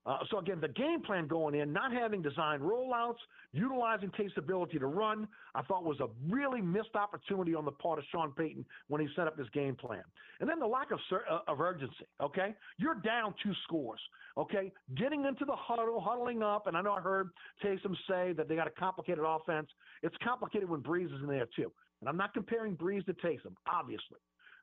[0.06, 3.18] Uh, so again, the game plan going in, not having designed rollouts,
[3.52, 7.98] utilizing Tate's ability to run, I thought was a really missed opportunity on the part
[7.98, 10.02] of Sean Payton when he set up his game plan.
[10.40, 12.06] And then the lack of uh, of urgency.
[12.20, 14.00] Okay, you're down two scores.
[14.38, 17.30] Okay, getting into the huddle, huddling up, and I know I heard
[17.62, 19.68] Taysom say that they got a complicated offense.
[20.02, 21.70] It's complicated when Brees is in there too.
[22.00, 24.18] And I'm not comparing Brees to Taysom, obviously.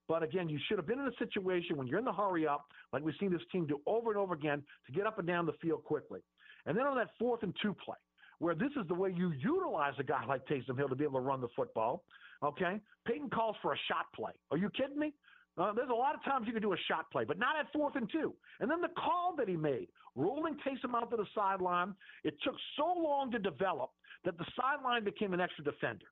[0.08, 2.66] But again, you should have been in a situation when you're in the hurry up,
[2.94, 5.46] like we've seen this team do over and over again, to get up and down
[5.46, 6.22] the field quickly.
[6.66, 7.98] And then on that fourth and two play,
[8.40, 11.20] where this is the way you utilize a guy like Taysom Hill to be able
[11.20, 12.04] to run the football,
[12.44, 12.80] okay?
[13.06, 14.32] Payton calls for a shot play.
[14.52, 15.14] Are you kidding me?
[15.58, 17.66] Uh, there's a lot of times you can do a shot play, but not at
[17.74, 18.36] fourth and two.
[18.60, 22.54] And then the call that he made, rolling Taysom out to the sideline, it took
[22.78, 23.90] so long to develop
[24.24, 26.06] that the sideline became an extra defender.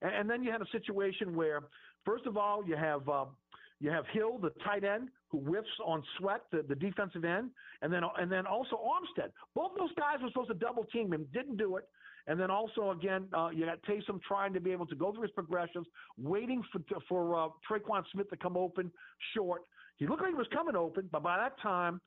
[0.00, 1.60] And, and then you had a situation where
[2.04, 3.26] First of all, you have uh,
[3.80, 7.50] you have Hill, the tight end, who whiffs on Sweat, the, the defensive end,
[7.82, 9.30] and then and then also Armstead.
[9.54, 11.88] Both those guys were supposed to double team him, didn't do it.
[12.26, 15.22] And then also again, uh, you got Taysom trying to be able to go through
[15.22, 15.86] his progressions,
[16.18, 18.90] waiting for for uh, Tre'Quan Smith to come open
[19.34, 19.62] short.
[19.96, 22.00] He looked like he was coming open, but by that time,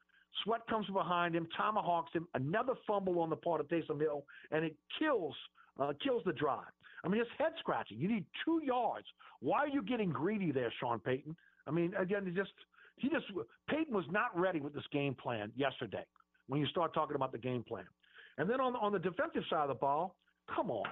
[0.43, 4.65] Sweat comes behind him, tomahawks him, another fumble on the part of Taysom Hill, and
[4.65, 5.35] it kills
[5.79, 6.71] uh, kills the drive.
[7.03, 7.99] I mean, it's head scratching.
[7.99, 9.05] You need two yards.
[9.41, 11.35] Why are you getting greedy there, Sean Payton?
[11.67, 12.51] I mean, again, just
[12.97, 13.25] he just
[13.69, 16.05] Payton was not ready with this game plan yesterday.
[16.47, 17.85] When you start talking about the game plan,
[18.37, 20.15] and then on on the defensive side of the ball,
[20.53, 20.87] come on.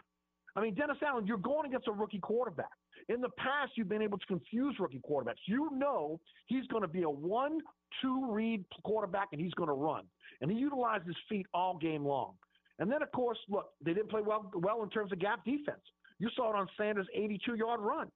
[0.56, 2.72] I mean, Dennis Allen, you're going against a rookie quarterback.
[3.08, 5.40] In the past, you've been able to confuse rookie quarterbacks.
[5.46, 7.60] You know he's going to be a one,
[8.02, 10.04] two read quarterback, and he's going to run.
[10.42, 12.34] And he utilized his feet all game long.
[12.80, 15.82] And then, of course, look, they didn't play well well in terms of gap defense.
[16.22, 18.08] You saw it on Sanders' 82 yard run.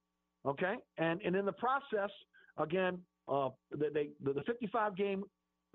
[0.46, 2.10] Okay, and and in the process,
[2.56, 5.24] again, uh, they, the, the 55 game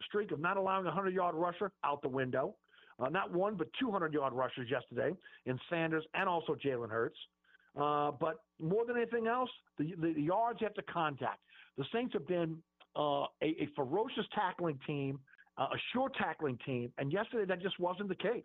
[0.06, 2.56] streak of not allowing a 100 yard rusher out the window.
[2.98, 5.12] Uh, not one, but 200 yard rushers yesterday
[5.46, 7.18] in Sanders and also Jalen Hurts.
[7.78, 11.40] Uh, but more than anything else, the, the, yards after contact.
[11.78, 12.58] The Saints have been
[12.96, 15.20] uh, a, a, ferocious tackling team,
[15.58, 18.44] uh, a sure tackling team, and yesterday that just wasn't the case.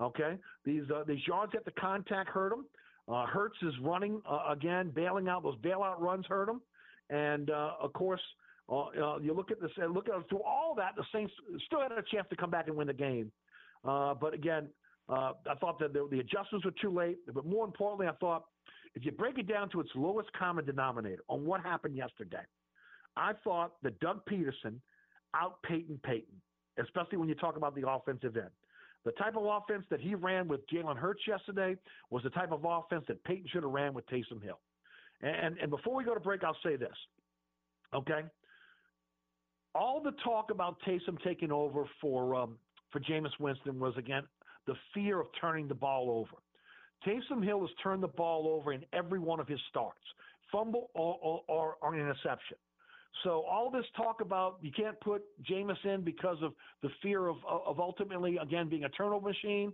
[0.00, 2.66] Okay, these uh, these yards after contact hurt them.
[3.10, 6.60] Uh, Hurts is running uh, again, bailing out those bailout runs hurt them,
[7.10, 8.20] and uh, of course.
[8.70, 11.32] Uh, you look at this, look at through all that, the Saints
[11.64, 13.32] still had a chance to come back and win the game.
[13.82, 14.68] but again,
[15.08, 18.44] uh, I thought that the, the, adjustments were too late, but more importantly, I thought
[18.94, 22.42] if you break it down to its lowest common denominator on what happened yesterday,
[23.16, 24.74] I thought that Doug Pederson
[25.34, 26.34] out Payton Payton,
[26.78, 28.50] especially when you talk about the offensive end.
[29.04, 31.76] The type of offense that he ran with Jalen Hurts yesterday
[32.10, 34.58] was the type of offense that Payton should have ran with Taysom Hill.
[35.22, 36.94] And, and before we go to break, I'll say this.
[37.94, 38.22] Okay?
[39.74, 42.56] All the talk about Taysom taking over for um,
[42.90, 44.22] for Jameis Winston was again
[44.66, 46.42] the fear of turning the ball over.
[47.06, 50.00] Taysom Hill has turned the ball over in every one of his starts,
[50.50, 52.56] fumble or, or, or, or interception.
[53.24, 56.52] So all this talk about you can't put Jameis in because of
[56.82, 59.72] the fear of, of ultimately again being a turnover machine.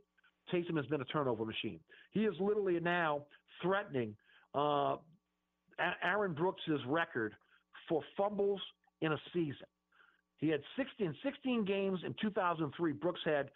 [0.52, 1.80] Taysom has been a turnover machine.
[2.12, 3.22] He is literally now
[3.62, 4.14] threatening
[4.54, 4.96] uh,
[6.02, 7.34] Aaron Brooks' record
[7.88, 8.60] for fumbles
[9.00, 9.66] in a season.
[10.38, 12.92] He had 16, 16 games in 2003.
[12.92, 13.50] Brooks had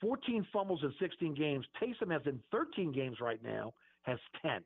[0.00, 1.66] 14 fumbles in 16 games.
[1.80, 4.62] Taysom has in 13 games right now, has 10.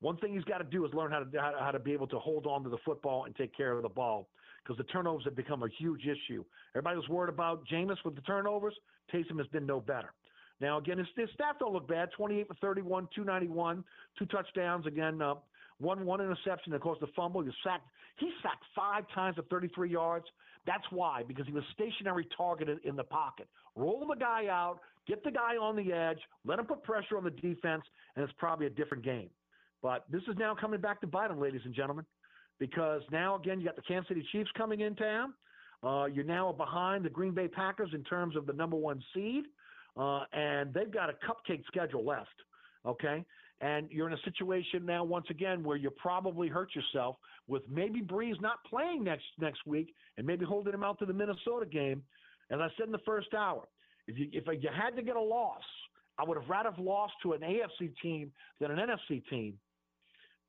[0.00, 2.18] One thing he's got to do is learn how to how to be able to
[2.18, 4.28] hold on to the football and take care of the ball
[4.62, 6.44] because the turnovers have become a huge issue.
[6.74, 8.74] Everybody was worried about Jameis with the turnovers.
[9.12, 10.12] Taysom has been no better.
[10.60, 13.84] Now again, his, his stats don't look bad: 28 for 31, 291,
[14.18, 14.86] two touchdowns.
[14.86, 15.34] Again, uh,
[15.78, 16.72] one one interception.
[16.72, 17.42] Of course, the fumble.
[17.42, 17.88] He sacked.
[18.18, 20.26] He sacked five times for 33 yards.
[20.66, 23.48] That's why, because he was stationary targeted in the pocket.
[23.74, 27.24] Roll the guy out, get the guy on the edge, let him put pressure on
[27.24, 27.82] the defense,
[28.16, 29.30] and it's probably a different game.
[29.82, 32.04] But this is now coming back to bite him, ladies and gentlemen,
[32.58, 35.34] because now again you got the Kansas City Chiefs coming in town.
[35.82, 39.44] Uh, you're now behind the Green Bay Packers in terms of the number one seed,
[39.96, 42.28] uh, and they've got a cupcake schedule left.
[42.84, 43.24] Okay,
[43.60, 48.00] and you're in a situation now once again where you probably hurt yourself with maybe
[48.00, 52.02] Brees not playing next next week and maybe holding him out to the Minnesota game.
[52.50, 53.68] As I said in the first hour,
[54.08, 55.62] if you if you had to get a loss,
[56.18, 59.58] I would have rather have lost to an AFC team than an NFC team.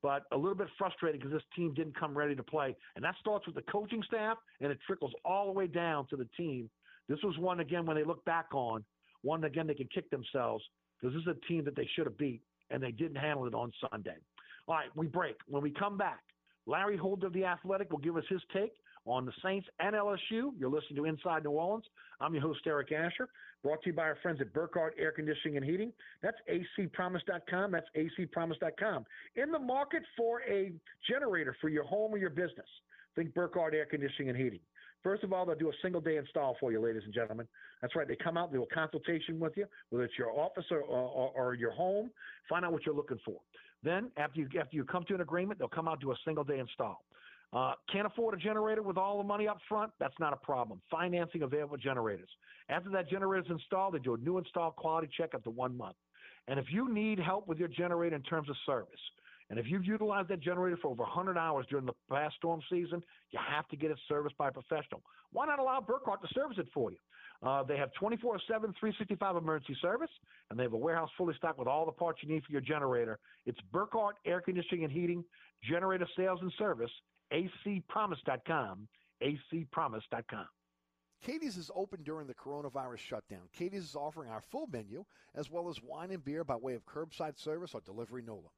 [0.02, 3.14] But a little bit frustrated because this team didn't come ready to play, and that
[3.20, 6.70] starts with the coaching staff and it trickles all the way down to the team.
[7.08, 8.84] This was one again when they look back on
[9.22, 10.64] one again they can kick themselves
[11.00, 12.40] because this is a team that they should have beat
[12.70, 14.16] and they didn't handle it on Sunday.
[14.68, 15.36] All right, we break.
[15.48, 16.20] When we come back,
[16.66, 18.74] Larry Holder of The Athletic will give us his take
[19.06, 20.52] on the Saints and LSU.
[20.58, 21.84] You're listening to Inside New Orleans.
[22.20, 23.28] I'm your host, Eric Asher,
[23.62, 25.92] brought to you by our friends at Burkhardt Air Conditioning and Heating.
[26.22, 27.72] That's acpromise.com.
[27.72, 29.04] That's acpromise.com.
[29.36, 30.72] In the market for a
[31.08, 32.66] generator for your home or your business,
[33.16, 34.60] think Burkhardt Air Conditioning and Heating.
[35.02, 37.48] First of all, they'll do a single day install for you, ladies and gentlemen.
[37.80, 38.06] That's right.
[38.06, 41.54] They come out, do a consultation with you, whether it's your office or, or, or
[41.54, 42.10] your home,
[42.48, 43.36] find out what you're looking for.
[43.82, 46.44] Then, after you, after you come to an agreement, they'll come out, do a single
[46.44, 47.02] day install.
[47.52, 49.90] Uh, can't afford a generator with all the money up front?
[49.98, 50.80] That's not a problem.
[50.90, 52.28] Financing available generators.
[52.68, 55.96] After that generator is installed, they do a new install quality check after one month.
[56.46, 59.00] And if you need help with your generator in terms of service,
[59.50, 63.02] and if you've utilized that generator for over 100 hours during the past storm season,
[63.32, 65.02] you have to get it serviced by a professional.
[65.32, 66.98] Why not allow Burkhardt to service it for you?
[67.42, 70.10] Uh, they have 24 7, 365 emergency service,
[70.50, 72.60] and they have a warehouse fully stocked with all the parts you need for your
[72.60, 73.18] generator.
[73.44, 75.24] It's Burkhardt Air Conditioning and Heating,
[75.68, 76.90] generator sales and service,
[77.32, 78.88] acpromise.com,
[79.22, 80.46] acpromise.com.
[81.22, 83.42] Katie's is open during the coronavirus shutdown.
[83.52, 85.04] Katie's is offering our full menu
[85.34, 88.48] as well as wine and beer by way of curbside service or delivery NOLA.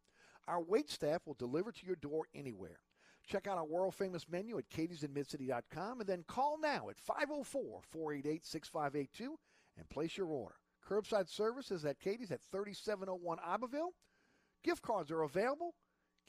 [0.47, 2.79] Our wait staff will deliver to your door anywhere.
[3.27, 8.45] Check out our world famous menu at katiesinmidcity.com and then call now at 504 488
[8.45, 9.39] 6582
[9.77, 10.57] and place your order.
[10.89, 13.95] Curbside service is at Katie's at 3701 Iberville.
[14.65, 15.75] Gift cards are available.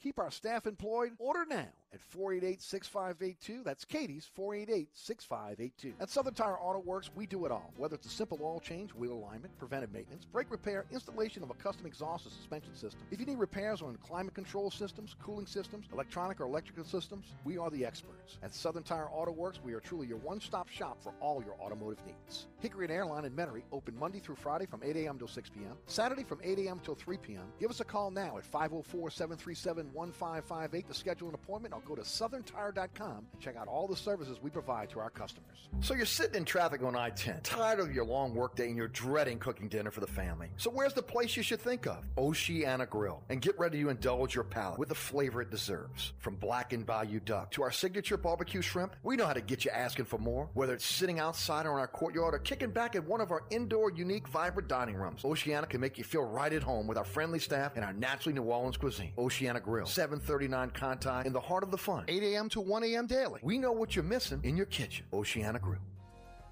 [0.02, 1.12] Keep our staff employed.
[1.18, 3.64] Order now at 488-6582.
[3.64, 5.92] That's Katie's 488-6582.
[6.00, 7.72] At Southern Tire Auto Works, we do it all.
[7.76, 11.54] Whether it's a simple oil change, wheel alignment, preventive maintenance, brake repair, installation of a
[11.54, 13.00] custom exhaust or suspension system.
[13.10, 17.56] If you need repairs on climate control systems, cooling systems, electronic or electrical systems, we
[17.58, 18.38] are the experts.
[18.42, 22.04] At Southern Tire Auto Works, we are truly your one-stop shop for all your automotive
[22.04, 22.46] needs.
[22.58, 25.18] Hickory and Airline in Metairie open Monday through Friday from 8 a.m.
[25.18, 25.76] till 6 p.m.
[25.86, 26.80] Saturday from 8 a.m.
[26.82, 27.44] till 3 p.m.
[27.60, 33.40] Give us a call now at 504-737-1558 to schedule an appointment go to southerntire.com and
[33.40, 35.68] check out all the services we provide to our customers.
[35.80, 39.38] So you're sitting in traffic on I-10, tired of your long workday and you're dreading
[39.38, 40.48] cooking dinner for the family.
[40.56, 42.08] So where's the place you should think of?
[42.16, 43.22] Oceana Grill.
[43.28, 46.12] And get ready to indulge your palate with the flavor it deserves.
[46.18, 49.70] From blackened bayou duck to our signature barbecue shrimp, we know how to get you
[49.70, 50.48] asking for more.
[50.54, 53.44] Whether it's sitting outside or in our courtyard or kicking back at one of our
[53.50, 57.04] indoor, unique, vibrant dining rooms, Oceana can make you feel right at home with our
[57.04, 59.12] friendly staff and our naturally New Orleans cuisine.
[59.18, 62.48] Oceana Grill, 739 Conti in the heart of the fun, 8 a.m.
[62.50, 63.06] to 1 a.m.
[63.08, 63.40] daily.
[63.42, 65.04] We know what you're missing in your kitchen.
[65.12, 65.80] Oceana Grill.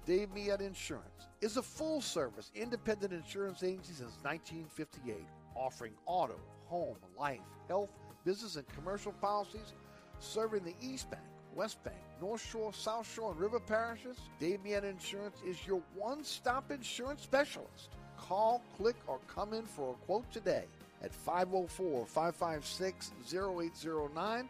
[0.05, 5.15] Dave Miette Insurance is a full service independent insurance agency since 1958,
[5.55, 6.35] offering auto,
[6.65, 7.39] home, life,
[7.69, 7.89] health,
[8.25, 9.71] business, and commercial policies,
[10.19, 11.23] serving the East Bank,
[11.55, 14.17] West Bank, North Shore, South Shore, and River parishes.
[14.41, 17.91] Dave Miette Insurance is your one stop insurance specialist.
[18.17, 20.65] Call, click, or come in for a quote today
[21.01, 24.49] at 504 556 0809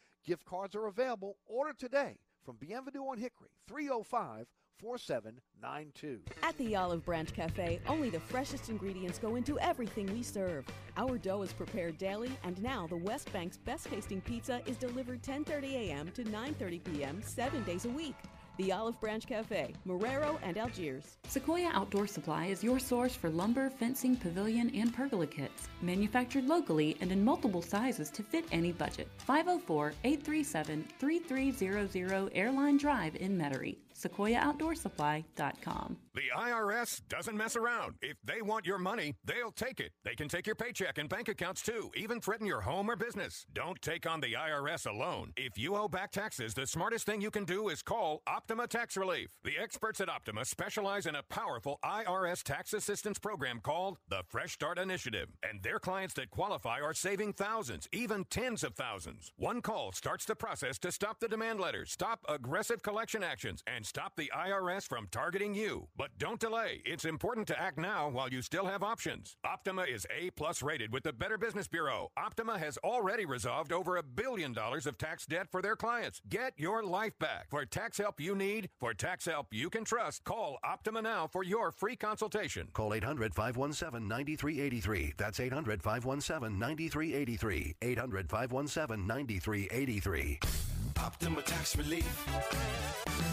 [0.25, 1.37] Gift cards are available.
[1.47, 4.45] Order today from Bienvenue on Hickory 305
[4.79, 6.21] 4792.
[6.43, 10.65] At the Olive Branch Cafe, only the freshest ingredients go into everything we serve.
[10.97, 15.21] Our dough is prepared daily, and now the West Bank's best tasting pizza is delivered
[15.23, 16.11] 10:30 a.m.
[16.11, 17.21] to 9:30 p.m.
[17.21, 18.15] 7 days a week.
[18.57, 21.17] The Olive Branch Cafe, Marrero and Algiers.
[21.27, 26.97] Sequoia Outdoor Supply is your source for lumber, fencing, pavilion, and pergola kits, manufactured locally
[26.99, 29.07] and in multiple sizes to fit any budget.
[29.19, 33.77] 504 837 3300 Airline Drive in Metairie.
[34.01, 35.97] SequoiaOutdoorSupply.com.
[36.13, 37.95] The IRS doesn't mess around.
[38.01, 39.93] If they want your money, they'll take it.
[40.03, 43.45] They can take your paycheck and bank accounts too, even threaten your home or business.
[43.53, 45.31] Don't take on the IRS alone.
[45.37, 48.97] If you owe back taxes, the smartest thing you can do is call Optima Tax
[48.97, 49.29] Relief.
[49.45, 54.53] The experts at Optima specialize in a powerful IRS tax assistance program called the Fresh
[54.53, 55.29] Start Initiative.
[55.49, 59.31] And their clients that qualify are saving thousands, even tens of thousands.
[59.37, 63.85] One call starts the process to stop the demand letters, stop aggressive collection actions, and
[63.91, 65.85] stop the IRS from targeting you.
[65.97, 66.81] But don't delay.
[66.85, 69.35] It's important to act now while you still have options.
[69.43, 72.09] Optima is A plus rated with the Better Business Bureau.
[72.15, 76.21] Optima has already resolved over a billion dollars of tax debt for their clients.
[76.29, 77.47] Get your life back.
[77.49, 81.43] For tax help you need, for tax help you can trust, call Optima now for
[81.43, 82.69] your free consultation.
[82.71, 85.15] Call 800 517 9383.
[85.17, 87.75] That's 800 517 9383.
[87.81, 90.60] 800 517 9383.
[91.03, 92.27] Optima Tax Relief.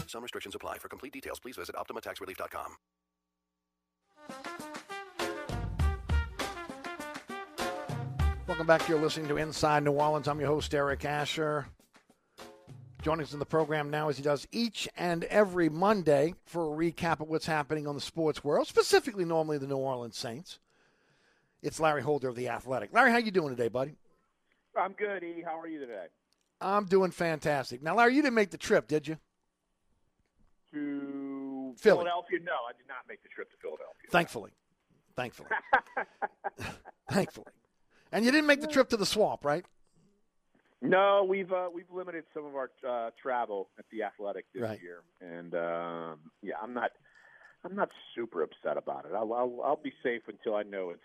[0.07, 0.79] Some restrictions apply.
[0.79, 2.75] For complete details, please visit OptimaTaxRelief.com.
[8.47, 8.89] Welcome back.
[8.89, 10.27] You're listening to Inside New Orleans.
[10.27, 11.67] I'm your host, Eric Asher.
[13.03, 16.77] Joining us in the program now, as he does each and every Monday, for a
[16.91, 20.57] recap of what's happening on the sports world, specifically normally the New Orleans Saints.
[21.61, 22.91] It's Larry Holder of the Athletic.
[22.91, 23.95] Larry, how you doing today, buddy?
[24.75, 25.43] I'm good, E.
[25.45, 26.07] How are you today?
[26.61, 27.81] I'm doing fantastic.
[27.81, 29.17] Now, Larry, you didn't make the trip, did you?
[30.73, 31.97] To Philly.
[31.97, 32.39] Philadelphia?
[32.43, 34.09] No, I did not make the trip to Philadelphia.
[34.11, 34.51] Thankfully.
[35.15, 35.49] Thankfully.
[37.11, 37.47] Thankfully.
[38.11, 39.65] And you didn't make the trip to the swamp, right?
[40.81, 44.79] No, we've uh, we've limited some of our uh, travel at the Athletic this Right.
[44.81, 46.91] year, and um, yeah, I'm not
[47.65, 49.11] I'm not super upset about it.
[49.13, 51.01] I'll I'll, I'll be safe until I know it's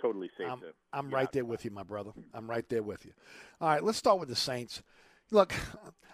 [0.00, 0.66] totally safe I'm, to.
[0.92, 2.10] I'm right there with you, my brother.
[2.34, 3.12] I'm right there with you.
[3.60, 4.82] All right, let's start with the Saints.
[5.30, 5.54] Look,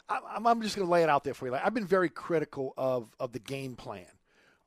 [0.09, 1.53] I'm, I'm just going to lay it out there for you.
[1.53, 4.07] Like, I've been very critical of, of the game plan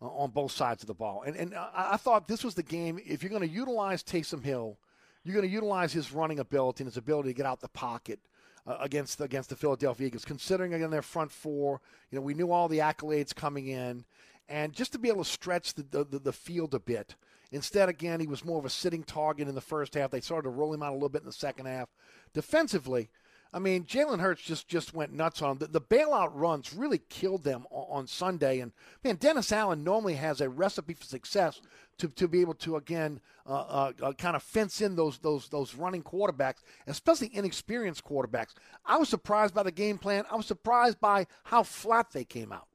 [0.01, 1.23] uh, on both sides of the ball.
[1.25, 2.99] And, and I, I thought this was the game.
[3.05, 4.77] If you're going to utilize Taysom Hill,
[5.23, 8.19] you're going to utilize his running ability and his ability to get out the pocket
[8.67, 10.25] uh, against against the Philadelphia Eagles.
[10.25, 11.81] Considering again their front four,
[12.11, 14.05] you know we knew all the accolades coming in,
[14.47, 17.15] and just to be able to stretch the the, the field a bit.
[17.51, 20.11] Instead, again, he was more of a sitting target in the first half.
[20.11, 21.89] They started to roll him out a little bit in the second half.
[22.33, 23.09] Defensively,
[23.55, 27.65] I mean, Jalen Hurts just just went nuts on the bailout runs really killed them
[27.71, 28.59] on, on, Sunday.
[28.59, 31.61] And man, Dennis Allen normally has a recipe for success
[31.99, 35.47] to, to be able to again uh, uh, uh, kind of fence in those those
[35.47, 38.55] those running quarterbacks, especially inexperienced quarterbacks.
[38.85, 40.25] I was surprised by the game plan.
[40.29, 42.67] I was surprised by how flat they came out.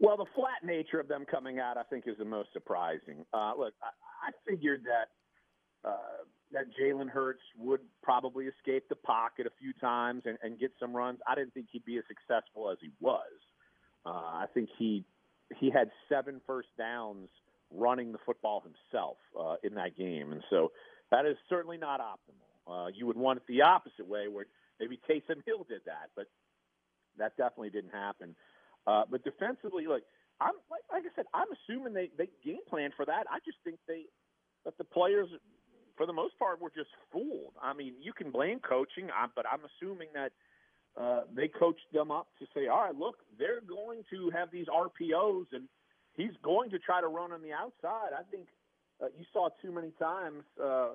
[0.00, 3.26] Well, the flat nature of them coming out, I think, is the most surprising.
[3.34, 9.46] Uh, look, I, I figured that uh, that Jalen Hurts would probably escape the pocket
[9.46, 11.18] a few times and, and get some runs.
[11.28, 13.22] I didn't think he'd be as successful as he was.
[14.04, 15.04] Uh, I think he
[15.58, 17.28] he had seven first downs
[17.70, 20.72] running the football himself uh, in that game, and so
[21.10, 22.48] that is certainly not optimal.
[22.66, 24.46] Uh, you would want it the opposite way, where
[24.78, 26.26] maybe Taysom Hill did that, but
[27.18, 28.34] that definitely didn't happen.
[28.86, 30.02] Uh, but defensively, like
[30.40, 33.26] I'm like, like I said, I'm assuming they they game plan for that.
[33.30, 34.04] I just think they
[34.64, 35.28] that the players,
[35.96, 37.54] for the most part, were just fooled.
[37.62, 40.32] I mean, you can blame coaching, but I'm assuming that
[41.00, 44.66] uh, they coached them up to say, all right, look, they're going to have these
[44.66, 45.64] RPOs, and
[46.14, 48.12] he's going to try to run on the outside.
[48.18, 48.48] I think
[49.02, 50.42] uh, you saw too many times.
[50.62, 50.90] Uh,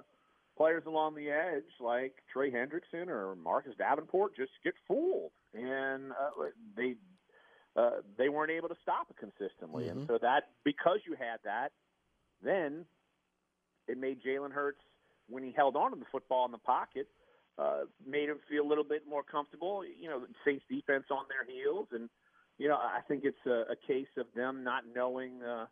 [0.58, 6.46] players along the edge like Trey Hendrickson or Marcus Davenport just get fooled, and uh,
[6.78, 6.96] they
[7.76, 9.86] uh, they weren't able to stop it consistently.
[9.86, 10.00] Mm-hmm.
[10.00, 11.72] And so that because you had that,
[12.44, 12.86] then
[13.88, 14.80] it made Jalen Hurts
[15.28, 17.08] when he held on to the football in the pocket,
[17.58, 19.84] uh, made him feel a little bit more comfortable.
[19.86, 22.10] You know, Saints defense on their heels, and
[22.58, 25.66] you know I think it's a, a case of them not knowing, uh,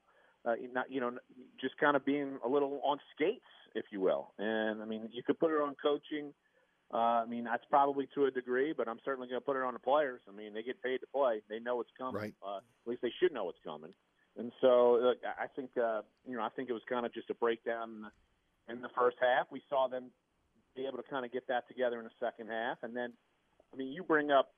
[0.46, 1.12] uh, not you know,
[1.60, 4.32] just kind of being a little on skates, if you will.
[4.40, 6.34] And I mean, you could put it on coaching.
[6.94, 9.64] Uh, I mean, that's probably to a degree, but I'm certainly going to put it
[9.64, 10.22] on the players.
[10.30, 12.22] I mean, they get paid to play; they know what's coming.
[12.22, 12.34] Right.
[12.46, 13.92] Uh, at least they should know what's coming.
[14.38, 17.30] And so, look, I think uh, you know, I think it was kind of just
[17.32, 19.48] a breakdown in the, in the first half.
[19.52, 20.12] We saw them
[20.76, 23.14] be able to kind of get that together in the second half, and then,
[23.74, 24.54] I mean, you bring up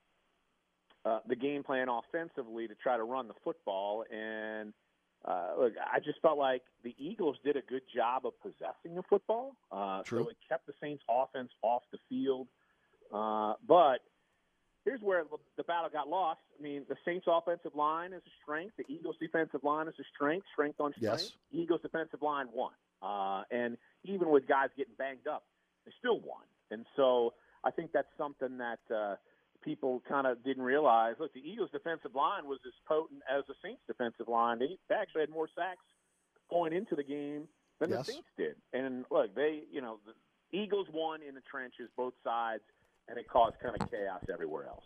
[1.06, 4.74] uh, the game plan offensively to try to run the football, and
[5.28, 9.04] uh, look, I just felt like the Eagles did a good job of possessing the
[9.04, 9.56] football.
[9.72, 10.24] Uh, True.
[10.24, 12.48] So it kept the Saints' offense off the field.
[13.14, 14.00] Uh, but
[14.84, 15.24] here's where
[15.58, 16.42] the battle got lost.
[16.58, 18.76] I mean, the Saints' offensive line is a strength.
[18.78, 20.46] The Eagles' defensive line is a strength.
[20.54, 21.22] Strength on strength.
[21.22, 21.32] Yes.
[21.52, 22.74] Eagles' defensive line won.
[23.02, 25.44] Uh, and even with guys getting banged up,
[25.86, 26.44] they still won.
[26.72, 27.34] And so
[27.64, 29.16] I think that's something that uh,–
[29.66, 31.16] people kind of didn't realize.
[31.20, 34.60] Look, the Eagles' defensive line was as potent as the Saints' defensive line.
[34.60, 35.84] They, actually had more sacks
[36.50, 37.48] going into the game
[37.80, 38.06] than yes.
[38.06, 38.56] the Saints did.
[38.72, 42.64] And look, they, you know, the Eagles won in the trenches, both sides,
[43.10, 44.86] and it caused kind of chaos everywhere else.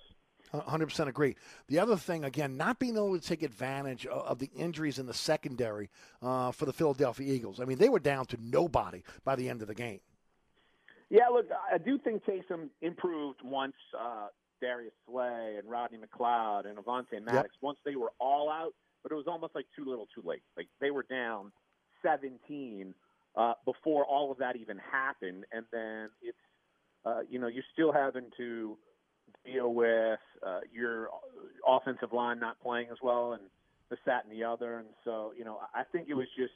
[0.53, 1.35] 100% agree.
[1.68, 5.14] The other thing, again, not being able to take advantage of the injuries in the
[5.14, 5.89] secondary
[6.23, 7.60] uh, for the Philadelphia Eagles.
[7.60, 9.99] I mean, they were down to nobody by the end of the game.
[11.10, 14.27] Yeah, look, I do think Taysom improved once uh,
[14.61, 17.61] Darius Slay and Rodney McLeod and Avonte Maddox yep.
[17.61, 18.73] once they were all out,
[19.03, 20.44] but it was almost like too little, too late.
[20.57, 21.52] Like they were down
[22.03, 22.94] 17
[23.36, 26.38] uh, before all of that even happened, and then it's
[27.06, 28.77] uh, you know you're still having to
[29.45, 31.10] deal with uh, your
[31.68, 33.44] offensive line not playing as well, and
[33.90, 36.53] the sat and the other, and so you know I think it was just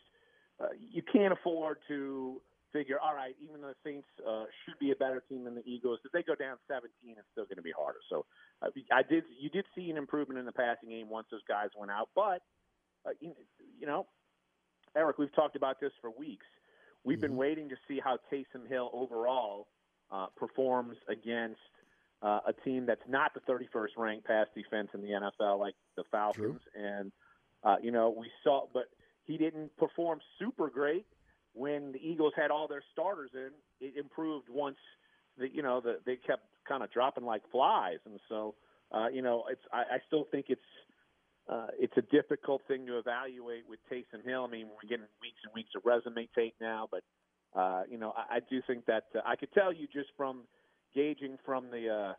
[0.60, 2.42] uh, you can't afford to
[2.74, 5.64] figure, all right, even though the Saints uh, should be a better team than the
[5.66, 8.00] Eagles, if they go down 17, it's still going to be harder.
[8.10, 8.26] So
[8.62, 11.70] uh, I did, you did see an improvement in the passing game once those guys
[11.78, 12.42] went out, but
[13.06, 13.34] uh, you,
[13.80, 14.08] you know,
[14.96, 16.46] Eric, we've talked about this for weeks.
[17.04, 17.28] We've mm-hmm.
[17.28, 19.68] been waiting to see how Taysom Hill overall
[20.12, 21.60] uh, performs against
[22.22, 26.04] uh, a team that's not the 31st ranked pass defense in the NFL, like the
[26.12, 26.62] Falcons.
[26.74, 26.82] True.
[26.82, 27.12] And
[27.64, 28.86] uh, you know, we saw, but
[29.24, 31.06] he didn't perform super great
[31.54, 34.78] when the Eagles had all their starters in, it improved once
[35.38, 38.56] the you know the, they kept kind of dropping like flies, and so
[38.92, 40.62] uh, you know it's I, I still think it's
[41.50, 44.46] uh, it's a difficult thing to evaluate with Taysom Hill.
[44.48, 47.04] I mean, we're getting weeks and weeks of resume tape now, but
[47.60, 50.44] uh, you know I, I do think that uh, I could tell you just from
[50.96, 52.14] gauging from the uh,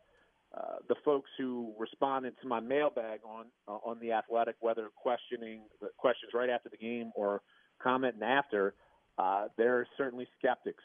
[0.56, 5.62] uh, the folks who responded to my mailbag on uh, on the Athletic, whether questioning
[5.80, 7.42] the questions right after the game or
[7.82, 8.74] commenting after,
[9.18, 10.82] uh, there are certainly skeptics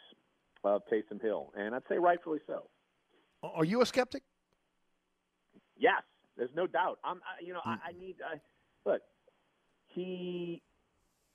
[0.64, 2.64] of Taysom Hill, and I'd say rightfully so.
[3.42, 4.24] Are you a skeptic?
[5.78, 6.04] Yes,
[6.38, 7.00] there's no doubt.
[7.04, 7.72] I'm, I, you know, mm.
[7.72, 8.16] I, I need.
[8.26, 8.40] I,
[8.90, 9.02] look,
[9.88, 10.62] he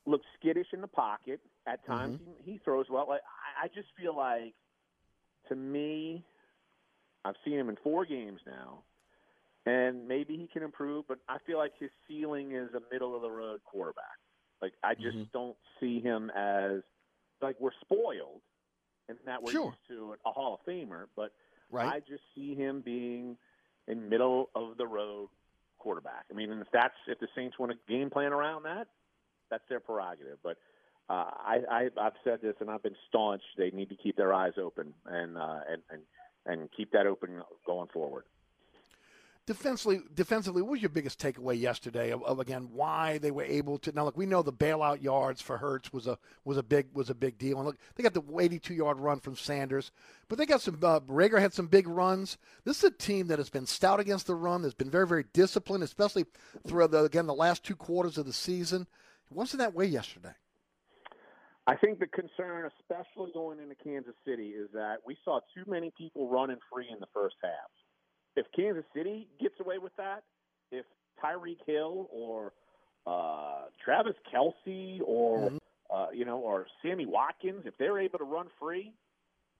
[0.06, 2.20] looks skittish in the pocket at times.
[2.20, 2.30] Mm-hmm.
[2.44, 3.06] He, he throws well.
[3.08, 4.54] Like, I, I just feel like,
[5.48, 6.24] to me,
[7.24, 8.82] I've seen him in four games now,
[9.64, 11.06] and maybe he can improve.
[11.08, 14.18] But I feel like his ceiling is a middle of the road quarterback.
[14.62, 15.32] Like I just Mhm.
[15.32, 16.82] don't see him as
[17.40, 18.40] like we're spoiled,
[19.08, 19.66] and that we're Sure.
[19.66, 21.08] used to a Hall of Famer.
[21.14, 21.32] But
[21.70, 21.88] Right.
[21.88, 23.36] I just see him being
[23.88, 25.28] a middle of the road
[25.78, 26.24] quarterback.
[26.30, 28.88] I mean, and if that's if the Saints want to game plan around that,
[29.50, 30.38] that's their prerogative.
[30.42, 30.58] But
[31.10, 33.42] uh, I, I I've said this and I've been staunch.
[33.58, 36.02] They need to keep their eyes open and uh, and and
[36.46, 38.24] and keep that open going forward.
[39.46, 43.76] Defensively, defensively, what was your biggest takeaway yesterday of, of again why they were able
[43.80, 43.92] to?
[43.92, 46.16] Now, look, we know the bailout yards for Hurts was a
[46.46, 49.20] was a big was a big deal, and look, they got the 82 yard run
[49.20, 49.92] from Sanders,
[50.28, 50.78] but they got some.
[50.82, 52.38] Uh, Reagor had some big runs.
[52.64, 54.62] This is a team that has been stout against the run.
[54.62, 56.24] That's been very very disciplined, especially
[56.66, 58.86] through the again the last two quarters of the season.
[59.30, 60.32] It wasn't that way yesterday.
[61.66, 65.92] I think the concern, especially going into Kansas City, is that we saw too many
[65.96, 67.70] people running free in the first half.
[68.36, 70.24] If Kansas City gets away with that,
[70.70, 70.84] if
[71.22, 72.52] Tyreek Hill or
[73.06, 75.56] uh, Travis Kelce or Mm-hmm.
[75.94, 78.92] uh, you know or Sammy Watkins, if they're able to run free,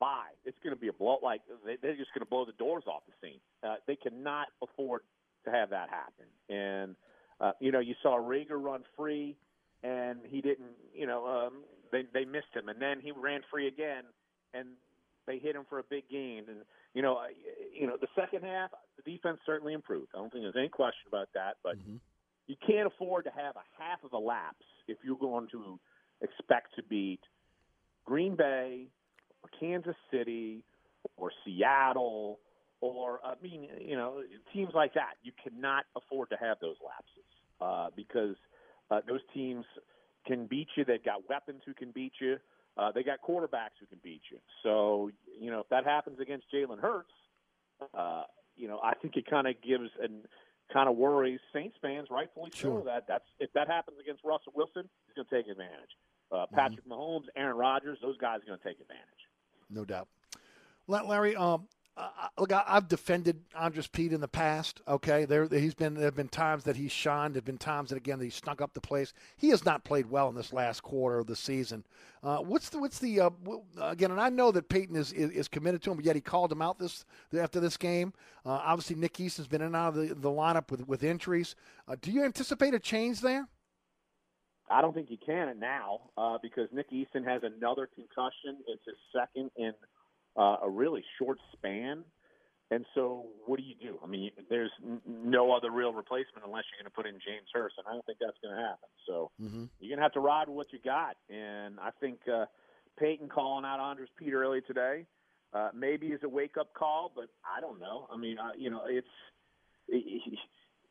[0.00, 0.32] bye.
[0.44, 1.18] It's going to be a blow.
[1.22, 3.40] Like they, they're just going to blow the doors off the scene.
[3.62, 5.02] Uh, they cannot afford
[5.44, 6.26] to have that happen.
[6.48, 6.96] And
[7.40, 9.36] uh, you know, you saw Reagor run free,
[9.82, 10.74] and he didn't.
[10.94, 14.04] You know, um, they they missed him, and then he ran free again,
[14.52, 14.68] and
[15.26, 16.44] they hit him for a big gain.
[16.48, 16.58] And
[16.94, 17.34] you know, I-
[17.72, 20.08] you know, the second half, the defense certainly improved.
[20.14, 21.56] I don't think there's any question about that.
[21.62, 21.76] But
[22.46, 25.78] you can't afford to have a half of a lapse if you're going to
[26.20, 27.20] expect to beat
[28.04, 28.88] Green Bay
[29.42, 30.62] or Kansas City
[31.16, 32.38] or Seattle
[32.80, 34.22] or I mean, you know,
[34.52, 35.14] teams like that.
[35.22, 37.24] You cannot afford to have those lapses
[37.60, 38.36] uh, because
[38.90, 39.64] uh, those teams
[40.26, 40.84] can beat you.
[40.84, 42.36] They've got weapons who can beat you.
[42.76, 44.38] Uh, they got quarterbacks who can beat you.
[44.62, 45.10] So,
[45.40, 47.12] you know, if that happens against Jalen Hurts,
[47.96, 48.24] uh,
[48.56, 50.24] you know, I think it kind of gives and
[50.72, 52.80] kind of worries Saints fans, rightfully Sure.
[52.80, 52.84] so.
[52.86, 55.90] That that's if that happens against Russell Wilson, he's going to take advantage.
[56.32, 59.04] Uh, Patrick Mahomes, Aaron Rodgers, those guys are going to take advantage.
[59.70, 60.08] No doubt.
[60.88, 62.08] La- Larry, um, uh,
[62.38, 64.80] look, I, I've defended Andrus Peat in the past.
[64.88, 65.94] Okay, there he's been.
[65.94, 67.34] There have been times that he's shined.
[67.34, 69.12] There have been times that again that he snuck up the place.
[69.36, 71.84] He has not played well in this last quarter of the season.
[72.22, 73.30] Uh, what's the what's the uh,
[73.80, 74.10] again?
[74.10, 76.50] And I know that Payton is, is is committed to him, but yet he called
[76.50, 77.04] him out this
[77.38, 78.12] after this game.
[78.44, 81.54] Uh, obviously, Nick Easton's been in and out of the, the lineup with with injuries.
[81.86, 83.46] Uh, do you anticipate a change there?
[84.68, 88.56] I don't think you can now uh, because Nick Easton has another concussion.
[88.66, 89.72] It's his second in
[90.36, 92.04] uh, a really short span.
[92.70, 93.98] And so, what do you do?
[94.02, 94.70] I mean, there's
[95.06, 98.04] no other real replacement unless you're going to put in James Hurst, and I don't
[98.06, 98.88] think that's going to happen.
[99.06, 99.64] So, Mm-hmm.
[99.78, 101.16] you're going to have to ride with what you got.
[101.28, 102.46] And I think uh,
[102.98, 105.06] Payton calling out Andrus Peat early today
[105.54, 108.08] uh, maybe is a wake up call, but I don't know.
[108.12, 109.06] I mean, uh, you know, it's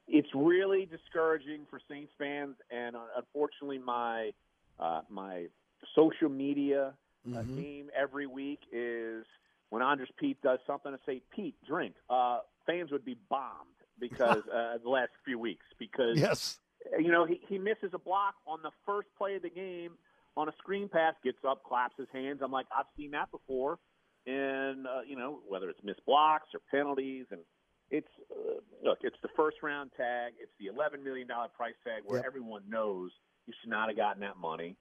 [0.07, 4.31] it's really discouraging for Saints fans, and uh, unfortunately, my
[4.79, 5.47] uh, my
[5.95, 6.93] social media
[7.27, 7.55] uh, Mhm.
[7.55, 9.25] theme every week is
[9.69, 14.43] when Andrus Peat does something to say, "Peat, drink." Uh, fans would be bombed because
[14.53, 16.59] uh, the last few weeks because Yes.
[16.99, 19.97] you know, he, he misses a block on the first play of the game
[20.35, 22.41] on a screen pass, gets up, claps his hands.
[22.41, 23.79] I'm like, I've seen that before.
[24.25, 27.25] And, uh, you know, whether it's missed blocks or penalties.
[27.31, 27.41] And
[27.89, 30.33] it's, uh, look, it's the first round tag.
[30.39, 32.25] It's the $11 million price tag where Yep.
[32.25, 33.11] everyone knows
[33.45, 34.75] you should not have gotten that money.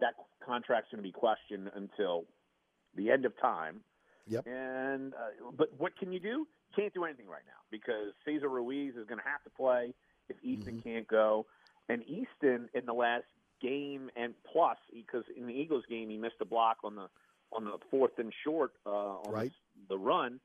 [0.00, 2.24] That contract's going to be questioned until
[2.96, 3.80] the end of time.
[4.26, 4.46] Yep.
[4.46, 6.46] And uh, but what can you do?
[6.74, 9.92] Can't do anything right now because Cesar Ruiz is going to have to play
[10.28, 11.46] if Easton can't go.
[11.88, 13.24] And Easton in the last
[13.60, 17.08] game and plus because in the Eagles game he missed a block on the
[17.52, 19.52] on the fourth and short uh, on Right.
[19.88, 20.40] the run.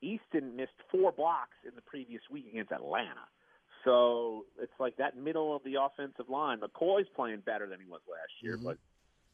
[0.00, 3.26] Easton missed four blocks in the previous week against Atlanta.
[3.84, 6.60] So it's like that middle of the offensive line.
[6.60, 8.64] McCoy's playing better than he was last year, Mhm.
[8.64, 8.78] but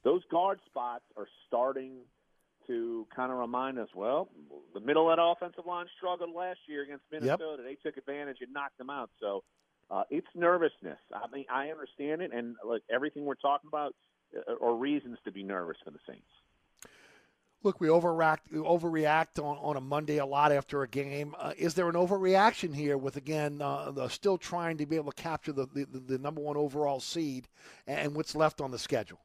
[0.03, 2.05] those guard spots are starting
[2.67, 3.93] to kind of remind us.
[3.95, 4.29] Well,
[4.75, 7.63] the middle of that offensive line struggled last year against Minnesota.
[7.63, 9.11] They took advantage and knocked them out.
[9.19, 9.45] So
[9.91, 11.01] uh, it's nervousness.
[11.13, 13.95] I mean, I understand it, and like everything we're talking about
[14.37, 16.31] uh, are reasons to be nervous for the Saints.
[17.63, 21.35] Look, we overreact, overreact on, on a Monday a lot after a game.
[21.39, 25.13] Uh, is there an overreaction here with, again, uh, the, still trying to be able
[25.13, 27.49] to capture the, the, the number one overall seed
[27.87, 29.21] and what's left on the schedule?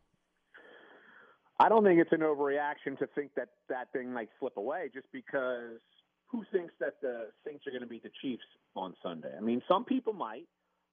[1.60, 5.08] I don't think it's an overreaction to think that that thing might slip away just
[5.14, 5.80] because
[6.28, 8.44] who thinks that the Saints are going to beat the Chiefs
[8.76, 9.32] on Sunday?
[9.36, 10.48] I mean, some people might.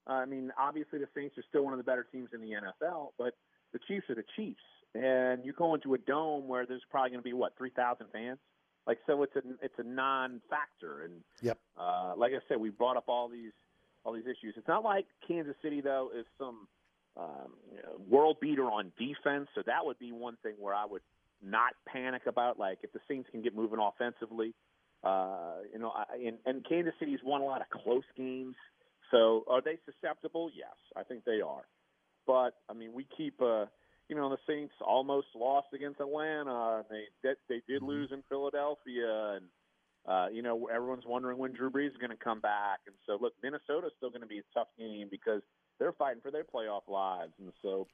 [0.07, 3.09] I mean, obviously the Saints are still one of the better teams in the NFL,
[3.19, 3.35] but
[3.73, 4.63] the Chiefs are the Chiefs.
[4.95, 8.39] And you go into a dome where there's probably going to be what, 3,000 fans?
[8.87, 11.59] Like so it's a it's a non-factor and Yep.
[11.79, 13.53] uh, like I said, we brought up all these
[14.05, 14.55] all these issues.
[14.57, 16.67] It's not like Kansas City though is some
[17.17, 20.85] um, you know, world beater on defense, so that would be one thing where I
[20.85, 21.03] would
[21.43, 22.59] not panic about.
[22.59, 24.53] Like if the Saints can get moving offensively,
[25.05, 28.57] Uh, you know, I, and, and Kansas City's won a lot of close games.
[29.11, 30.51] So are they susceptible?
[30.55, 31.67] Yes, I think they are.
[32.27, 33.67] But I mean, we keep, uh,
[34.13, 36.85] you know, the Saints almost lost against Atlanta.
[36.91, 39.47] They they, they did lose in Philadelphia, and
[40.07, 42.81] uh, you know, everyone's wondering when Drew Brees is going to come back.
[42.87, 45.41] And so, look, Minnesota's still going to be a tough game because
[45.79, 47.33] they're fighting for their playoff lives.
[47.41, 47.87] And so,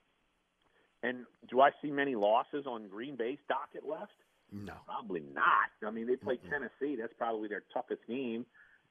[1.04, 1.18] and
[1.48, 4.10] do I see many losses on Green Bay's docket left?
[4.50, 5.70] No, probably not.
[5.86, 6.50] I mean, they play mm-hmm.
[6.50, 7.00] Tennessee.
[7.00, 8.44] That's probably their toughest game.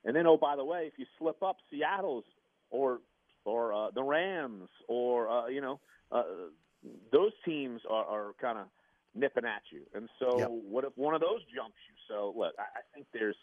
[0.05, 2.23] And then, oh, by the way, if you slip up, Seattle's
[2.69, 3.01] or
[3.43, 6.23] or uh, the Rams or uh, you know uh,
[7.11, 8.67] those teams are, are kind of
[9.15, 9.81] nipping at you.
[9.93, 10.49] And so, yep.
[10.49, 11.95] what if one of those jumps you?
[12.07, 13.35] So, look, I, I think there's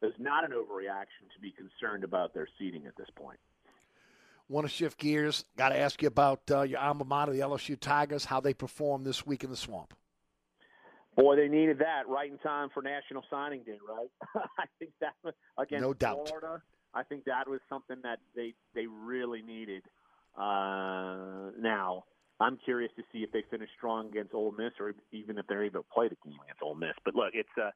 [0.00, 3.38] there's not an overreaction to be concerned about their seeding at this point.
[4.48, 5.44] Want to shift gears?
[5.56, 9.06] Got to ask you about uh, your alma mater, the LSU Tigers, how they performed
[9.06, 9.94] this week in the swamp.
[11.16, 14.44] Boy, they needed that right in time for National Signing Day, right?
[14.58, 15.12] I think that
[15.58, 16.28] against no doubt.
[16.28, 16.62] Florida,
[16.94, 19.82] I think that was something that they they really needed.
[20.36, 22.04] Uh, now,
[22.40, 25.64] I'm curious to see if they finish strong against Ole Miss, or even if they're
[25.64, 26.94] able to play the game against Ole Miss.
[27.04, 27.70] But look, it's uh,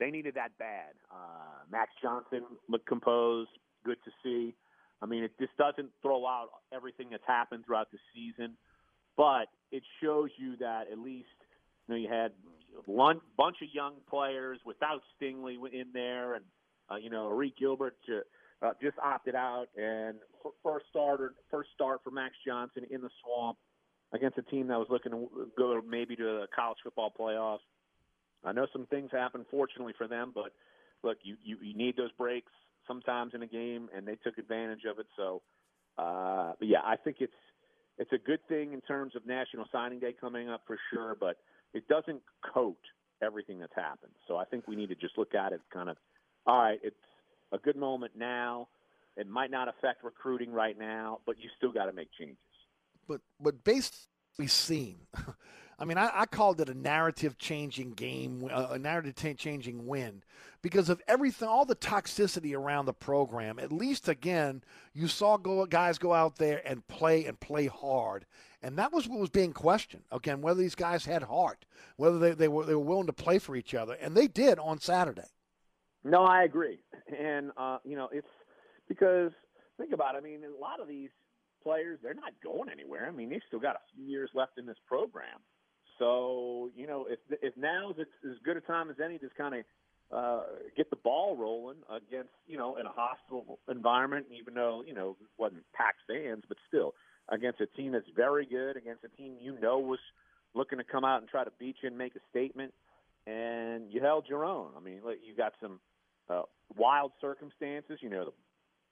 [0.00, 0.94] they needed that bad.
[1.10, 3.50] Uh, Max Johnson looked composed,
[3.84, 4.54] good to see.
[5.02, 8.56] I mean, it just doesn't throw out everything that's happened throughout the season,
[9.16, 11.28] but it shows you that at least
[11.86, 12.32] you know you had
[12.78, 16.44] a bunch of young players without Stingley in there, and
[16.90, 17.96] uh, you know, Arik Gilbert
[18.62, 20.16] uh, just opted out, and
[20.62, 23.58] first starter, first start for Max Johnson in the swamp
[24.16, 27.60] against a team that was looking to go maybe to the college football playoffs.
[28.44, 30.52] I know some things happen, fortunately for them, but
[31.02, 32.52] look, you, you, you need those breaks
[32.86, 35.06] sometimes in a game, and they took advantage of it.
[35.16, 35.42] So,
[35.98, 37.32] uh, but yeah, I think it's
[37.98, 41.38] it's a good thing in terms of National Signing Day coming up for sure, but
[41.72, 42.20] it doesn't
[42.52, 42.76] coat
[43.22, 44.12] everything that's happened.
[44.28, 45.96] So I think we need to just look at it kind of,
[46.46, 46.96] all right, it's
[47.52, 48.68] a good moment now.
[49.16, 52.36] It might not affect recruiting right now, but you still got to make changes
[53.08, 54.08] but but based
[54.38, 54.98] we've seen,
[55.78, 60.22] I mean, I, I, called it a narrative changing game, a narrative changing win,
[60.62, 63.58] because of everything, all the toxicity around the program.
[63.58, 64.62] At least again,
[64.94, 68.24] you saw go, guys go out there and play and play hard,
[68.62, 70.04] and that was what was being questioned.
[70.10, 71.66] Again, whether these guys had heart,
[71.96, 74.58] whether they, they were they were willing to play for each other, and they did
[74.58, 75.28] on Saturday.
[76.04, 76.78] No, I agree,
[77.18, 78.28] and uh, you know it's
[78.88, 79.32] because
[79.76, 80.18] think about it.
[80.18, 81.10] I mean, a lot of these
[81.66, 83.06] players, they're not going anywhere.
[83.08, 85.42] I mean, they've still got a few years left in this program.
[85.98, 89.54] So, you know, if if now is as good a time as any to kind
[89.56, 89.62] of
[90.16, 90.42] uh,
[90.76, 95.16] get the ball rolling against, you know, in a hostile environment, even though, you know,
[95.20, 96.94] it wasn't packed stands, but still
[97.28, 99.98] against a team that's very good, against a team you know was
[100.54, 102.72] looking to come out and try to beat you and make a statement,
[103.26, 104.68] and you held your own.
[104.76, 105.80] I mean, you got some
[106.30, 106.42] uh,
[106.76, 107.98] wild circumstances.
[108.00, 108.32] You know, the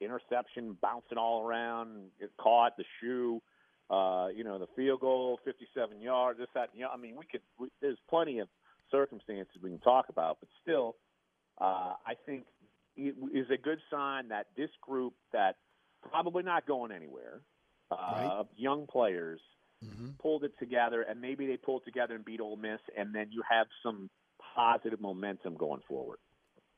[0.05, 3.41] interception, bouncing all around, get caught, the shoe,
[3.91, 7.25] uh, you know, the field goal, 57 yards, this, that, you know, I mean, we
[7.31, 8.49] could, we, there's plenty of
[8.91, 10.97] circumstances we can talk about, but still,
[11.61, 12.45] uh, I think
[12.97, 15.57] it is a good sign that this group that
[16.09, 17.41] probably not going anywhere,
[17.91, 18.45] uh, right.
[18.57, 19.41] young players
[19.85, 20.11] mm-hmm.
[20.21, 23.43] pulled it together, and maybe they pulled together and beat Ole Miss, and then you
[23.49, 24.11] have some
[24.55, 26.19] positive momentum going forward.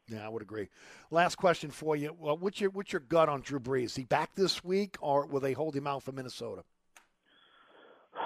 [0.09, 0.69] Yeah, I would agree.
[1.11, 2.15] Last question for you.
[2.19, 3.85] Well, what's your what's your gut on Drew Brees?
[3.85, 6.63] Is he back this week, or will they hold him out for Minnesota?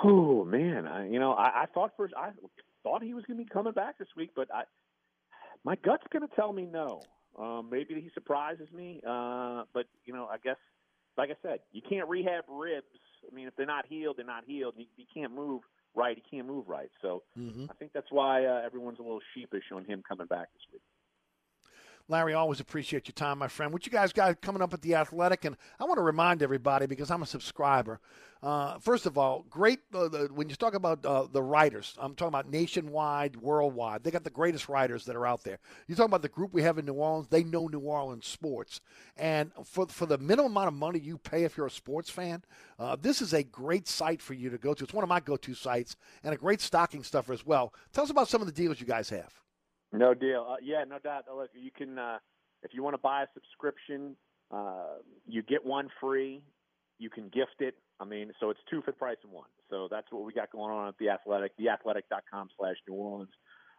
[0.05, 2.31] Oh man, I, you know, I, I thought first I
[2.83, 4.65] thought he was going to be coming back this week, but I,
[5.65, 7.03] my gut's going to tell me no.
[7.39, 10.57] Um, maybe he surprises me, uh, but you know, I guess,
[11.17, 12.87] like I said, you can't rehab ribs.
[13.31, 14.75] I mean, if they're not healed, they're not healed.
[14.77, 15.63] You, you can't move
[15.95, 16.17] right.
[16.17, 16.91] You can't move right.
[17.03, 17.67] So mm-hmm.
[17.71, 20.83] I think that's why uh, everyone's a little sheepish on him coming back this week.
[22.11, 23.73] Larry, always appreciate your time, my friend.
[23.73, 25.45] What you guys got coming up at the Athletic?
[25.45, 28.01] And I want to remind everybody because I'm a subscriber.
[28.43, 31.95] Uh, first of all, great uh, the, when you talk about uh, the writers.
[32.01, 34.03] I'm talking about nationwide, worldwide.
[34.03, 35.61] They got the greatest writers that are out there.
[35.87, 37.29] You talk about the group we have in New Orleans.
[37.29, 38.81] They know New Orleans sports,
[39.17, 42.43] and for for the minimum amount of money you pay if you're a sports fan,
[42.81, 44.83] uh, this is a great site for you to go to.
[44.83, 47.73] It's one of my go-to sites and a great stocking stuffer as well.
[47.93, 49.33] Tell us about some of the deals you guys have.
[49.93, 50.47] No deal.
[50.49, 51.25] Uh, yeah, no doubt.
[51.35, 52.19] Look, you can uh,
[52.63, 54.17] if you want to buy a subscription,
[54.51, 56.43] uh, you get one free.
[56.99, 57.75] You can gift it.
[57.99, 59.49] I mean, so it's two for the price of one.
[59.69, 63.31] So that's what we got going on at the Athletic, theathletic.com slash New Orleans.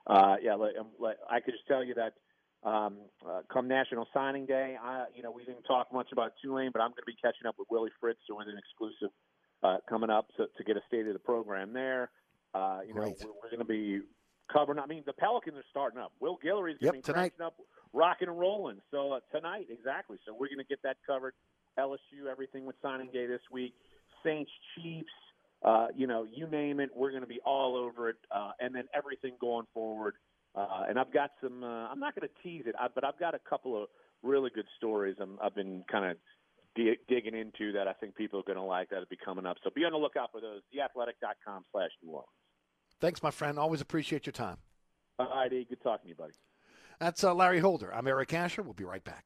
[0.08, 2.14] Uh, yeah, like, um, like, I could just tell you that
[2.68, 2.98] um,
[3.28, 6.82] uh, come National Signing Day, I, you know, we didn't talk much about Tulane, but
[6.82, 9.14] I'm going to be catching up with Willie Fritz doing an exclusive
[9.64, 12.10] uh, coming up to, to get a state of the program there.
[12.54, 14.02] Uh, you know, we're, we're going to be
[14.52, 14.80] covering.
[14.80, 16.12] I mean, the Pelicans are starting up.
[16.20, 17.34] Will Guillory's Yep, going to be tonight.
[17.44, 17.56] up,
[17.94, 18.80] rocking and rolling.
[18.92, 20.18] So uh, tonight, exactly.
[20.26, 21.34] So we're going to get that covered.
[21.80, 23.74] LSU, everything with signing day this week.
[24.24, 25.08] Saints, Chiefs,
[25.64, 28.18] uh, you know, you name it, we're going to be all over it.
[28.30, 30.16] Uh, and then everything going forward.
[30.54, 31.64] Uh, and I've got some.
[31.64, 33.88] Uh, I'm not going to tease it, I, but I've got a couple of
[34.22, 35.16] really good stories.
[35.22, 36.18] I'm, I've been kind of
[36.76, 39.58] di- digging into that I think people are going to like that'll be coming up.
[39.64, 40.60] So be on the lookout for those.
[40.76, 42.28] Theathletic.com slash New Orleans.
[43.02, 43.58] Thanks, my friend.
[43.58, 44.58] Always appreciate your time.
[45.18, 45.66] All right, E.
[45.68, 46.34] Good talking to you, buddy.
[47.00, 47.92] That's uh, Larry Holder.
[47.94, 48.62] I'm Eric Asher.
[48.62, 49.26] We'll be right back.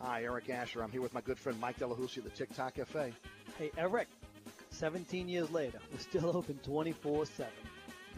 [0.00, 0.82] Hi, Eric Asher.
[0.84, 3.14] I'm here with my good friend Mike Delahousie of the TikTok Cafe.
[3.58, 4.08] Hey, Eric,
[4.68, 7.50] 17 years later, we're still open 24 7.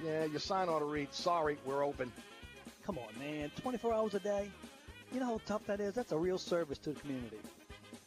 [0.04, 2.12] Yeah, your sign ought to read, sorry, we're open.
[2.84, 3.52] Come on, man.
[3.60, 4.50] 24 hours a day?
[5.12, 5.94] You know how tough that is?
[5.94, 7.38] That's a real service to the community.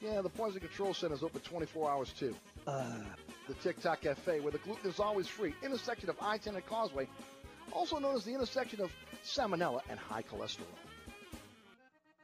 [0.01, 2.35] Yeah, the Poison Control Center is open 24 hours too.
[2.67, 2.99] Uh,
[3.51, 7.07] the TikTok Cafe, where the gluten is always free, intersection of I-10 and Causeway,
[7.73, 8.93] also known as the intersection of
[9.25, 10.71] salmonella and high cholesterol.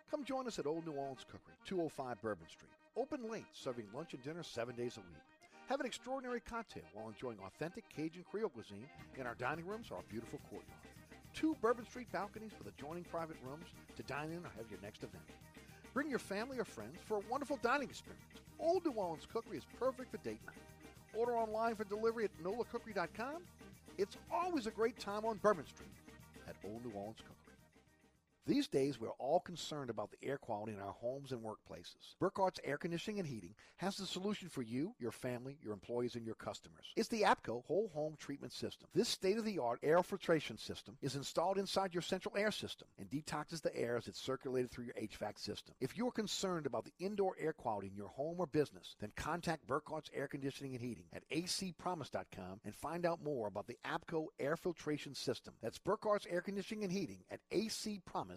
[0.09, 2.71] Come join us at Old New Orleans Cookery, 205 Bourbon Street.
[2.95, 5.19] Open late, serving lunch and dinner seven days a week.
[5.67, 8.87] Have an extraordinary cocktail while enjoying authentic Cajun Creole cuisine
[9.17, 10.79] in our dining rooms or our beautiful courtyard.
[11.33, 13.65] Two Bourbon Street balconies with adjoining private rooms
[13.97, 15.25] to dine in or have your next event.
[15.93, 18.23] Bring your family or friends for a wonderful dining experience.
[18.59, 20.55] Old New Orleans Cookery is perfect for date night.
[21.18, 23.41] Order online for delivery at nolacookery.com.
[23.98, 25.89] It's always a great time on Bourbon Street
[26.48, 27.18] at Old New Orleans.
[28.48, 32.15] These days, we're all concerned about the air quality in our homes and workplaces.
[32.22, 36.26] Burkhardt's Air Conditioning and Heating has the solution for you, your family, your employees, and
[36.26, 36.86] your customers.
[36.95, 38.88] It's the APCO Whole Home Treatment System.
[38.95, 43.76] This state-of-the-art air filtration system is installed inside your central air system and detoxes the
[43.76, 45.76] air as it's circulated through your HVAC system.
[45.82, 49.68] If you're concerned about the indoor air quality in your home or business, then contact
[49.68, 54.56] Burkhardt's Air Conditioning and Heating at acpromise.com and find out more about the APCO air
[54.56, 55.53] filtration system.
[55.61, 58.36] That's Burkhardt's Air Conditioning and Heating at acpromise.com.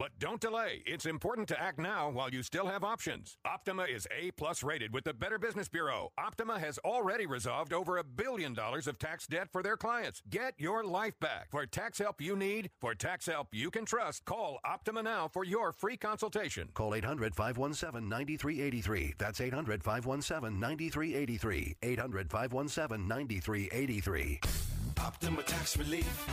[0.00, 0.82] But don't delay.
[0.86, 3.36] It's important to act now while you still have options.
[3.44, 6.10] Optima is A plus rated with the Better Business Bureau.
[6.16, 10.22] Optima has already resolved over a billion dollars of tax debt for their clients.
[10.30, 11.50] Get your life back.
[11.50, 15.44] For tax help you need, for tax help you can trust, call Optima now for
[15.44, 16.70] your free consultation.
[16.72, 19.16] Call 800 517 9383.
[19.18, 21.76] That's 800 517 9383.
[21.82, 24.69] 800 517 9383.
[25.04, 26.26] Optima Tax Relief.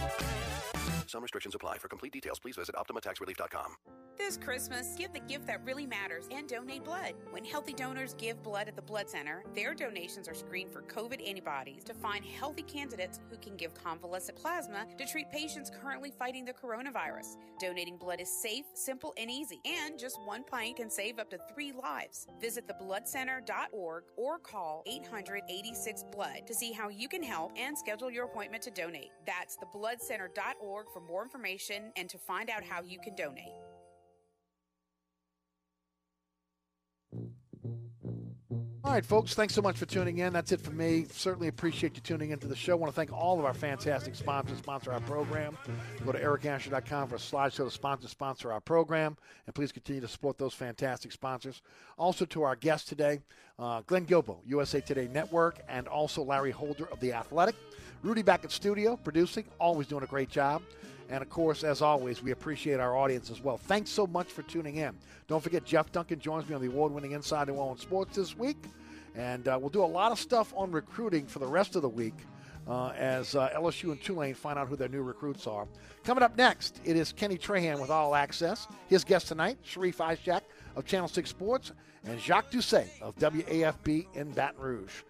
[1.08, 1.78] Some restrictions apply.
[1.78, 3.76] For complete details, please visit OptimaTaxRelief.com.
[4.18, 7.14] This Christmas, give the gift that really matters and donate blood.
[7.30, 11.26] When healthy donors give blood at the Blood Center, their donations are screened for COVID
[11.26, 16.46] antibodies to find healthy candidates who can give convalescent plasma to treat patients currently fighting
[16.46, 17.38] the coronavirus.
[17.60, 21.38] Donating blood is safe, simple, and easy, and just one pint can save up to
[21.54, 22.26] three lives.
[22.42, 28.26] Visit thebloodcenter.org or call 886 Blood to see how you can help and schedule your
[28.26, 29.12] appointment to donate.
[29.26, 33.54] That's thebloodcenter.org for more information and to find out how you can donate.
[38.88, 40.32] All right, folks, thanks so much for tuning in.
[40.32, 41.08] That's it for me.
[41.12, 42.72] Certainly appreciate you tuning into the show.
[42.72, 45.58] I want to thank all of our fantastic sponsors sponsor our program.
[46.06, 49.18] Go to ericasher.com for a slideshow to sponsor sponsor our program.
[49.46, 51.62] And please continue to support those fantastic sponsors.
[51.98, 53.20] Also to our guest today,
[53.60, 57.56] uh, Glenn Guilbeau, USA Today Network, and also Larry Holder of The Athletic.
[58.04, 60.62] Rudy back at studio, producing, always doing a great job.
[61.10, 63.58] And of course, as always, we appreciate our audience as well.
[63.58, 64.94] Thanks so much for tuning in.
[65.28, 68.38] Don't forget, Jeff Duncan joins me on the award winning Inside New Orleans Sports this
[68.38, 68.58] week.
[69.16, 71.90] And uh, we'll do a lot of stuff on recruiting for the rest of the
[71.90, 72.14] week
[72.68, 75.68] uh, as uh, LSU and Tulane find out who their new recruits are.
[76.04, 78.68] Coming up next, it is Kenny Trahan with All Access.
[78.88, 80.42] His guest tonight, Sharif Ishak
[80.76, 81.72] of Channel 6 Sports,
[82.06, 85.04] and Jacques Doucet of WAFB in Baton Rouge.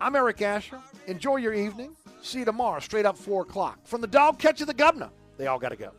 [0.00, 0.78] I'm Eric Asher.
[1.06, 1.96] Enjoy your evening.
[2.20, 3.78] See you tomorrow, straight up 4 o'clock.
[3.84, 5.92] From the dog catch of the governor, they all got to go.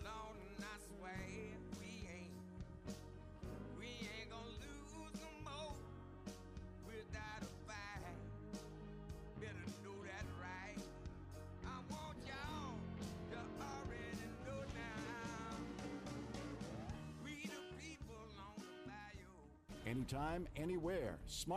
[19.88, 21.18] Anytime, anywhere.
[21.26, 21.56] Smart.